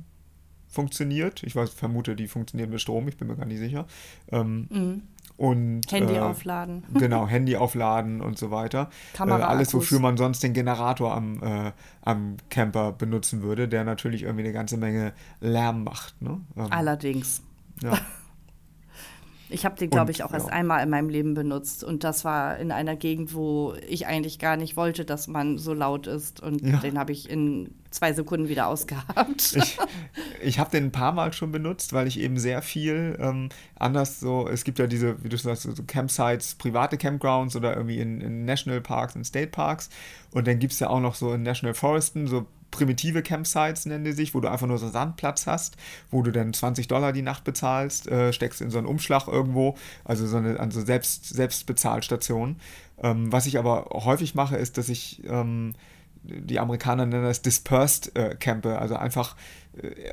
funktioniert. 0.78 1.42
Ich 1.42 1.56
weiß, 1.56 1.70
vermute, 1.70 2.14
die 2.14 2.28
funktioniert 2.28 2.70
mit 2.70 2.80
Strom, 2.80 3.08
ich 3.08 3.16
bin 3.16 3.26
mir 3.26 3.34
gar 3.34 3.46
nicht 3.46 3.58
sicher. 3.58 3.84
Ähm, 4.30 4.68
mhm. 4.70 5.02
Und, 5.36 5.90
Handy 5.90 6.14
äh, 6.14 6.20
aufladen. 6.20 6.84
Genau, 6.94 7.26
Handy 7.26 7.56
aufladen 7.56 8.20
und 8.20 8.38
so 8.38 8.52
weiter. 8.52 8.88
Äh, 9.18 9.28
alles, 9.28 9.74
wofür 9.74 9.98
man 9.98 10.16
sonst 10.16 10.40
den 10.44 10.52
Generator 10.52 11.12
am, 11.12 11.42
äh, 11.42 11.72
am 12.02 12.36
Camper 12.48 12.92
benutzen 12.92 13.42
würde, 13.42 13.66
der 13.66 13.82
natürlich 13.82 14.22
irgendwie 14.22 14.44
eine 14.44 14.52
ganze 14.52 14.76
Menge 14.76 15.14
Lärm 15.40 15.82
macht. 15.82 16.22
Ne? 16.22 16.40
Ähm, 16.56 16.66
Allerdings. 16.70 17.42
Ja. 17.82 17.98
Ich 19.50 19.64
habe 19.64 19.76
den, 19.76 19.90
glaube 19.90 20.10
ich, 20.10 20.22
auch 20.22 20.30
ja. 20.30 20.38
erst 20.38 20.50
einmal 20.50 20.82
in 20.82 20.90
meinem 20.90 21.08
Leben 21.08 21.34
benutzt. 21.34 21.82
Und 21.82 22.04
das 22.04 22.24
war 22.24 22.58
in 22.58 22.70
einer 22.70 22.96
Gegend, 22.96 23.34
wo 23.34 23.74
ich 23.88 24.06
eigentlich 24.06 24.38
gar 24.38 24.56
nicht 24.56 24.76
wollte, 24.76 25.04
dass 25.04 25.28
man 25.28 25.58
so 25.58 25.72
laut 25.72 26.06
ist. 26.06 26.40
Und 26.40 26.62
ja. 26.62 26.78
den 26.78 26.98
habe 26.98 27.12
ich 27.12 27.30
in 27.30 27.74
zwei 27.90 28.12
Sekunden 28.12 28.48
wieder 28.48 28.66
ausgehabt. 28.66 29.56
Ich, 29.58 29.78
ich 30.42 30.58
habe 30.58 30.70
den 30.70 30.84
ein 30.84 30.92
paar 30.92 31.12
Mal 31.12 31.32
schon 31.32 31.52
benutzt, 31.52 31.92
weil 31.92 32.06
ich 32.06 32.20
eben 32.20 32.38
sehr 32.38 32.62
viel 32.62 33.16
ähm, 33.20 33.48
anders 33.76 34.20
so, 34.20 34.48
es 34.48 34.64
gibt 34.64 34.78
ja 34.78 34.86
diese, 34.86 35.22
wie 35.24 35.28
du 35.28 35.36
sagst, 35.36 35.62
so 35.62 35.82
Campsites, 35.86 36.54
private 36.54 36.96
Campgrounds 36.96 37.56
oder 37.56 37.74
irgendwie 37.76 37.98
in, 37.98 38.20
in 38.20 38.44
National 38.44 38.80
Parks, 38.80 39.16
in 39.16 39.24
State 39.24 39.48
Parks. 39.48 39.90
Und 40.32 40.46
dann 40.46 40.58
gibt 40.58 40.72
es 40.72 40.80
ja 40.80 40.90
auch 40.90 41.00
noch 41.00 41.14
so 41.14 41.32
in 41.32 41.42
National 41.42 41.74
Foresten 41.74 42.26
so 42.26 42.46
primitive 42.70 43.22
Campsites 43.22 43.86
nennen 43.86 44.04
die 44.04 44.12
sich, 44.12 44.34
wo 44.34 44.40
du 44.40 44.48
einfach 44.48 44.66
nur 44.66 44.78
so 44.78 44.86
einen 44.86 44.92
Sandplatz 44.92 45.46
hast, 45.46 45.76
wo 46.10 46.22
du 46.22 46.30
dann 46.30 46.52
20 46.52 46.88
Dollar 46.88 47.12
die 47.12 47.22
Nacht 47.22 47.44
bezahlst, 47.44 48.08
äh, 48.08 48.32
steckst 48.32 48.60
in 48.60 48.70
so 48.70 48.78
einen 48.78 48.86
Umschlag 48.86 49.28
irgendwo, 49.28 49.76
also 50.04 50.26
so 50.26 50.36
eine 50.36 50.60
also 50.60 50.80
selbst, 50.80 51.28
Selbstbezahlstation. 51.28 52.56
Ähm, 53.02 53.32
was 53.32 53.46
ich 53.46 53.58
aber 53.58 53.86
häufig 53.92 54.34
mache, 54.34 54.56
ist, 54.56 54.78
dass 54.78 54.88
ich 54.88 55.22
ähm, 55.26 55.74
die 56.22 56.58
Amerikaner 56.58 57.06
nennen 57.06 57.24
das 57.24 57.42
Dispersed 57.42 58.14
äh, 58.16 58.36
Campe, 58.38 58.78
also 58.78 58.96
einfach 58.96 59.36
äh, 59.80 60.12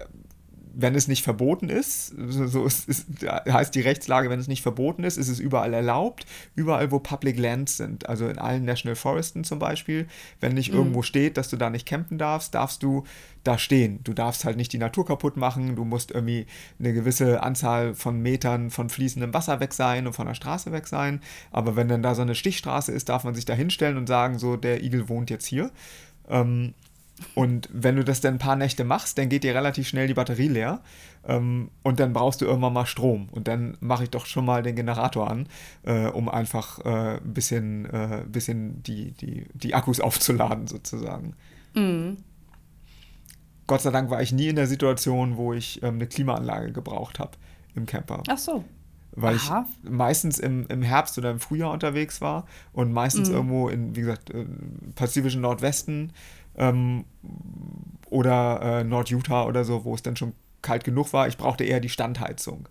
wenn 0.77 0.93
es 0.93 1.07
nicht 1.07 1.23
verboten 1.23 1.69
ist, 1.69 2.13
so 2.17 2.65
ist, 2.65 2.89
ist, 2.89 3.07
heißt 3.25 3.73
die 3.73 3.81
Rechtslage, 3.81 4.29
wenn 4.29 4.39
es 4.39 4.47
nicht 4.47 4.61
verboten 4.61 5.03
ist, 5.03 5.17
ist 5.17 5.29
es 5.29 5.39
überall 5.39 5.73
erlaubt, 5.73 6.25
überall, 6.55 6.91
wo 6.91 6.99
Public 6.99 7.39
Lands 7.39 7.77
sind, 7.77 8.09
also 8.09 8.27
in 8.27 8.37
allen 8.37 8.65
National 8.65 8.95
Foresten 8.95 9.43
zum 9.43 9.57
Beispiel. 9.59 10.07
Wenn 10.41 10.53
nicht 10.53 10.71
mhm. 10.71 10.79
irgendwo 10.79 11.01
steht, 11.01 11.37
dass 11.37 11.49
du 11.49 11.55
da 11.55 11.69
nicht 11.69 11.87
campen 11.87 12.17
darfst, 12.17 12.53
darfst 12.53 12.83
du 12.83 13.05
da 13.43 13.57
stehen. 13.57 13.99
Du 14.03 14.13
darfst 14.13 14.43
halt 14.43 14.57
nicht 14.57 14.73
die 14.73 14.77
Natur 14.77 15.05
kaputt 15.05 15.37
machen, 15.37 15.75
du 15.75 15.85
musst 15.85 16.11
irgendwie 16.11 16.45
eine 16.79 16.93
gewisse 16.93 17.41
Anzahl 17.41 17.93
von 17.93 18.19
Metern 18.19 18.69
von 18.69 18.89
fließendem 18.89 19.33
Wasser 19.33 19.59
weg 19.59 19.73
sein 19.73 20.07
und 20.07 20.13
von 20.13 20.27
der 20.27 20.33
Straße 20.33 20.71
weg 20.71 20.87
sein. 20.87 21.21
Aber 21.51 21.75
wenn 21.75 21.87
dann 21.87 22.03
da 22.03 22.15
so 22.15 22.21
eine 22.21 22.35
Stichstraße 22.35 22.91
ist, 22.91 23.07
darf 23.07 23.23
man 23.23 23.35
sich 23.35 23.45
da 23.45 23.53
hinstellen 23.53 23.97
und 23.97 24.07
sagen, 24.07 24.39
so, 24.39 24.57
der 24.57 24.83
Igel 24.83 25.07
wohnt 25.07 25.29
jetzt 25.29 25.45
hier. 25.45 25.71
Ähm, 26.27 26.73
Und 27.33 27.69
wenn 27.71 27.95
du 27.95 28.03
das 28.03 28.21
dann 28.21 28.35
ein 28.35 28.39
paar 28.39 28.55
Nächte 28.55 28.83
machst, 28.83 29.17
dann 29.17 29.29
geht 29.29 29.43
dir 29.43 29.55
relativ 29.55 29.87
schnell 29.87 30.07
die 30.07 30.13
Batterie 30.13 30.49
leer. 30.49 30.81
Ähm, 31.25 31.71
und 31.81 31.99
dann 31.99 32.13
brauchst 32.13 32.41
du 32.41 32.45
irgendwann 32.45 32.73
mal 32.73 32.85
Strom. 32.85 33.29
Und 33.31 33.47
dann 33.47 33.77
mache 33.79 34.03
ich 34.03 34.09
doch 34.09 34.25
schon 34.25 34.45
mal 34.45 34.63
den 34.63 34.75
Generator 34.75 35.29
an, 35.29 35.47
äh, 35.83 36.07
um 36.07 36.29
einfach 36.29 36.79
äh, 36.85 37.17
ein 37.17 37.33
bisschen, 37.33 37.85
äh, 37.85 38.23
bisschen 38.27 38.83
die, 38.83 39.11
die, 39.11 39.47
die 39.53 39.73
Akkus 39.73 39.99
aufzuladen, 39.99 40.67
sozusagen. 40.67 41.35
Mhm. 41.73 42.17
Gott 43.67 43.81
sei 43.81 43.91
Dank 43.91 44.09
war 44.09 44.21
ich 44.21 44.31
nie 44.31 44.49
in 44.49 44.55
der 44.55 44.67
Situation, 44.67 45.37
wo 45.37 45.53
ich 45.53 45.81
ähm, 45.81 45.95
eine 45.95 46.07
Klimaanlage 46.07 46.71
gebraucht 46.71 47.19
habe 47.19 47.31
im 47.75 47.85
Camper. 47.85 48.21
Ach 48.27 48.37
so. 48.37 48.63
Weil 49.17 49.35
Aha. 49.35 49.65
ich 49.83 49.89
meistens 49.89 50.39
im, 50.39 50.67
im 50.67 50.81
Herbst 50.81 51.17
oder 51.17 51.31
im 51.31 51.39
Frühjahr 51.39 51.71
unterwegs 51.71 52.19
war 52.19 52.45
und 52.73 52.91
meistens 52.91 53.29
mhm. 53.29 53.35
irgendwo 53.35 53.69
in, 53.69 53.95
wie 53.95 54.01
gesagt, 54.01 54.29
äh, 54.29 54.45
pazifischen 54.95 55.41
Nordwesten 55.41 56.11
ähm, 56.57 57.05
oder 58.09 58.61
äh, 58.61 58.83
Nord-Utah 58.83 59.45
oder 59.45 59.63
so, 59.63 59.85
wo 59.85 59.95
es 59.95 60.03
dann 60.03 60.15
schon 60.15 60.33
kalt 60.61 60.83
genug 60.83 61.13
war. 61.13 61.27
Ich 61.27 61.37
brauchte 61.37 61.63
eher 61.63 61.79
die 61.79 61.89
Standheizung. 61.89 62.67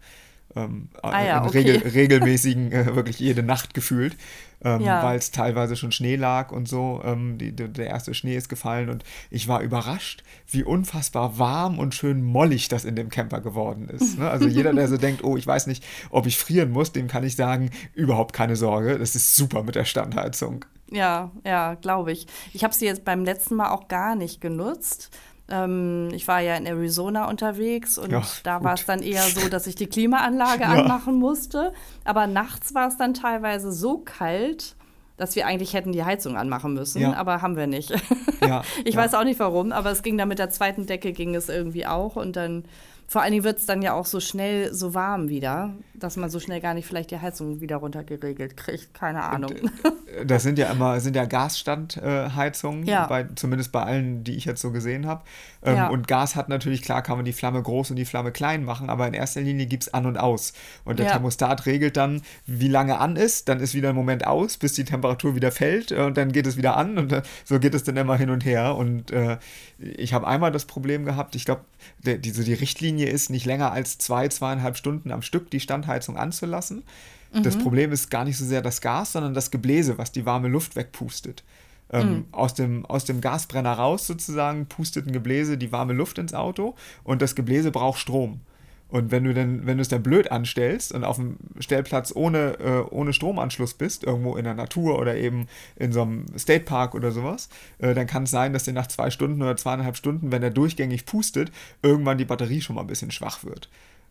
Ähm, 0.57 0.89
ah 1.03 1.25
ja, 1.25 1.39
in 1.39 1.49
okay. 1.49 1.59
regel, 1.59 1.89
regelmäßigen, 1.95 2.73
äh, 2.73 2.95
wirklich 2.95 3.19
jede 3.19 3.43
Nacht 3.43 3.75
gefühlt, 3.75 4.17
ähm, 4.63 4.83
ja. 4.83 5.03
weil 5.03 5.19
es 5.19 5.31
teilweise 5.31 5.77
schon 5.77 5.91
Schnee 5.91 6.17
lag 6.17 6.53
und 6.53 6.69
so. 6.69 7.01
Ähm, 7.05 7.39
die, 7.39 7.53
die, 7.53 7.69
der 7.69 7.89
erste 7.89 8.15
Schnee 8.15 8.37
ist 8.37 8.49
gefallen 8.49 8.89
und 8.89 9.05
ich 9.31 9.49
war 9.49 9.63
überrascht, 9.63 10.23
wie 10.49 10.63
unfassbar 10.63 11.39
warm 11.39 11.79
und 11.79 11.95
schön 11.95 12.23
mollig 12.23 12.69
das 12.69 12.85
in 12.85 12.95
dem 12.95 13.09
Camper 13.09 13.41
geworden 13.41 13.89
ist. 13.89 14.19
Ne? 14.19 14.31
Also 14.31 14.47
jeder, 14.47 14.73
der 14.73 14.89
so 14.89 14.97
denkt, 14.99 15.25
oh, 15.25 15.37
ich 15.37 15.47
weiß 15.47 15.67
nicht, 15.67 15.85
ob 16.11 16.27
ich 16.27 16.39
frieren 16.39 16.71
muss, 16.71 16.93
dem 16.93 17.09
kann 17.09 17.25
ich 17.25 17.37
sagen, 17.37 17.71
überhaupt 17.95 18.33
keine 18.33 18.57
Sorge, 18.57 18.99
das 18.99 19.17
ist 19.17 19.37
super 19.37 19.63
mit 19.63 19.75
der 19.75 19.85
Standheizung. 19.85 20.65
Ja, 20.91 21.33
ja, 21.45 21.75
glaube 21.75 22.13
ich. 22.13 22.27
Ich 22.53 22.63
habe 22.63 22.75
sie 22.75 22.87
jetzt 22.87 23.05
beim 23.05 23.25
letzten 23.25 23.57
Mal 23.57 23.71
auch 23.71 23.89
gar 23.89 24.15
nicht 24.15 24.41
genutzt. 24.41 25.11
Ähm, 25.49 26.09
ich 26.13 26.27
war 26.27 26.41
ja 26.41 26.57
in 26.57 26.67
Arizona 26.67 27.29
unterwegs 27.29 27.99
und 27.99 28.11
ja, 28.11 28.23
da 28.45 28.63
war 28.65 28.75
es 28.75 28.87
dann 28.87 29.03
eher 29.03 29.23
so, 29.23 29.49
dass 29.49 29.67
ich 29.67 29.75
die 29.75 29.87
Klimaanlage 29.87 30.63
ja. 30.63 30.69
anmachen 30.73 31.17
musste. 31.17 31.73
Aber 32.05 32.27
nachts 32.27 32.75
war 32.75 32.89
es 32.89 32.97
dann 32.97 33.15
teilweise 33.15 33.71
so 33.73 33.99
kalt, 33.99 34.75
dass 35.17 35.37
wir 35.37 35.47
eigentlich 35.47 35.75
hätten 35.75 35.93
die 35.93 36.05
Heizung 36.05 36.37
anmachen 36.37 36.75
müssen, 36.75 37.01
ja. 37.01 37.13
aber 37.15 37.43
haben 37.43 37.57
wir 37.57 37.67
nicht. 37.67 37.93
ich 38.85 38.97
weiß 38.97 39.15
auch 39.15 39.25
nicht 39.25 39.39
warum, 39.39 39.71
aber 39.73 39.91
es 39.91 40.03
ging 40.03 40.19
dann 40.19 40.29
mit 40.29 40.39
der 40.39 40.51
zweiten 40.51 40.87
Decke 40.87 41.13
ging 41.13 41.35
es 41.35 41.49
irgendwie 41.49 41.87
auch 41.87 42.17
und 42.17 42.37
dann 42.37 42.65
vor 43.07 43.23
allen 43.23 43.33
Dingen 43.33 43.45
wird 43.45 43.59
es 43.59 43.67
dann 43.67 43.83
ja 43.83 43.93
auch 43.93 44.07
so 44.07 44.19
schnell 44.19 44.73
so 44.73 44.95
warm 44.95 45.29
wieder, 45.29 45.75
dass 45.95 46.17
man 46.17 46.31
so 46.31 46.41
schnell 46.41 46.61
gar 46.61 46.75
nicht 46.75 46.87
vielleicht 46.87 47.11
die 47.11 47.21
Heizung 47.21 47.61
wieder 47.61 47.77
runtergeregelt 47.77 48.57
kriegt. 48.57 48.95
Keine 48.95 49.23
Ahnung. 49.23 49.53
Äh, 49.53 50.27
das 50.27 50.43
sind 50.43 50.59
ja 50.59 50.71
immer 50.71 51.01
sind 51.01 51.17
ja 51.17 51.25
Gasstandheizungen, 51.25 52.85
ja. 52.85 53.07
Bei, 53.07 53.25
zumindest 53.35 53.73
bei 53.73 53.83
allen, 53.83 54.25
die 54.25 54.37
ich 54.37 54.45
jetzt 54.45 54.61
so 54.61 54.71
gesehen 54.71 55.07
habe. 55.07 55.23
Ähm, 55.63 55.77
ja. 55.77 55.89
Und 55.89 56.09
Gas 56.09 56.37
hat 56.37 56.49
natürlich, 56.49 56.83
klar 56.83 57.03
kann 57.03 57.17
man 57.17 57.25
die 57.25 57.33
Flamme 57.33 57.63
groß 57.63 57.91
und 57.91 57.97
die 57.97 58.05
Flamme 58.05 58.33
klein 58.33 58.65
machen, 58.65 58.91
aber 58.91 59.07
in 59.07 59.15
erster 59.15 59.41
Linie 59.41 59.67
gibt 59.67 59.85
es 59.85 59.95
an 59.95 60.07
und 60.07 60.19
aus. 60.19 60.53
Und 60.85 60.99
der 60.99 61.07
ja. 61.07 61.13
Thermostat 61.13 61.67
regelt 61.67 61.97
dann, 61.97 62.23
wie 62.47 62.69
lange 62.69 62.99
an 62.99 63.17
ist, 63.17 63.49
dann 63.49 63.61
ist 63.61 63.75
wieder 63.75 63.91
ein 63.91 63.95
Moment 63.95 64.27
aus, 64.27 64.57
bis 64.57 64.75
die 64.75 64.85
Temperatur 64.85 65.35
wieder 65.35 65.51
fällt 65.51 65.91
äh, 65.91 66.01
und 66.03 66.17
dann 66.17 66.33
geht 66.33 66.47
es 66.47 66.57
wieder 66.57 66.77
an 66.77 66.99
und 66.99 67.13
äh, 67.13 67.23
so 67.45 67.59
geht 67.59 67.75
es 67.75 67.85
dann 67.85 67.97
immer 67.97 68.17
hin 68.17 68.31
und 68.31 68.45
her. 68.45 68.77
Und 68.77 69.11
äh, 69.11 69.39
ich 69.79 70.13
habe 70.13 70.27
einmal 70.27 70.53
das 70.53 70.67
Problem 70.67 71.05
gehabt, 71.05 71.35
ich 71.35 71.45
glaube, 71.45 71.63
die, 72.03 72.31
so 72.31 72.43
die 72.43 72.55
Richtlinie 72.55 73.09
ist, 73.09 73.31
nicht 73.31 73.47
länger 73.47 73.73
als 73.73 73.99
zwei, 73.99 74.29
zweieinhalb 74.29 74.77
Stunden 74.77 75.11
am 75.11 75.23
Stück 75.23 75.51
die 75.51 75.61
Standheizung 75.61 75.94
anzulassen. 76.17 76.85
Mhm. 77.33 77.43
Das 77.43 77.59
Problem 77.59 77.93
ist 77.93 78.11
gar 78.11 78.25
nicht 78.25 78.37
so 78.37 78.45
sehr 78.45 78.63
das 78.63 78.81
Gas, 78.81 79.13
sondern 79.13 79.35
das 79.35 79.51
Gebläse, 79.51 79.99
was 79.99 80.13
die 80.13 80.27
warme 80.27 80.49
Luft 80.49 80.77
wegpustet. 80.77 81.45
Ähm, 81.91 82.09
mhm. 82.09 82.25
aus, 82.33 82.55
dem, 82.55 82.87
aus 82.87 83.05
dem 83.05 83.21
Gasbrenner 83.21 83.75
raus 83.75 84.07
sozusagen 84.07 84.67
pustet 84.67 85.07
ein 85.07 85.13
Gebläse 85.13 85.59
die 85.59 85.71
warme 85.71 85.93
Luft 85.93 86.17
ins 86.17 86.33
Auto 86.33 86.75
und 87.05 87.21
das 87.21 87.35
Gebläse 87.35 87.71
braucht 87.71 88.01
Strom. 88.01 88.41
Und 88.89 89.11
wenn 89.11 89.25
du 89.25 89.35
dann, 89.35 89.67
wenn 89.67 89.79
du 89.79 89.83
es 89.83 89.89
dann 89.89 90.03
blöd 90.03 90.31
anstellst 90.31 90.93
und 90.93 91.05
auf 91.05 91.17
dem 91.17 91.37
Stellplatz 91.59 92.13
ohne, 92.15 92.59
äh, 92.61 92.85
ohne 92.91 93.13
Stromanschluss 93.13 93.75
bist, 93.75 94.05
irgendwo 94.05 94.37
in 94.37 94.45
der 94.45 94.55
Natur 94.55 94.99
oder 94.99 95.17
eben 95.17 95.49
in 95.77 95.93
so 95.93 96.03
einem 96.03 96.27
State 96.39 96.65
Park 96.65 96.95
oder 96.95 97.11
sowas, 97.11 97.49
äh, 97.79 97.93
dann 97.95 98.07
kann 98.07 98.23
es 98.23 98.31
sein, 98.31 98.53
dass 98.53 98.65
dir 98.65 98.73
nach 98.73 98.87
zwei 98.87 99.11
Stunden 99.11 99.43
oder 99.43 99.57
zweieinhalb 99.57 99.97
Stunden, 99.97 100.31
wenn 100.31 100.43
er 100.43 100.51
durchgängig 100.51 101.07
pustet, 101.07 101.51
irgendwann 101.83 102.19
die 102.19 102.25
Batterie 102.25 102.61
schon 102.61 102.77
mal 102.77 102.83
ein 102.83 102.87
bisschen 102.87 103.11
schwach 103.11 103.43
wird. 103.43 103.69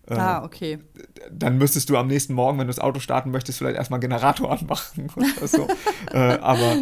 Äh, 0.08 0.16
ah, 0.16 0.44
okay. 0.44 0.80
Dann 1.32 1.58
müsstest 1.58 1.89
du 1.89 1.98
am 1.98 2.08
nächsten 2.08 2.34
Morgen, 2.34 2.60
wenn 2.60 2.68
du 2.68 2.74
das 2.74 2.80
Auto 2.80 3.00
starten 3.00 3.32
möchtest, 3.32 3.58
vielleicht 3.58 3.78
erstmal 3.78 4.00
einen 4.00 4.10
Generator 4.10 4.52
anmachen 4.60 5.10
oder 5.16 5.48
so. 5.48 5.68
äh, 6.12 6.39
aber 6.39 6.78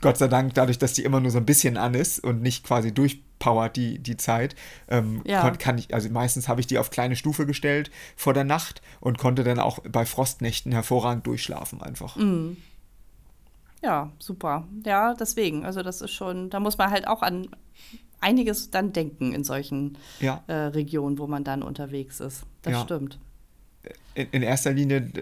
Gott 0.00 0.16
sei 0.16 0.28
Dank, 0.28 0.54
dadurch, 0.54 0.78
dass 0.78 0.94
die 0.94 1.04
immer 1.04 1.20
nur 1.20 1.30
so 1.30 1.38
ein 1.38 1.44
bisschen 1.44 1.76
an 1.76 1.94
ist 1.94 2.22
und 2.22 2.40
nicht 2.40 2.64
quasi 2.64 2.92
durchpowert 2.92 3.76
die, 3.76 3.98
die 3.98 4.16
Zeit, 4.16 4.54
ähm, 4.88 5.22
ja. 5.24 5.50
kann 5.50 5.76
ich, 5.76 5.92
also 5.92 6.08
meistens 6.08 6.48
habe 6.48 6.60
ich 6.60 6.66
die 6.66 6.78
auf 6.78 6.90
kleine 6.90 7.16
Stufe 7.16 7.46
gestellt 7.46 7.90
vor 8.16 8.32
der 8.32 8.44
Nacht 8.44 8.80
und 9.00 9.18
konnte 9.18 9.44
dann 9.44 9.58
auch 9.58 9.80
bei 9.80 10.06
Frostnächten 10.06 10.72
hervorragend 10.72 11.26
durchschlafen 11.26 11.82
einfach. 11.82 12.16
Mm. 12.16 12.56
Ja, 13.82 14.10
super. 14.18 14.66
Ja, 14.84 15.14
deswegen. 15.14 15.64
Also 15.64 15.82
das 15.82 16.00
ist 16.00 16.12
schon, 16.12 16.48
da 16.48 16.60
muss 16.60 16.78
man 16.78 16.90
halt 16.90 17.06
auch 17.06 17.22
an 17.22 17.48
einiges 18.20 18.70
dann 18.70 18.92
denken 18.92 19.32
in 19.32 19.44
solchen 19.44 19.98
ja. 20.20 20.42
äh, 20.46 20.54
Regionen, 20.54 21.18
wo 21.18 21.26
man 21.26 21.44
dann 21.44 21.62
unterwegs 21.62 22.20
ist. 22.20 22.44
Das 22.62 22.72
ja. 22.72 22.80
stimmt. 22.80 23.18
In, 24.14 24.28
in, 24.32 24.42
erster 24.42 24.72
Linie 24.72 25.12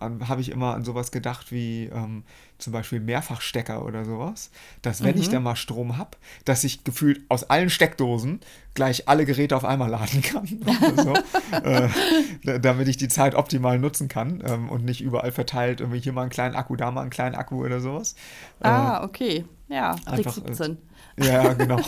habe 0.00 0.40
ich 0.40 0.50
immer 0.50 0.74
an 0.74 0.84
sowas 0.84 1.10
gedacht 1.10 1.50
wie 1.50 1.86
ähm, 1.86 2.22
zum 2.56 2.72
Beispiel 2.72 3.00
Mehrfachstecker 3.00 3.84
oder 3.84 4.04
sowas, 4.04 4.50
dass 4.80 5.02
wenn 5.02 5.16
mhm. 5.16 5.22
ich 5.22 5.28
da 5.28 5.40
mal 5.40 5.56
Strom 5.56 5.98
habe, 5.98 6.12
dass 6.44 6.62
ich 6.62 6.84
gefühlt 6.84 7.20
aus 7.28 7.44
allen 7.44 7.68
Steckdosen 7.68 8.40
gleich 8.74 9.08
alle 9.08 9.26
Geräte 9.26 9.56
auf 9.56 9.64
einmal 9.64 9.90
laden 9.90 10.22
kann. 10.22 10.46
so, 10.96 11.14
äh, 11.52 12.60
damit 12.60 12.88
ich 12.88 12.96
die 12.96 13.08
Zeit 13.08 13.34
optimal 13.34 13.78
nutzen 13.78 14.08
kann 14.08 14.42
ähm, 14.46 14.70
und 14.70 14.84
nicht 14.84 15.00
überall 15.00 15.32
verteilt 15.32 15.80
irgendwie 15.80 16.00
hier 16.00 16.12
mal 16.12 16.22
einen 16.22 16.30
kleinen 16.30 16.54
Akku, 16.54 16.76
da 16.76 16.90
mal 16.92 17.02
einen 17.02 17.10
kleinen 17.10 17.34
Akku 17.34 17.64
oder 17.64 17.80
sowas. 17.80 18.14
Ah, 18.60 19.00
äh, 19.00 19.04
okay. 19.04 19.44
Ja, 19.68 19.96
einfach, 20.06 20.32
17. 20.32 20.78
Ja, 21.18 21.52
genau. 21.52 21.80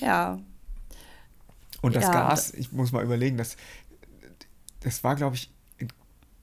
ja. 0.00 0.38
Und 1.80 1.96
das 1.96 2.04
ja. 2.04 2.12
Gas, 2.12 2.54
ich 2.54 2.72
muss 2.72 2.92
mal 2.92 3.04
überlegen, 3.04 3.36
das, 3.36 3.56
das 4.80 5.04
war, 5.04 5.16
glaube 5.16 5.36
ich, 5.36 5.50
in 5.76 5.88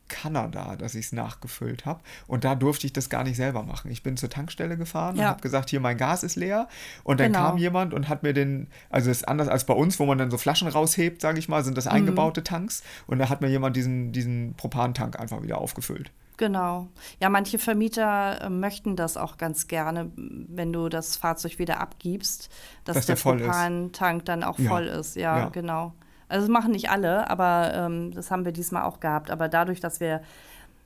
Kanada, 0.07 0.75
dass 0.75 0.93
ich 0.93 1.07
es 1.07 1.11
nachgefüllt 1.13 1.85
habe. 1.85 2.01
Und 2.27 2.43
da 2.43 2.53
durfte 2.53 2.85
ich 2.85 2.93
das 2.93 3.09
gar 3.09 3.23
nicht 3.23 3.37
selber 3.37 3.63
machen. 3.63 3.89
Ich 3.89 4.03
bin 4.03 4.17
zur 4.17 4.29
Tankstelle 4.29 4.77
gefahren 4.77 5.15
ja. 5.15 5.23
und 5.23 5.29
habe 5.29 5.41
gesagt, 5.41 5.69
hier, 5.69 5.79
mein 5.79 5.97
Gas 5.97 6.23
ist 6.23 6.35
leer. 6.35 6.67
Und 7.03 7.19
dann 7.19 7.33
genau. 7.33 7.49
kam 7.49 7.57
jemand 7.57 7.93
und 7.93 8.07
hat 8.07 8.21
mir 8.21 8.33
den, 8.33 8.67
also 8.89 9.09
es 9.09 9.17
ist 9.17 9.27
anders 9.27 9.47
als 9.47 9.65
bei 9.65 9.73
uns, 9.73 9.99
wo 9.99 10.05
man 10.05 10.17
dann 10.17 10.29
so 10.29 10.37
Flaschen 10.37 10.67
raushebt, 10.67 11.21
sage 11.21 11.39
ich 11.39 11.49
mal, 11.49 11.63
sind 11.63 11.77
das 11.77 11.85
mhm. 11.85 11.91
eingebaute 11.91 12.43
Tanks. 12.43 12.83
Und 13.07 13.19
da 13.19 13.29
hat 13.29 13.41
mir 13.41 13.49
jemand 13.49 13.75
diesen, 13.75 14.11
diesen 14.11 14.53
Propantank 14.55 15.19
einfach 15.19 15.41
wieder 15.41 15.57
aufgefüllt. 15.57 16.11
Genau. 16.41 16.87
Ja, 17.19 17.29
manche 17.29 17.59
Vermieter 17.59 18.41
äh, 18.41 18.49
möchten 18.49 18.95
das 18.95 19.15
auch 19.15 19.37
ganz 19.37 19.67
gerne, 19.67 20.11
wenn 20.15 20.73
du 20.73 20.89
das 20.89 21.15
Fahrzeug 21.15 21.59
wieder 21.59 21.79
abgibst, 21.79 22.49
dass, 22.83 22.95
dass 22.95 23.05
der, 23.05 23.15
der 23.15 23.21
Propan-Tank 23.21 24.25
dann 24.25 24.43
auch 24.43 24.57
ja. 24.57 24.67
voll 24.67 24.87
ist. 24.87 25.15
Ja, 25.15 25.37
ja, 25.37 25.49
genau. 25.49 25.93
Also 26.29 26.47
das 26.47 26.51
machen 26.51 26.71
nicht 26.71 26.89
alle, 26.89 27.29
aber 27.29 27.73
ähm, 27.75 28.11
das 28.11 28.31
haben 28.31 28.43
wir 28.43 28.53
diesmal 28.53 28.85
auch 28.85 28.99
gehabt. 28.99 29.29
Aber 29.29 29.49
dadurch, 29.49 29.81
dass 29.81 29.99
wir 29.99 30.23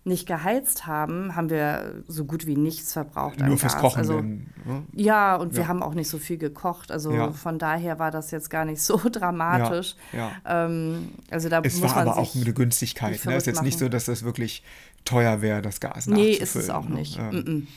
nicht 0.05 0.27
geheizt 0.27 0.85
haben, 0.85 1.35
haben 1.35 1.49
wir 1.49 2.03
so 2.07 2.25
gut 2.25 2.45
wie 2.45 2.55
nichts 2.55 2.93
verbraucht. 2.93 3.39
Nur 3.39 3.57
fürs 3.57 3.73
Gas. 3.73 3.81
Kochen. 3.81 3.97
Also, 3.97 4.17
denn, 4.17 4.45
ne? 4.63 4.83
Ja, 4.93 5.35
und 5.35 5.53
ja. 5.53 5.57
wir 5.57 5.67
haben 5.67 5.81
auch 5.81 5.95
nicht 5.95 6.09
so 6.09 6.19
viel 6.19 6.37
gekocht. 6.37 6.91
Also 6.91 7.11
ja. 7.11 7.31
von 7.31 7.57
daher 7.57 7.97
war 7.97 8.11
das 8.11 8.29
jetzt 8.29 8.51
gar 8.51 8.65
nicht 8.65 8.81
so 8.81 9.01
dramatisch. 9.11 9.95
Ja, 10.13 10.31
ähm, 10.45 11.09
also 11.31 11.49
da 11.49 11.59
es 11.61 11.79
muss 11.79 11.95
war 11.95 11.97
aber 11.97 12.17
auch 12.17 12.35
eine 12.35 12.53
Günstigkeit. 12.53 13.15
Es 13.15 13.25
ne? 13.25 13.35
ist 13.35 13.47
jetzt 13.47 13.63
nicht 13.63 13.79
so, 13.79 13.89
dass 13.89 14.05
das 14.05 14.23
wirklich 14.23 14.63
teuer 15.05 15.41
wäre, 15.41 15.63
das 15.63 15.79
Gas 15.79 16.05
Nee, 16.05 16.31
ist 16.31 16.55
es 16.55 16.69
auch 16.69 16.87
ne? 16.87 16.95
nicht. 16.95 17.17
Ne? 17.17 17.31
Mm 17.31 17.35
-mm. 17.35 17.67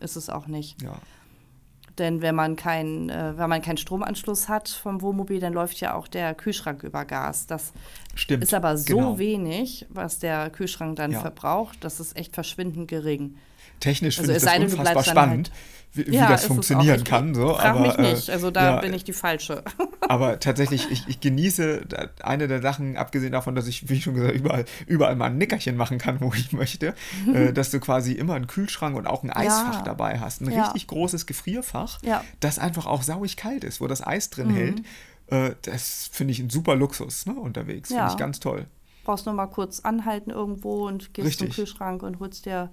Ist 0.00 0.16
es 0.16 0.30
auch 0.30 0.46
nicht. 0.46 0.80
Ja. 0.80 1.00
Denn 1.98 2.22
wenn 2.22 2.34
man, 2.34 2.56
kein, 2.56 3.08
äh, 3.08 3.36
wenn 3.36 3.48
man 3.48 3.62
keinen 3.62 3.76
Stromanschluss 3.76 4.48
hat 4.48 4.68
vom 4.68 5.00
Wohnmobil, 5.00 5.38
dann 5.38 5.52
läuft 5.52 5.80
ja 5.80 5.94
auch 5.94 6.08
der 6.08 6.34
Kühlschrank 6.34 6.82
über 6.82 7.04
Gas. 7.04 7.46
Das 7.46 7.72
Stimmt, 8.14 8.42
ist 8.42 8.52
aber 8.52 8.76
so 8.76 8.96
genau. 8.96 9.18
wenig, 9.18 9.86
was 9.90 10.18
der 10.18 10.50
Kühlschrank 10.50 10.96
dann 10.96 11.12
ja. 11.12 11.20
verbraucht, 11.20 11.78
das 11.82 12.00
ist 12.00 12.16
echt 12.16 12.34
verschwindend 12.34 12.88
gering. 12.88 13.36
Technisch 13.80 14.18
also 14.18 14.32
finde 14.32 14.66
ich 14.66 14.72
das 14.72 14.78
unfassbar 14.78 15.04
spannend, 15.04 15.50
halt, 15.50 15.60
wie, 15.94 16.06
wie 16.08 16.16
ja, 16.16 16.28
das 16.28 16.46
funktionieren 16.46 17.00
auch, 17.00 17.04
kann. 17.04 17.34
So. 17.34 17.54
Frag 17.54 17.64
aber, 17.64 17.80
mich 17.80 17.98
äh, 17.98 18.12
nicht, 18.12 18.30
also 18.30 18.50
da 18.50 18.74
ja, 18.76 18.80
bin 18.80 18.92
ich 18.92 19.04
die 19.04 19.12
Falsche. 19.12 19.62
aber 20.00 20.40
tatsächlich, 20.40 20.90
ich, 20.90 21.08
ich, 21.08 21.20
genieße 21.20 21.86
eine 22.22 22.48
der 22.48 22.60
Sachen, 22.60 22.96
abgesehen 22.96 23.32
davon, 23.32 23.54
dass 23.54 23.66
ich, 23.66 23.88
wie 23.88 24.00
schon 24.00 24.14
gesagt, 24.14 24.34
überall, 24.34 24.64
überall 24.86 25.16
mal 25.16 25.26
ein 25.26 25.38
Nickerchen 25.38 25.76
machen 25.76 25.98
kann, 25.98 26.20
wo 26.20 26.32
ich 26.34 26.52
möchte, 26.52 26.94
äh, 27.32 27.52
dass 27.54 27.70
du 27.70 27.80
quasi 27.80 28.12
immer 28.12 28.34
einen 28.34 28.46
Kühlschrank 28.46 28.96
und 28.96 29.06
auch 29.06 29.22
ein 29.22 29.30
Eisfach 29.30 29.78
ja. 29.78 29.82
dabei 29.82 30.18
hast. 30.18 30.40
Ein 30.40 30.48
richtig 30.48 30.86
großes 30.88 31.26
Gefrierfach, 31.26 32.00
das 32.40 32.58
einfach 32.58 32.86
auch 32.86 33.02
sauig 33.02 33.36
kalt 33.36 33.64
ist, 33.64 33.80
wo 33.80 33.86
das 33.86 34.04
Eis 34.04 34.30
drin 34.30 34.48
mhm. 34.48 34.54
hält. 34.54 34.82
Äh, 35.28 35.54
das 35.62 36.10
finde 36.12 36.32
ich 36.32 36.40
ein 36.40 36.50
super 36.50 36.76
Luxus 36.76 37.26
ne, 37.26 37.34
unterwegs. 37.34 37.88
Finde 37.88 38.08
ich 38.10 38.16
ganz 38.16 38.40
toll 38.40 38.66
brauchst 39.04 39.26
nur 39.26 39.34
mal 39.34 39.46
kurz 39.46 39.80
anhalten 39.80 40.30
irgendwo 40.30 40.86
und 40.86 41.14
gehst 41.14 41.28
Richtig. 41.28 41.48
zum 41.48 41.54
Kühlschrank 41.54 42.02
und 42.02 42.18
holst 42.18 42.46
dir 42.46 42.70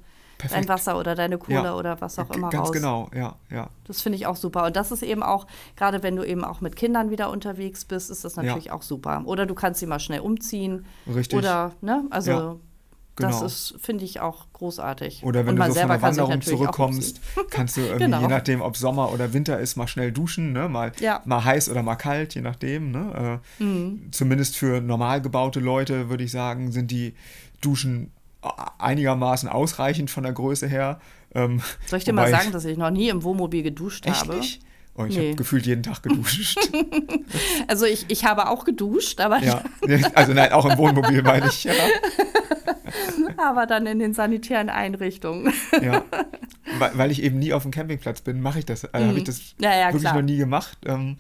dein 0.50 0.68
Wasser 0.68 0.98
oder 0.98 1.16
deine 1.16 1.38
Kohle 1.38 1.64
ja. 1.64 1.76
oder 1.76 2.00
was 2.02 2.18
auch 2.20 2.30
immer 2.32 2.50
Ganz 2.50 2.68
raus. 2.68 2.72
genau, 2.72 3.10
ja, 3.14 3.36
ja. 3.50 3.70
Das 3.86 4.02
finde 4.02 4.18
ich 4.18 4.28
auch 4.28 4.36
super. 4.36 4.66
Und 4.66 4.76
das 4.76 4.92
ist 4.92 5.04
eben 5.04 5.24
auch, 5.24 5.48
gerade 5.76 6.04
wenn 6.04 6.16
du 6.16 6.24
eben 6.24 6.44
auch 6.44 6.62
mit 6.62 6.76
Kindern 6.76 7.10
wieder 7.10 7.30
unterwegs 7.30 7.86
bist, 7.86 8.10
ist 8.10 8.24
das 8.24 8.36
natürlich 8.36 8.66
ja. 8.66 8.74
auch 8.74 8.82
super. 8.82 9.24
Oder 9.26 9.46
du 9.46 9.56
kannst 9.56 9.80
sie 9.80 9.86
mal 9.86 10.00
schnell 10.00 10.22
umziehen. 10.22 10.86
Richtig. 11.14 11.38
Oder, 11.38 11.74
ne, 11.82 12.06
also 12.10 12.32
ja. 12.32 12.56
Genau. 13.18 13.30
Das 13.30 13.42
ist, 13.42 13.76
finde 13.82 14.06
ich, 14.06 14.22
auch 14.22 14.48
großartig. 14.54 15.24
Oder 15.24 15.46
wenn 15.46 15.56
du 15.56 15.64
so 15.64 15.74
von 15.74 15.88
der 15.90 16.02
Wanderung 16.02 16.42
zurückkommst, 16.42 17.20
kannst 17.50 17.76
du 17.76 17.82
irgendwie, 17.82 18.06
genau. 18.06 18.22
je 18.22 18.28
nachdem, 18.28 18.62
ob 18.62 18.78
Sommer 18.78 19.12
oder 19.12 19.34
Winter 19.34 19.60
ist, 19.60 19.76
mal 19.76 19.88
schnell 19.88 20.12
duschen, 20.12 20.54
ne? 20.54 20.70
mal, 20.70 20.94
ja. 21.00 21.22
mal 21.26 21.44
heiß 21.44 21.70
oder 21.70 21.84
mal 21.84 21.96
kalt, 21.96 22.36
je 22.36 22.42
nachdem. 22.42 22.92
Ne? 22.92 23.42
Äh, 23.60 23.64
mhm. 23.64 24.12
Zumindest 24.12 24.56
für 24.56 24.80
normal 24.80 25.22
gebaute 25.22 25.60
Leute, 25.60 26.10
würde 26.10 26.24
ich 26.24 26.32
sagen, 26.32 26.72
sind 26.72 26.90
die 26.90 27.14
Duschen 27.60 28.12
einigermaßen 28.80 29.50
ausreichend 29.50 30.10
von 30.10 30.24
der 30.24 30.34
Größe 30.34 30.68
her. 30.68 31.00
Ähm, 31.34 31.62
Soll 31.86 32.00
ich 32.00 32.06
dir 32.06 32.14
mal 32.14 32.30
sagen, 32.30 32.52
dass 32.52 32.66
ich 32.66 32.78
noch 32.78 32.90
nie 32.90 33.10
im 33.10 33.24
Wohnmobil 33.24 33.64
geduscht 33.64 34.06
echt 34.06 34.22
habe? 34.22 34.38
Nicht? 34.38 34.62
Oh, 34.96 35.06
ich 35.06 35.16
nee. 35.16 35.28
habe 35.28 35.36
gefühlt 35.38 35.66
jeden 35.66 35.84
Tag 35.84 36.04
geduscht. 36.04 36.60
also 37.68 37.86
ich, 37.86 38.06
ich 38.10 38.26
habe 38.26 38.50
auch 38.50 38.66
geduscht, 38.66 39.22
aber. 39.22 39.40
Ja, 39.40 39.64
also 40.16 40.34
nein, 40.34 40.52
auch 40.52 40.66
im 40.66 40.78
Wohnmobil 40.78 41.22
meine 41.24 41.48
ich, 41.48 41.64
ja. 41.64 41.74
aber 43.38 43.66
dann 43.68 43.86
in 43.86 44.00
den 44.00 44.14
sanitären 44.14 44.70
Einrichtungen. 44.70 45.54
ja. 45.82 46.04
Weil 46.94 47.12
ich 47.12 47.22
eben 47.22 47.38
nie 47.40 47.54
auf 47.54 47.64
dem 47.64 47.72
Campingplatz 47.72 48.22
bin, 48.22 48.40
mache 48.40 48.60
ich 48.60 48.66
das. 48.66 48.86
Also 48.86 49.04
mhm. 49.04 49.10
habe 49.10 49.20
ich 49.20 49.26
das 49.26 49.56
ja, 49.60 49.76
ja, 49.76 49.88
wirklich 49.88 50.04
klar. 50.04 50.16
noch 50.16 50.22
nie 50.22 50.38
gemacht. 50.38 50.78
Ähm, 50.86 51.18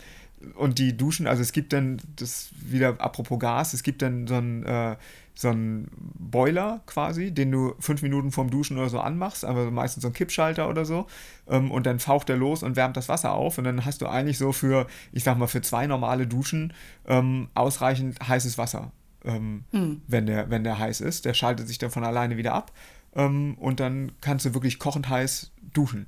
und 0.55 0.79
die 0.79 0.95
Duschen, 0.95 1.27
also 1.27 1.41
es 1.41 1.51
gibt 1.51 1.73
dann, 1.73 2.01
das 2.15 2.49
wieder 2.59 2.99
apropos 2.99 3.39
Gas, 3.39 3.73
es 3.73 3.83
gibt 3.83 4.01
dann 4.01 4.27
so 4.27 4.35
ein, 4.35 4.65
äh, 4.65 4.95
so 5.33 5.49
einen 5.49 5.89
Boiler 6.19 6.81
quasi, 6.85 7.31
den 7.31 7.51
du 7.51 7.73
fünf 7.79 8.01
Minuten 8.01 8.31
vorm 8.31 8.49
Duschen 8.49 8.77
oder 8.77 8.89
so 8.89 8.99
anmachst, 8.99 9.45
aber 9.45 9.71
meistens 9.71 10.03
so 10.03 10.09
ein 10.09 10.13
Kippschalter 10.13 10.69
oder 10.69 10.85
so. 10.85 11.07
Ähm, 11.47 11.71
und 11.71 11.85
dann 11.85 11.99
faucht 11.99 12.29
der 12.29 12.37
los 12.37 12.63
und 12.63 12.75
wärmt 12.75 12.97
das 12.97 13.09
Wasser 13.09 13.33
auf. 13.33 13.57
Und 13.57 13.63
dann 13.63 13.85
hast 13.85 14.01
du 14.01 14.07
eigentlich 14.07 14.37
so 14.37 14.51
für, 14.51 14.87
ich 15.11 15.23
sag 15.23 15.37
mal, 15.37 15.47
für 15.47 15.61
zwei 15.61 15.87
normale 15.87 16.27
Duschen 16.27 16.73
ähm, 17.07 17.47
ausreichend 17.53 18.19
heißes 18.27 18.57
Wasser 18.57 18.91
ähm, 19.25 19.63
hm. 19.71 20.01
wenn, 20.07 20.25
der, 20.25 20.49
wenn 20.49 20.63
der 20.63 20.79
heiß 20.79 21.01
ist. 21.01 21.25
Der 21.25 21.33
schaltet 21.33 21.67
sich 21.67 21.77
dann 21.77 21.91
von 21.91 22.03
alleine 22.03 22.37
wieder 22.37 22.53
ab 22.53 22.71
ähm, 23.15 23.55
und 23.59 23.79
dann 23.79 24.11
kannst 24.21 24.45
du 24.45 24.53
wirklich 24.53 24.79
kochend 24.79 25.09
heiß 25.09 25.51
duschen. 25.73 26.07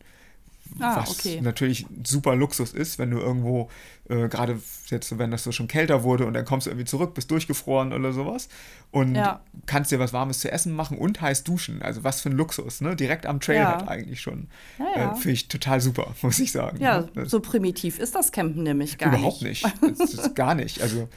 Ah, 0.79 1.01
was 1.01 1.19
okay. 1.19 1.39
natürlich 1.41 1.85
super 2.03 2.35
Luxus 2.35 2.73
ist, 2.73 2.97
wenn 2.97 3.11
du 3.11 3.19
irgendwo, 3.19 3.69
äh, 4.09 4.27
gerade 4.27 4.59
jetzt, 4.87 5.17
wenn 5.17 5.31
das 5.31 5.43
so 5.43 5.51
schon 5.51 5.67
kälter 5.67 6.03
wurde 6.03 6.25
und 6.25 6.33
dann 6.33 6.45
kommst 6.45 6.67
du 6.67 6.71
irgendwie 6.71 6.85
zurück, 6.85 7.13
bist 7.13 7.31
durchgefroren 7.31 7.93
oder 7.93 8.11
sowas 8.11 8.49
und 8.91 9.15
ja. 9.15 9.39
kannst 9.65 9.91
dir 9.91 9.99
was 9.99 10.13
Warmes 10.13 10.39
zu 10.39 10.51
essen 10.51 10.73
machen 10.73 10.97
und 10.97 11.21
heiß 11.21 11.43
duschen. 11.43 11.81
Also 11.81 12.03
was 12.03 12.21
für 12.21 12.29
ein 12.29 12.33
Luxus, 12.33 12.81
ne? 12.81 12.95
Direkt 12.95 13.25
am 13.25 13.39
Trailhead 13.39 13.81
ja. 13.81 13.87
eigentlich 13.87 14.21
schon. 14.21 14.47
Ja, 14.77 15.13
äh, 15.13 15.15
Finde 15.15 15.31
ich 15.31 15.47
total 15.47 15.79
super, 15.79 16.13
muss 16.21 16.39
ich 16.39 16.51
sagen. 16.51 16.79
Ja, 16.81 17.05
ne? 17.13 17.25
so 17.25 17.39
primitiv 17.39 17.97
ist 17.97 18.13
das 18.13 18.31
Campen 18.31 18.63
nämlich 18.63 18.97
gar 18.97 19.13
überhaupt 19.13 19.41
nicht. 19.41 19.61
Überhaupt 19.63 19.83
nicht. 19.83 20.01
Das 20.01 20.13
ist 20.13 20.35
gar 20.35 20.53
nicht. 20.53 20.81
Also 20.81 21.07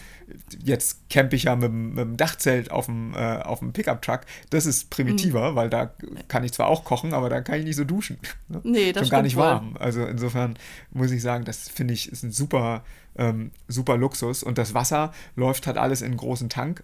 jetzt 0.65 1.09
campe 1.11 1.37
ich 1.37 1.45
ja 1.45 1.57
mit, 1.57 1.73
mit 1.73 1.99
dem 1.99 2.17
Dachzelt 2.17 2.71
auf 2.71 2.87
dem, 2.87 3.15
äh, 3.15 3.39
auf 3.39 3.61
dem 3.61 3.73
Pickup-Truck. 3.73 4.21
Das 4.51 4.67
ist 4.67 4.91
primitiver, 4.91 5.53
mhm. 5.53 5.57
weil 5.57 5.71
da 5.71 5.93
kann 6.29 6.45
ich 6.45 6.53
zwar 6.53 6.67
auch 6.69 6.85
kochen, 6.85 7.15
aber 7.15 7.29
da 7.29 7.41
kann 7.41 7.59
ich 7.59 7.65
nicht 7.65 7.77
so 7.77 7.85
duschen. 7.85 8.19
Ne? 8.49 8.61
Nee, 8.63 8.93
das 8.93 9.09
Schon 9.09 9.11
gar 9.11 9.23
nicht 9.23 9.35
wohl. 9.35 9.43
warm. 9.43 9.77
Also 9.77 10.05
insofern 10.05 10.57
muss 10.93 11.11
ich 11.11 11.21
sagen, 11.21 11.45
das 11.45 11.69
finde 11.69 11.95
ich 11.95 12.13
ist 12.13 12.23
ein 12.23 12.31
super, 12.31 12.76
ähm, 13.17 13.51
super 13.69 13.97
Luxus. 13.97 14.43
Und 14.43 14.59
das 14.59 14.75
Wasser 14.75 15.13
läuft 15.37 15.67
halt 15.67 15.79
alles 15.79 16.01
in 16.03 16.09
einen 16.09 16.17
großen 16.17 16.49
Tank. 16.49 16.83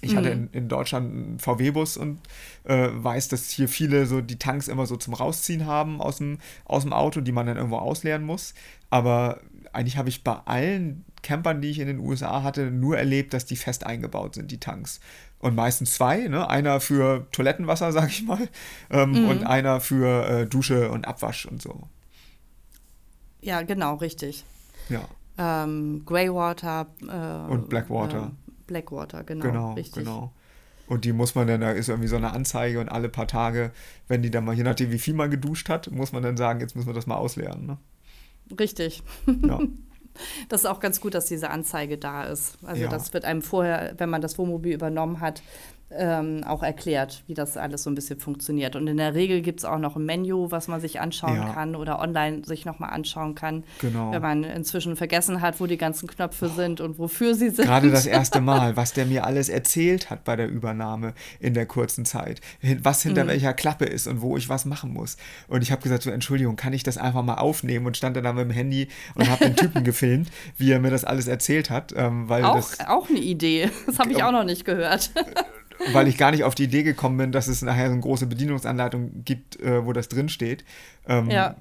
Ich 0.00 0.14
hatte 0.14 0.28
Mhm. 0.34 0.48
in, 0.52 0.62
in 0.62 0.68
Deutschland 0.68 1.12
einen 1.12 1.38
VW-Bus 1.40 1.96
und 1.96 2.20
äh, 2.64 2.88
weiß, 2.92 3.28
dass 3.28 3.50
hier 3.50 3.68
viele 3.68 4.06
so 4.06 4.20
die 4.20 4.38
Tanks 4.38 4.68
immer 4.68 4.86
so 4.86 4.96
zum 4.96 5.14
Rausziehen 5.14 5.66
haben 5.66 6.00
aus 6.00 6.18
dem, 6.18 6.38
aus 6.64 6.84
dem 6.84 6.92
Auto, 6.92 7.20
die 7.20 7.32
man 7.32 7.46
dann 7.46 7.56
irgendwo 7.56 7.78
ausleeren 7.78 8.22
muss. 8.22 8.54
Aber 8.90 9.40
eigentlich 9.72 9.96
habe 9.96 10.08
ich 10.08 10.22
bei 10.22 10.34
allen 10.44 11.04
Campern, 11.22 11.60
die 11.60 11.70
ich 11.70 11.80
in 11.80 11.88
den 11.88 11.98
USA 11.98 12.44
hatte, 12.44 12.70
nur 12.70 12.96
erlebt, 12.96 13.34
dass 13.34 13.44
die 13.44 13.56
fest 13.56 13.84
eingebaut 13.84 14.36
sind, 14.36 14.52
die 14.52 14.60
Tanks. 14.60 15.00
Und 15.40 15.56
meistens 15.56 15.94
zwei, 15.94 16.28
ne? 16.28 16.48
einer 16.48 16.78
für 16.80 17.26
Toilettenwasser, 17.32 17.90
sag 17.92 18.08
ich 18.08 18.22
mal, 18.24 18.48
ähm, 18.90 19.18
Mhm. 19.22 19.24
und 19.24 19.44
einer 19.44 19.80
für 19.80 20.28
äh, 20.28 20.46
Dusche 20.46 20.90
und 20.92 21.08
Abwasch 21.08 21.44
und 21.46 21.60
so. 21.60 21.88
Ja, 23.40 23.62
genau, 23.62 23.94
richtig. 23.96 24.44
Ja, 24.88 25.02
Ähm, 25.38 26.02
Greywater 26.04 26.86
äh, 27.02 27.50
Und 27.52 27.68
Blackwater. 27.68 28.32
Äh, 28.32 28.52
Blackwater, 28.66 29.24
genau, 29.24 29.44
genau, 29.44 29.72
richtig. 29.74 30.04
genau. 30.04 30.32
Und 30.88 31.04
die 31.04 31.12
muss 31.12 31.34
man 31.34 31.46
dann, 31.46 31.60
da 31.60 31.70
ist 31.70 31.88
irgendwie 31.88 32.08
so 32.08 32.16
eine 32.16 32.32
Anzeige 32.32 32.80
und 32.80 32.88
alle 32.88 33.08
paar 33.10 33.26
Tage, 33.26 33.72
wenn 34.08 34.22
die 34.22 34.30
dann 34.30 34.44
mal, 34.44 34.54
je 34.54 34.62
nachdem 34.62 34.90
wie 34.90 34.98
viel 34.98 35.14
man 35.14 35.30
geduscht 35.30 35.68
hat, 35.68 35.90
muss 35.90 36.12
man 36.12 36.22
dann 36.22 36.36
sagen, 36.38 36.60
jetzt 36.60 36.74
müssen 36.76 36.86
wir 36.88 36.94
das 36.94 37.06
mal 37.06 37.16
ausleeren. 37.16 37.66
Ne? 37.66 37.78
Richtig. 38.58 39.02
Ja. 39.26 39.60
Das 40.48 40.62
ist 40.62 40.66
auch 40.66 40.80
ganz 40.80 41.00
gut, 41.00 41.14
dass 41.14 41.26
diese 41.26 41.48
Anzeige 41.48 41.96
da 41.96 42.24
ist. 42.24 42.58
Also 42.64 42.82
Ja. 42.82 42.88
das 42.88 43.12
wird 43.14 43.24
einem 43.24 43.40
vorher, 43.40 43.94
wenn 43.98 44.10
man 44.10 44.20
das 44.20 44.36
Wohnmobil 44.36 44.74
übernommen 44.74 45.20
hat, 45.20 45.42
ähm, 45.90 46.44
auch 46.44 46.62
erklärt, 46.62 47.22
wie 47.26 47.34
das 47.34 47.56
alles 47.56 47.82
so 47.82 47.90
ein 47.90 47.94
bisschen 47.94 48.20
funktioniert. 48.20 48.76
Und 48.76 48.86
in 48.88 48.98
der 48.98 49.14
Regel 49.14 49.40
gibt 49.40 49.60
es 49.60 49.64
auch 49.64 49.78
noch 49.78 49.96
ein 49.96 50.04
Menü, 50.04 50.50
was 50.50 50.68
man 50.68 50.80
sich 50.80 51.00
anschauen 51.00 51.36
Ja. 51.36 51.52
kann 51.54 51.74
oder 51.74 51.98
online 52.00 52.42
sich 52.44 52.66
nochmal 52.66 52.90
anschauen 52.90 53.34
kann, 53.34 53.64
Genau. 53.80 54.12
wenn 54.12 54.20
man 54.20 54.44
inzwischen 54.44 54.96
vergessen 54.96 55.40
hat, 55.40 55.60
wo 55.60 55.66
die 55.66 55.78
ganzen 55.78 56.06
Knöpfe 56.06 56.48
sind 56.50 56.82
und 56.82 56.98
wofür 56.98 57.34
sie 57.34 57.48
sind. 57.50 57.64
Gerade 57.66 57.90
das 57.90 58.04
erste 58.06 58.40
Mal, 58.42 58.76
was 58.76 58.92
der 58.92 59.06
mir 59.06 59.24
alles 59.24 59.48
erzählt 59.48 60.10
hat 60.10 60.24
bei 60.24 60.36
der 60.36 60.48
Übernahme 60.48 61.14
in 61.40 61.54
der 61.54 61.64
kurzen 61.64 62.04
Zeit, 62.04 62.40
was 62.82 63.02
hinter 63.02 63.24
Mhm. 63.24 63.28
welcher 63.28 63.54
Klappe 63.54 63.86
ist 63.86 64.06
und 64.06 64.20
wo 64.20 64.36
ich 64.36 64.48
was 64.50 64.66
machen 64.66 64.92
muss. 64.92 65.16
Und 65.48 65.62
ich 65.62 65.72
habe 65.72 65.80
gesagt, 65.82 66.02
so 66.02 66.10
Entschuldigung, 66.10 66.56
kann 66.56 66.74
ich 66.74 66.82
das 66.82 66.98
einfach 66.98 67.22
mal 67.22 67.36
aufnehmen 67.36 67.86
und 67.86 67.96
stand 67.96 68.14
dann 68.16 68.24
da 68.24 68.32
mit 68.34 68.44
dem 68.44 68.50
Handy 68.50 68.88
und 69.14 69.28
habe 69.30 69.44
den 69.46 69.56
Typen 69.56 69.84
gefilmt, 69.84 70.28
wie 70.58 70.70
er 70.70 70.80
mir 70.80 70.90
das 70.90 71.04
alles 71.04 71.28
erzählt 71.28 71.70
hat, 71.70 71.94
ähm, 71.96 72.28
weil 72.28 72.44
auch, 72.44 72.56
das 72.56 72.80
auch 72.86 73.08
eine 73.08 73.20
Idee. 73.20 73.70
Das 73.86 73.98
habe 73.98 74.12
ich 74.12 74.22
auch 74.22 74.32
noch 74.32 74.44
nicht 74.44 74.66
gehört. 74.66 75.10
weil 75.92 76.08
ich 76.08 76.16
gar 76.16 76.30
nicht 76.30 76.44
auf 76.44 76.54
die 76.54 76.64
Idee 76.64 76.82
gekommen 76.82 77.16
bin, 77.16 77.32
dass 77.32 77.48
es 77.48 77.62
nachher 77.62 77.86
so 77.86 77.92
eine 77.92 78.00
große 78.00 78.26
Bedienungsanleitung 78.26 79.24
gibt, 79.24 79.60
äh, 79.60 79.84
wo 79.84 79.92
das 79.92 80.08
drin 80.08 80.28
steht. 80.28 80.64
Ähm, 81.06 81.30
Ja. 81.30 81.56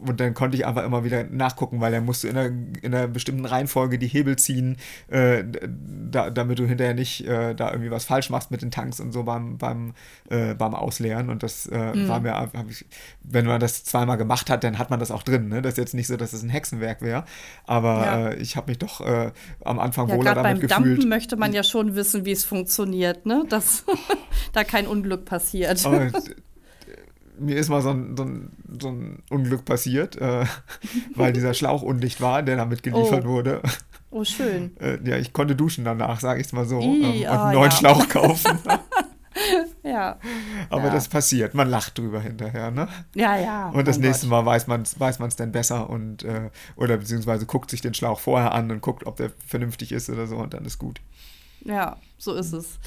Und 0.00 0.20
dann 0.20 0.34
konnte 0.34 0.56
ich 0.56 0.66
einfach 0.66 0.84
immer 0.84 1.04
wieder 1.04 1.24
nachgucken, 1.24 1.80
weil 1.80 1.90
dann 1.92 2.04
musst 2.04 2.22
du 2.24 2.28
in 2.28 2.36
einer, 2.36 2.46
in 2.82 2.94
einer 2.94 3.08
bestimmten 3.08 3.44
Reihenfolge 3.44 3.98
die 3.98 4.06
Hebel 4.08 4.36
ziehen, 4.36 4.76
äh, 5.08 5.44
da, 6.10 6.30
damit 6.30 6.58
du 6.58 6.66
hinterher 6.66 6.94
nicht 6.94 7.26
äh, 7.26 7.54
da 7.54 7.70
irgendwie 7.70 7.90
was 7.90 8.04
falsch 8.04 8.30
machst 8.30 8.50
mit 8.50 8.62
den 8.62 8.70
Tanks 8.70 9.00
und 9.00 9.12
so 9.12 9.24
beim, 9.24 9.58
beim, 9.58 9.94
äh, 10.30 10.54
beim 10.54 10.74
Ausleeren. 10.74 11.30
Und 11.30 11.42
das 11.42 11.66
äh, 11.66 11.94
Mhm. 11.94 12.08
war 12.08 12.20
mir, 12.20 12.50
ich, 12.68 12.86
wenn 13.22 13.46
man 13.46 13.60
das 13.60 13.84
zweimal 13.84 14.16
gemacht 14.16 14.50
hat, 14.50 14.62
dann 14.64 14.78
hat 14.78 14.90
man 14.90 15.00
das 15.00 15.10
auch 15.10 15.22
drin. 15.22 15.48
Ne? 15.48 15.62
Das 15.62 15.72
ist 15.74 15.78
jetzt 15.78 15.94
nicht 15.94 16.06
so, 16.06 16.16
dass 16.16 16.32
es 16.32 16.42
ein 16.42 16.50
Hexenwerk 16.50 17.02
wäre. 17.02 17.24
Aber 17.64 17.88
Ja. 18.04 18.28
äh, 18.28 18.34
ich 18.36 18.56
habe 18.56 18.70
mich 18.70 18.78
doch 18.78 19.00
äh, 19.00 19.32
am 19.64 19.78
Anfang 19.78 20.08
Ja, 20.08 20.14
wohler 20.16 20.34
gerade 20.34 20.42
beim 20.42 20.56
damit 20.60 20.68
gefühlt. 20.70 20.98
Dampen 20.98 21.08
möchte 21.08 21.36
man 21.36 21.52
ja 21.52 21.62
schon 21.62 21.94
wissen, 21.94 22.24
wie 22.24 22.32
es 22.32 22.44
funktioniert, 22.44 23.26
ne? 23.26 23.44
Dass 23.48 23.84
da 24.52 24.64
kein 24.64 24.86
Unglück 24.86 25.24
passiert. 25.24 25.84
Aber 25.84 26.10
mir 27.38 27.56
ist 27.56 27.68
mal 27.68 27.82
so 27.82 27.90
ein, 27.90 28.16
so 28.16 28.24
ein, 28.24 28.50
so 28.80 28.88
ein 28.88 29.22
Unglück 29.30 29.64
passiert, 29.64 30.16
äh, 30.16 30.44
weil 31.14 31.32
dieser 31.32 31.54
Schlauch 31.54 31.82
undicht 31.82 32.20
war, 32.20 32.42
der 32.42 32.56
damit 32.56 32.82
geliefert 32.82 33.24
Oh. 33.24 33.28
wurde. 33.28 33.62
Oh, 34.10 34.24
schön. 34.24 34.76
Äh, 34.80 34.98
ja, 35.08 35.16
ich 35.18 35.32
konnte 35.32 35.54
duschen 35.54 35.84
danach, 35.84 36.20
sage 36.20 36.40
ich 36.40 36.46
es 36.46 36.52
mal 36.52 36.64
so, 36.66 36.80
Ih, 36.80 37.02
ähm, 37.02 37.20
und 37.20 37.26
ah, 37.26 37.44
einen 37.44 37.54
neuen 37.54 37.70
ja. 37.70 37.76
Schlauch 37.76 38.08
kaufen. 38.08 38.58
Ja. 39.84 40.18
Aber 40.68 40.86
Ja. 40.86 40.90
das 40.90 41.08
passiert, 41.08 41.54
man 41.54 41.70
lacht 41.70 41.96
drüber 41.96 42.20
hinterher, 42.20 42.70
ne? 42.70 42.88
Ja, 43.14 43.36
ja. 43.38 43.68
Und 43.70 43.86
das 43.88 43.98
mein 43.98 44.08
nächste 44.08 44.26
Gott. 44.26 44.44
Mal 44.44 44.46
weiß 44.46 44.66
man 44.66 44.82
es 44.82 44.98
weiß 44.98 45.18
man's 45.20 45.36
dann 45.36 45.52
besser 45.52 45.88
und 45.88 46.24
äh, 46.24 46.50
oder 46.76 46.96
beziehungsweise 46.96 47.46
guckt 47.46 47.70
sich 47.70 47.80
den 47.80 47.94
Schlauch 47.94 48.18
vorher 48.20 48.52
an 48.52 48.70
und 48.70 48.82
guckt, 48.82 49.06
ob 49.06 49.16
der 49.16 49.30
vernünftig 49.46 49.92
ist 49.92 50.10
oder 50.10 50.26
so 50.26 50.36
und 50.36 50.52
dann 50.54 50.64
ist 50.64 50.78
gut. 50.78 51.00
Ja, 51.64 51.96
so 52.18 52.34
ist 52.34 52.52
es. 52.52 52.78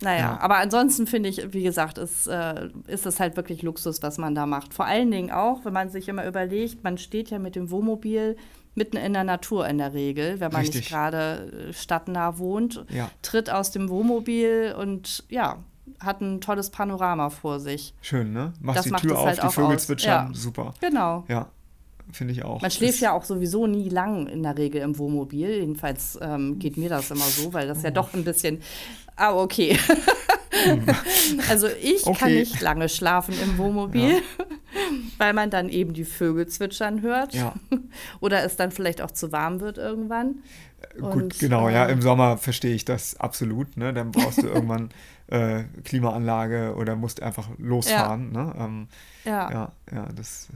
Naja, 0.00 0.18
Ja. 0.18 0.40
aber 0.40 0.58
ansonsten 0.58 1.06
finde 1.06 1.28
ich, 1.28 1.52
wie 1.52 1.62
gesagt, 1.64 1.98
ist, 1.98 2.26
äh, 2.28 2.68
ist 2.86 3.04
es 3.06 3.18
halt 3.18 3.36
wirklich 3.36 3.62
Luxus, 3.62 4.02
was 4.02 4.16
man 4.18 4.34
da 4.34 4.46
macht. 4.46 4.72
Vor 4.74 4.84
allen 4.86 5.10
Dingen 5.10 5.30
auch, 5.32 5.64
wenn 5.64 5.72
man 5.72 5.90
sich 5.90 6.08
immer 6.08 6.24
überlegt, 6.26 6.84
man 6.84 6.98
steht 6.98 7.30
ja 7.30 7.38
mit 7.38 7.56
dem 7.56 7.70
Wohnmobil 7.70 8.36
mitten 8.76 8.96
in 8.96 9.12
der 9.12 9.24
Natur 9.24 9.66
in 9.66 9.78
der 9.78 9.92
Regel, 9.94 10.38
wenn 10.38 10.52
man 10.52 10.60
Richtig. 10.60 10.82
nicht 10.82 10.90
gerade 10.90 11.68
äh, 11.70 11.72
stadtnah 11.72 12.38
wohnt, 12.38 12.84
Ja. 12.90 13.10
tritt 13.22 13.50
aus 13.50 13.72
dem 13.72 13.88
Wohnmobil 13.88 14.72
und 14.78 15.24
ja, 15.28 15.56
hat 15.98 16.20
ein 16.20 16.40
tolles 16.40 16.70
Panorama 16.70 17.28
vor 17.30 17.58
sich. 17.58 17.92
Schön, 18.00 18.32
ne? 18.32 18.52
Machst 18.60 18.78
Das 18.78 18.84
die 18.84 18.90
macht 18.92 19.02
Tür 19.02 19.18
auf, 19.18 19.26
halt 19.26 19.42
die 19.42 19.48
Vögel 19.48 19.74
aus. 19.74 19.86
zwitschern, 19.86 20.28
Ja. 20.28 20.34
super. 20.34 20.74
Genau. 20.80 21.24
Ja, 21.26 21.48
finde 22.12 22.32
ich 22.32 22.44
auch. 22.44 22.60
Man 22.62 22.70
schläft 22.70 22.94
Ist- 22.94 23.00
ja 23.00 23.12
auch 23.12 23.24
sowieso 23.24 23.66
nie 23.66 23.88
lang 23.88 24.26
in 24.26 24.42
der 24.42 24.56
Regel 24.56 24.80
im 24.82 24.96
Wohnmobil. 24.98 25.48
Jedenfalls 25.50 26.18
ähm, 26.22 26.58
geht 26.58 26.76
mir 26.76 26.88
das 26.88 27.10
immer 27.10 27.24
so, 27.24 27.52
weil 27.52 27.66
das 27.68 27.82
ja 27.82 27.90
doch 27.90 28.14
ein 28.14 28.24
bisschen. 28.24 28.60
Ah, 29.16 29.34
okay. 29.34 29.78
also 31.50 31.68
ich 31.82 32.02
kann 32.04 32.14
Okay. 32.14 32.38
nicht 32.40 32.60
lange 32.60 32.88
schlafen 32.88 33.34
im 33.42 33.58
Wohnmobil. 33.58 34.22
weil 35.18 35.32
man 35.32 35.50
dann 35.50 35.68
eben 35.68 35.92
die 35.94 36.04
Vögel 36.04 36.46
zwitschern 36.46 37.02
hört. 37.02 37.34
Ja. 37.34 37.54
Oder 38.20 38.44
es 38.44 38.56
dann 38.56 38.70
vielleicht 38.70 39.00
auch 39.02 39.10
zu 39.10 39.32
warm 39.32 39.60
wird 39.60 39.78
irgendwann. 39.78 40.36
Gut, 41.00 41.14
Und, 41.14 41.38
genau, 41.38 41.68
ja, 41.68 41.86
ähm, 41.88 41.94
im 41.96 42.02
Sommer 42.02 42.36
verstehe 42.38 42.74
ich 42.74 42.84
das 42.84 43.18
absolut. 43.18 43.76
Ne? 43.76 43.92
Dann 43.92 44.12
brauchst 44.12 44.42
du 44.42 44.46
irgendwann 44.46 44.90
äh, 45.28 45.64
Klimaanlage 45.84 46.74
oder 46.76 46.96
musst 46.96 47.22
einfach 47.22 47.48
losfahren. 47.58 48.30
Ne? 48.32 48.54
Ähm, 48.58 48.88
Ja, 49.24 49.50
ja, 49.50 49.72
ja, 49.92 50.08
das, 50.14 50.48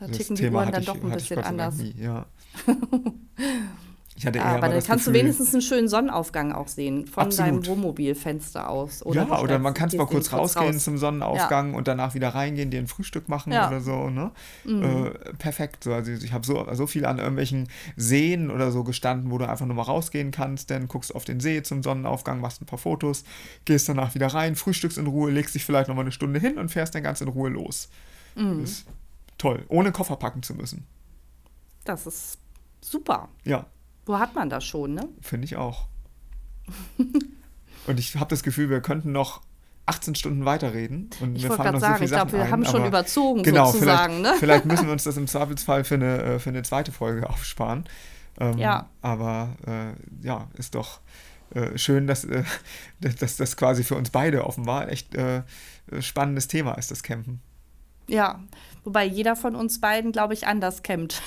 da 0.00 0.06
das 0.08 0.16
ticken 0.16 0.36
die 0.36 0.42
Thema 0.42 0.60
Uhren 0.60 0.72
dann 0.72 0.80
ich, 0.80 0.86
doch 0.88 1.02
ein 1.02 1.10
bisschen 1.10 1.38
anders. 1.38 1.76
Nie, 1.76 1.94
ja. 1.98 2.26
Ich 4.20 4.26
hatte 4.26 4.38
eher 4.38 4.44
Ja, 4.44 4.50
aber 4.56 4.68
dann 4.68 4.82
kannst 4.84 5.06
du 5.06 5.12
Gefühl, 5.12 5.22
wenigstens 5.24 5.54
einen 5.54 5.62
schönen 5.62 5.88
Sonnenaufgang 5.88 6.52
auch 6.52 6.68
sehen 6.68 7.06
von 7.06 7.24
Absolut. 7.24 7.48
deinem 7.52 7.66
Wohnmobilfenster 7.66 8.68
aus. 8.68 9.02
ja, 9.14 9.24
du 9.24 9.32
oder 9.34 9.58
man 9.58 9.72
kann 9.72 9.88
gehst 9.88 9.96
mal 9.98 10.04
kurz 10.06 10.30
rausgehen 10.30 10.74
raus. 10.74 10.84
zum 10.84 10.98
Sonnenaufgang 10.98 11.72
und 11.72 11.88
danach 11.88 12.12
wieder 12.12 12.28
reingehen, 12.28 12.70
dir 12.70 12.80
ein 12.80 12.86
Frühstück 12.86 13.30
machen 13.30 13.50
Ja. 13.54 13.68
oder 13.68 13.80
so. 13.80 14.10
Ne? 14.10 14.30
Mhm. 14.66 14.82
Äh, 14.82 15.10
perfekt. 15.38 15.84
So, 15.84 15.94
also 15.94 16.12
ich 16.12 16.34
habe 16.34 16.44
so, 16.44 16.66
so 16.74 16.86
viel 16.86 17.06
an 17.06 17.16
irgendwelchen 17.16 17.68
Seen 17.96 18.50
oder 18.50 18.70
so 18.72 18.84
gestanden, 18.84 19.30
wo 19.30 19.38
du 19.38 19.48
einfach 19.48 19.64
nur 19.64 19.76
mal 19.76 19.84
rausgehen 19.84 20.32
kannst, 20.32 20.70
dann 20.70 20.86
guckst 20.86 21.14
auf 21.14 21.24
den 21.24 21.40
See 21.40 21.62
zum 21.62 21.82
Sonnenaufgang, 21.82 22.42
machst 22.42 22.60
ein 22.60 22.66
paar 22.66 22.78
Fotos, 22.78 23.24
gehst 23.64 23.88
danach 23.88 24.14
wieder 24.14 24.26
rein, 24.26 24.54
frühstückst 24.54 24.98
in 24.98 25.06
Ruhe, 25.06 25.30
legst 25.30 25.54
dich 25.54 25.64
vielleicht 25.64 25.88
noch 25.88 25.94
mal 25.94 26.02
eine 26.02 26.12
Stunde 26.12 26.40
hin 26.40 26.58
und 26.58 26.68
fährst 26.70 26.94
dann 26.94 27.02
ganz 27.02 27.22
in 27.22 27.28
Ruhe 27.28 27.48
los. 27.48 27.88
Mhm. 28.34 28.60
Das 28.60 28.84
toll, 29.40 29.64
ohne 29.68 29.90
Koffer 29.92 30.16
packen 30.16 30.42
zu 30.42 30.54
müssen. 30.54 30.86
Das 31.84 32.06
ist 32.06 32.38
super. 32.80 33.28
Ja, 33.44 33.66
Wo 34.06 34.18
hat 34.18 34.34
man 34.34 34.50
das 34.50 34.64
schon, 34.64 34.94
ne? 34.94 35.08
finde 35.20 35.44
ich 35.46 35.56
auch. 35.56 35.88
und 37.86 37.98
ich 37.98 38.16
habe 38.16 38.28
das 38.30 38.42
Gefühl, 38.42 38.70
wir 38.70 38.80
könnten 38.80 39.12
noch 39.12 39.42
18 39.86 40.14
Stunden 40.14 40.44
weiterreden. 40.44 41.10
Und 41.20 41.36
Ich 41.36 41.42
mir 41.42 41.48
wollte 41.50 41.62
fallen 41.62 41.72
gerade 41.72 41.78
so 41.78 41.80
sagen, 41.80 41.94
viele 41.96 42.04
ich 42.06 42.12
glaube, 42.12 42.32
wir 42.32 42.42
ein, 42.44 42.50
haben 42.52 42.64
schon 42.64 42.84
überzogen 42.86 43.42
Genau, 43.42 43.66
sozusagen, 43.72 44.14
vielleicht, 44.18 44.32
ne? 44.34 44.38
vielleicht 44.38 44.64
müssen 44.66 44.86
wir 44.86 44.92
uns 44.98 45.04
das 45.04 45.16
im 45.16 45.26
Zweifelsfall 45.26 45.84
für 45.84 45.94
eine, 45.94 46.22
äh, 46.22 46.38
für 46.38 46.50
eine 46.50 46.62
zweite 46.62 46.92
Folge 46.92 47.28
aufsparen. 47.28 47.84
Ähm, 48.38 48.58
Ja. 48.58 48.88
Aber 49.02 49.56
äh, 49.66 50.24
ja, 50.24 50.48
ist 50.54 50.74
doch 50.74 51.00
äh, 51.54 51.76
schön, 51.76 52.06
dass, 52.06 52.24
äh, 52.24 52.44
dass, 53.00 53.16
dass 53.16 53.36
das 53.36 53.56
quasi 53.56 53.82
für 53.82 53.96
uns 53.96 54.10
beide 54.10 54.44
offenbar 54.46 54.88
echt 54.90 55.14
äh, 55.16 55.38
äh, 55.90 56.02
spannendes 56.02 56.46
Thema 56.46 56.74
ist, 56.74 56.90
das 56.90 57.02
Campen. 57.02 57.40
Ja, 58.06 58.40
wobei 58.84 59.04
jeder 59.04 59.36
von 59.36 59.54
uns 59.54 59.80
beiden, 59.80 60.12
glaube 60.12 60.34
ich, 60.34 60.46
anders 60.46 60.82
campt, 60.82 61.22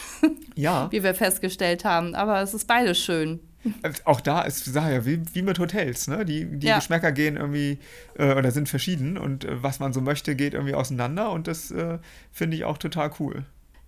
Ja, 0.56 0.88
wie 0.92 1.04
wir 1.04 1.14
festgestellt 1.14 1.86
haben. 1.86 2.16
Aber 2.16 2.42
es 2.42 2.54
ist 2.54 2.68
beides 2.68 2.98
schön. 3.00 3.40
äh, 3.84 3.92
auch 4.06 4.22
da 4.22 4.42
ist, 4.42 4.66
sag 4.66 4.92
ja, 4.92 5.06
wie, 5.06 5.22
wie 5.34 5.42
mit 5.42 5.60
Hotels, 5.60 6.08
ne? 6.08 6.26
Die, 6.26 6.46
die 6.60 6.68
Ja. 6.68 6.78
Geschmäcker 6.78 7.12
gehen 7.12 7.38
irgendwie 7.38 7.80
äh, 8.18 8.34
oder 8.36 8.52
sind 8.52 8.68
verschieden 8.70 9.18
und 9.18 9.46
äh, 9.46 9.62
was 9.64 9.80
man 9.80 9.94
so 9.94 10.02
möchte, 10.02 10.36
geht 10.36 10.54
irgendwie 10.54 10.74
auseinander 10.76 11.32
und 11.32 11.48
das 11.48 11.72
äh, 11.72 12.00
finde 12.32 12.58
ich 12.58 12.66
auch 12.66 12.78
total 12.78 13.12
cool. 13.20 13.46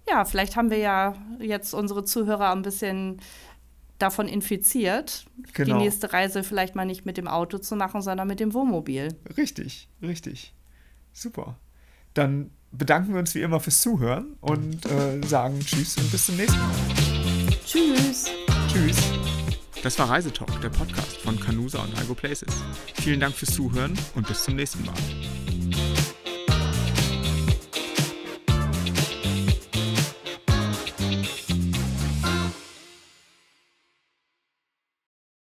Ja, 0.07 0.24
vielleicht 0.24 0.55
haben 0.55 0.70
wir 0.70 0.78
ja 0.78 1.16
jetzt 1.39 1.74
unsere 1.74 2.03
Zuhörer 2.05 2.51
ein 2.51 2.61
bisschen 2.61 3.20
davon 3.97 4.28
infiziert, 4.28 5.26
Genau. 5.53 5.78
die 5.78 5.84
nächste 5.86 6.11
Reise 6.13 6.43
vielleicht 6.43 6.76
mal 6.76 6.86
nicht 6.86 7.05
mit 7.05 7.18
dem 7.18 7.28
Auto 7.28 7.57
zu 7.57 7.76
machen, 7.76 8.01
sondern 8.01 8.28
mit 8.28 8.39
dem 8.39 8.53
Wohnmobil. 8.53 9.16
Richtig, 9.38 9.88
richtig. 10.01 10.53
Super. 11.13 11.57
Dann 12.13 12.51
bedanken 12.78 13.14
wir 13.14 13.20
uns 13.20 13.36
wie 13.36 13.42
immer 13.42 13.60
fürs 13.60 13.82
Zuhören 13.82 14.36
und 14.42 14.86
äh, 14.86 15.26
sagen 15.26 15.60
Tschüss 15.60 15.98
und 15.98 16.12
bis 16.12 16.26
zum 16.26 16.38
nächsten 16.38 16.60
Mal. 16.60 16.72
Tschüss! 17.66 18.26
Tschüss. 18.68 18.98
Das 19.84 19.98
war 20.00 20.10
Reisetalk, 20.10 20.62
der 20.62 20.70
Podcast 20.70 21.18
von 21.18 21.40
Canusa 21.40 21.80
und 21.80 21.98
Algo 21.98 22.16
Places. 22.16 22.54
Vielen 22.96 23.20
Dank 23.20 23.36
fürs 23.36 23.54
Zuhören 23.54 23.94
und 24.16 24.28
bis 24.28 24.44
zum 24.44 24.56
nächsten 24.56 24.84
Mal. 24.86 26.05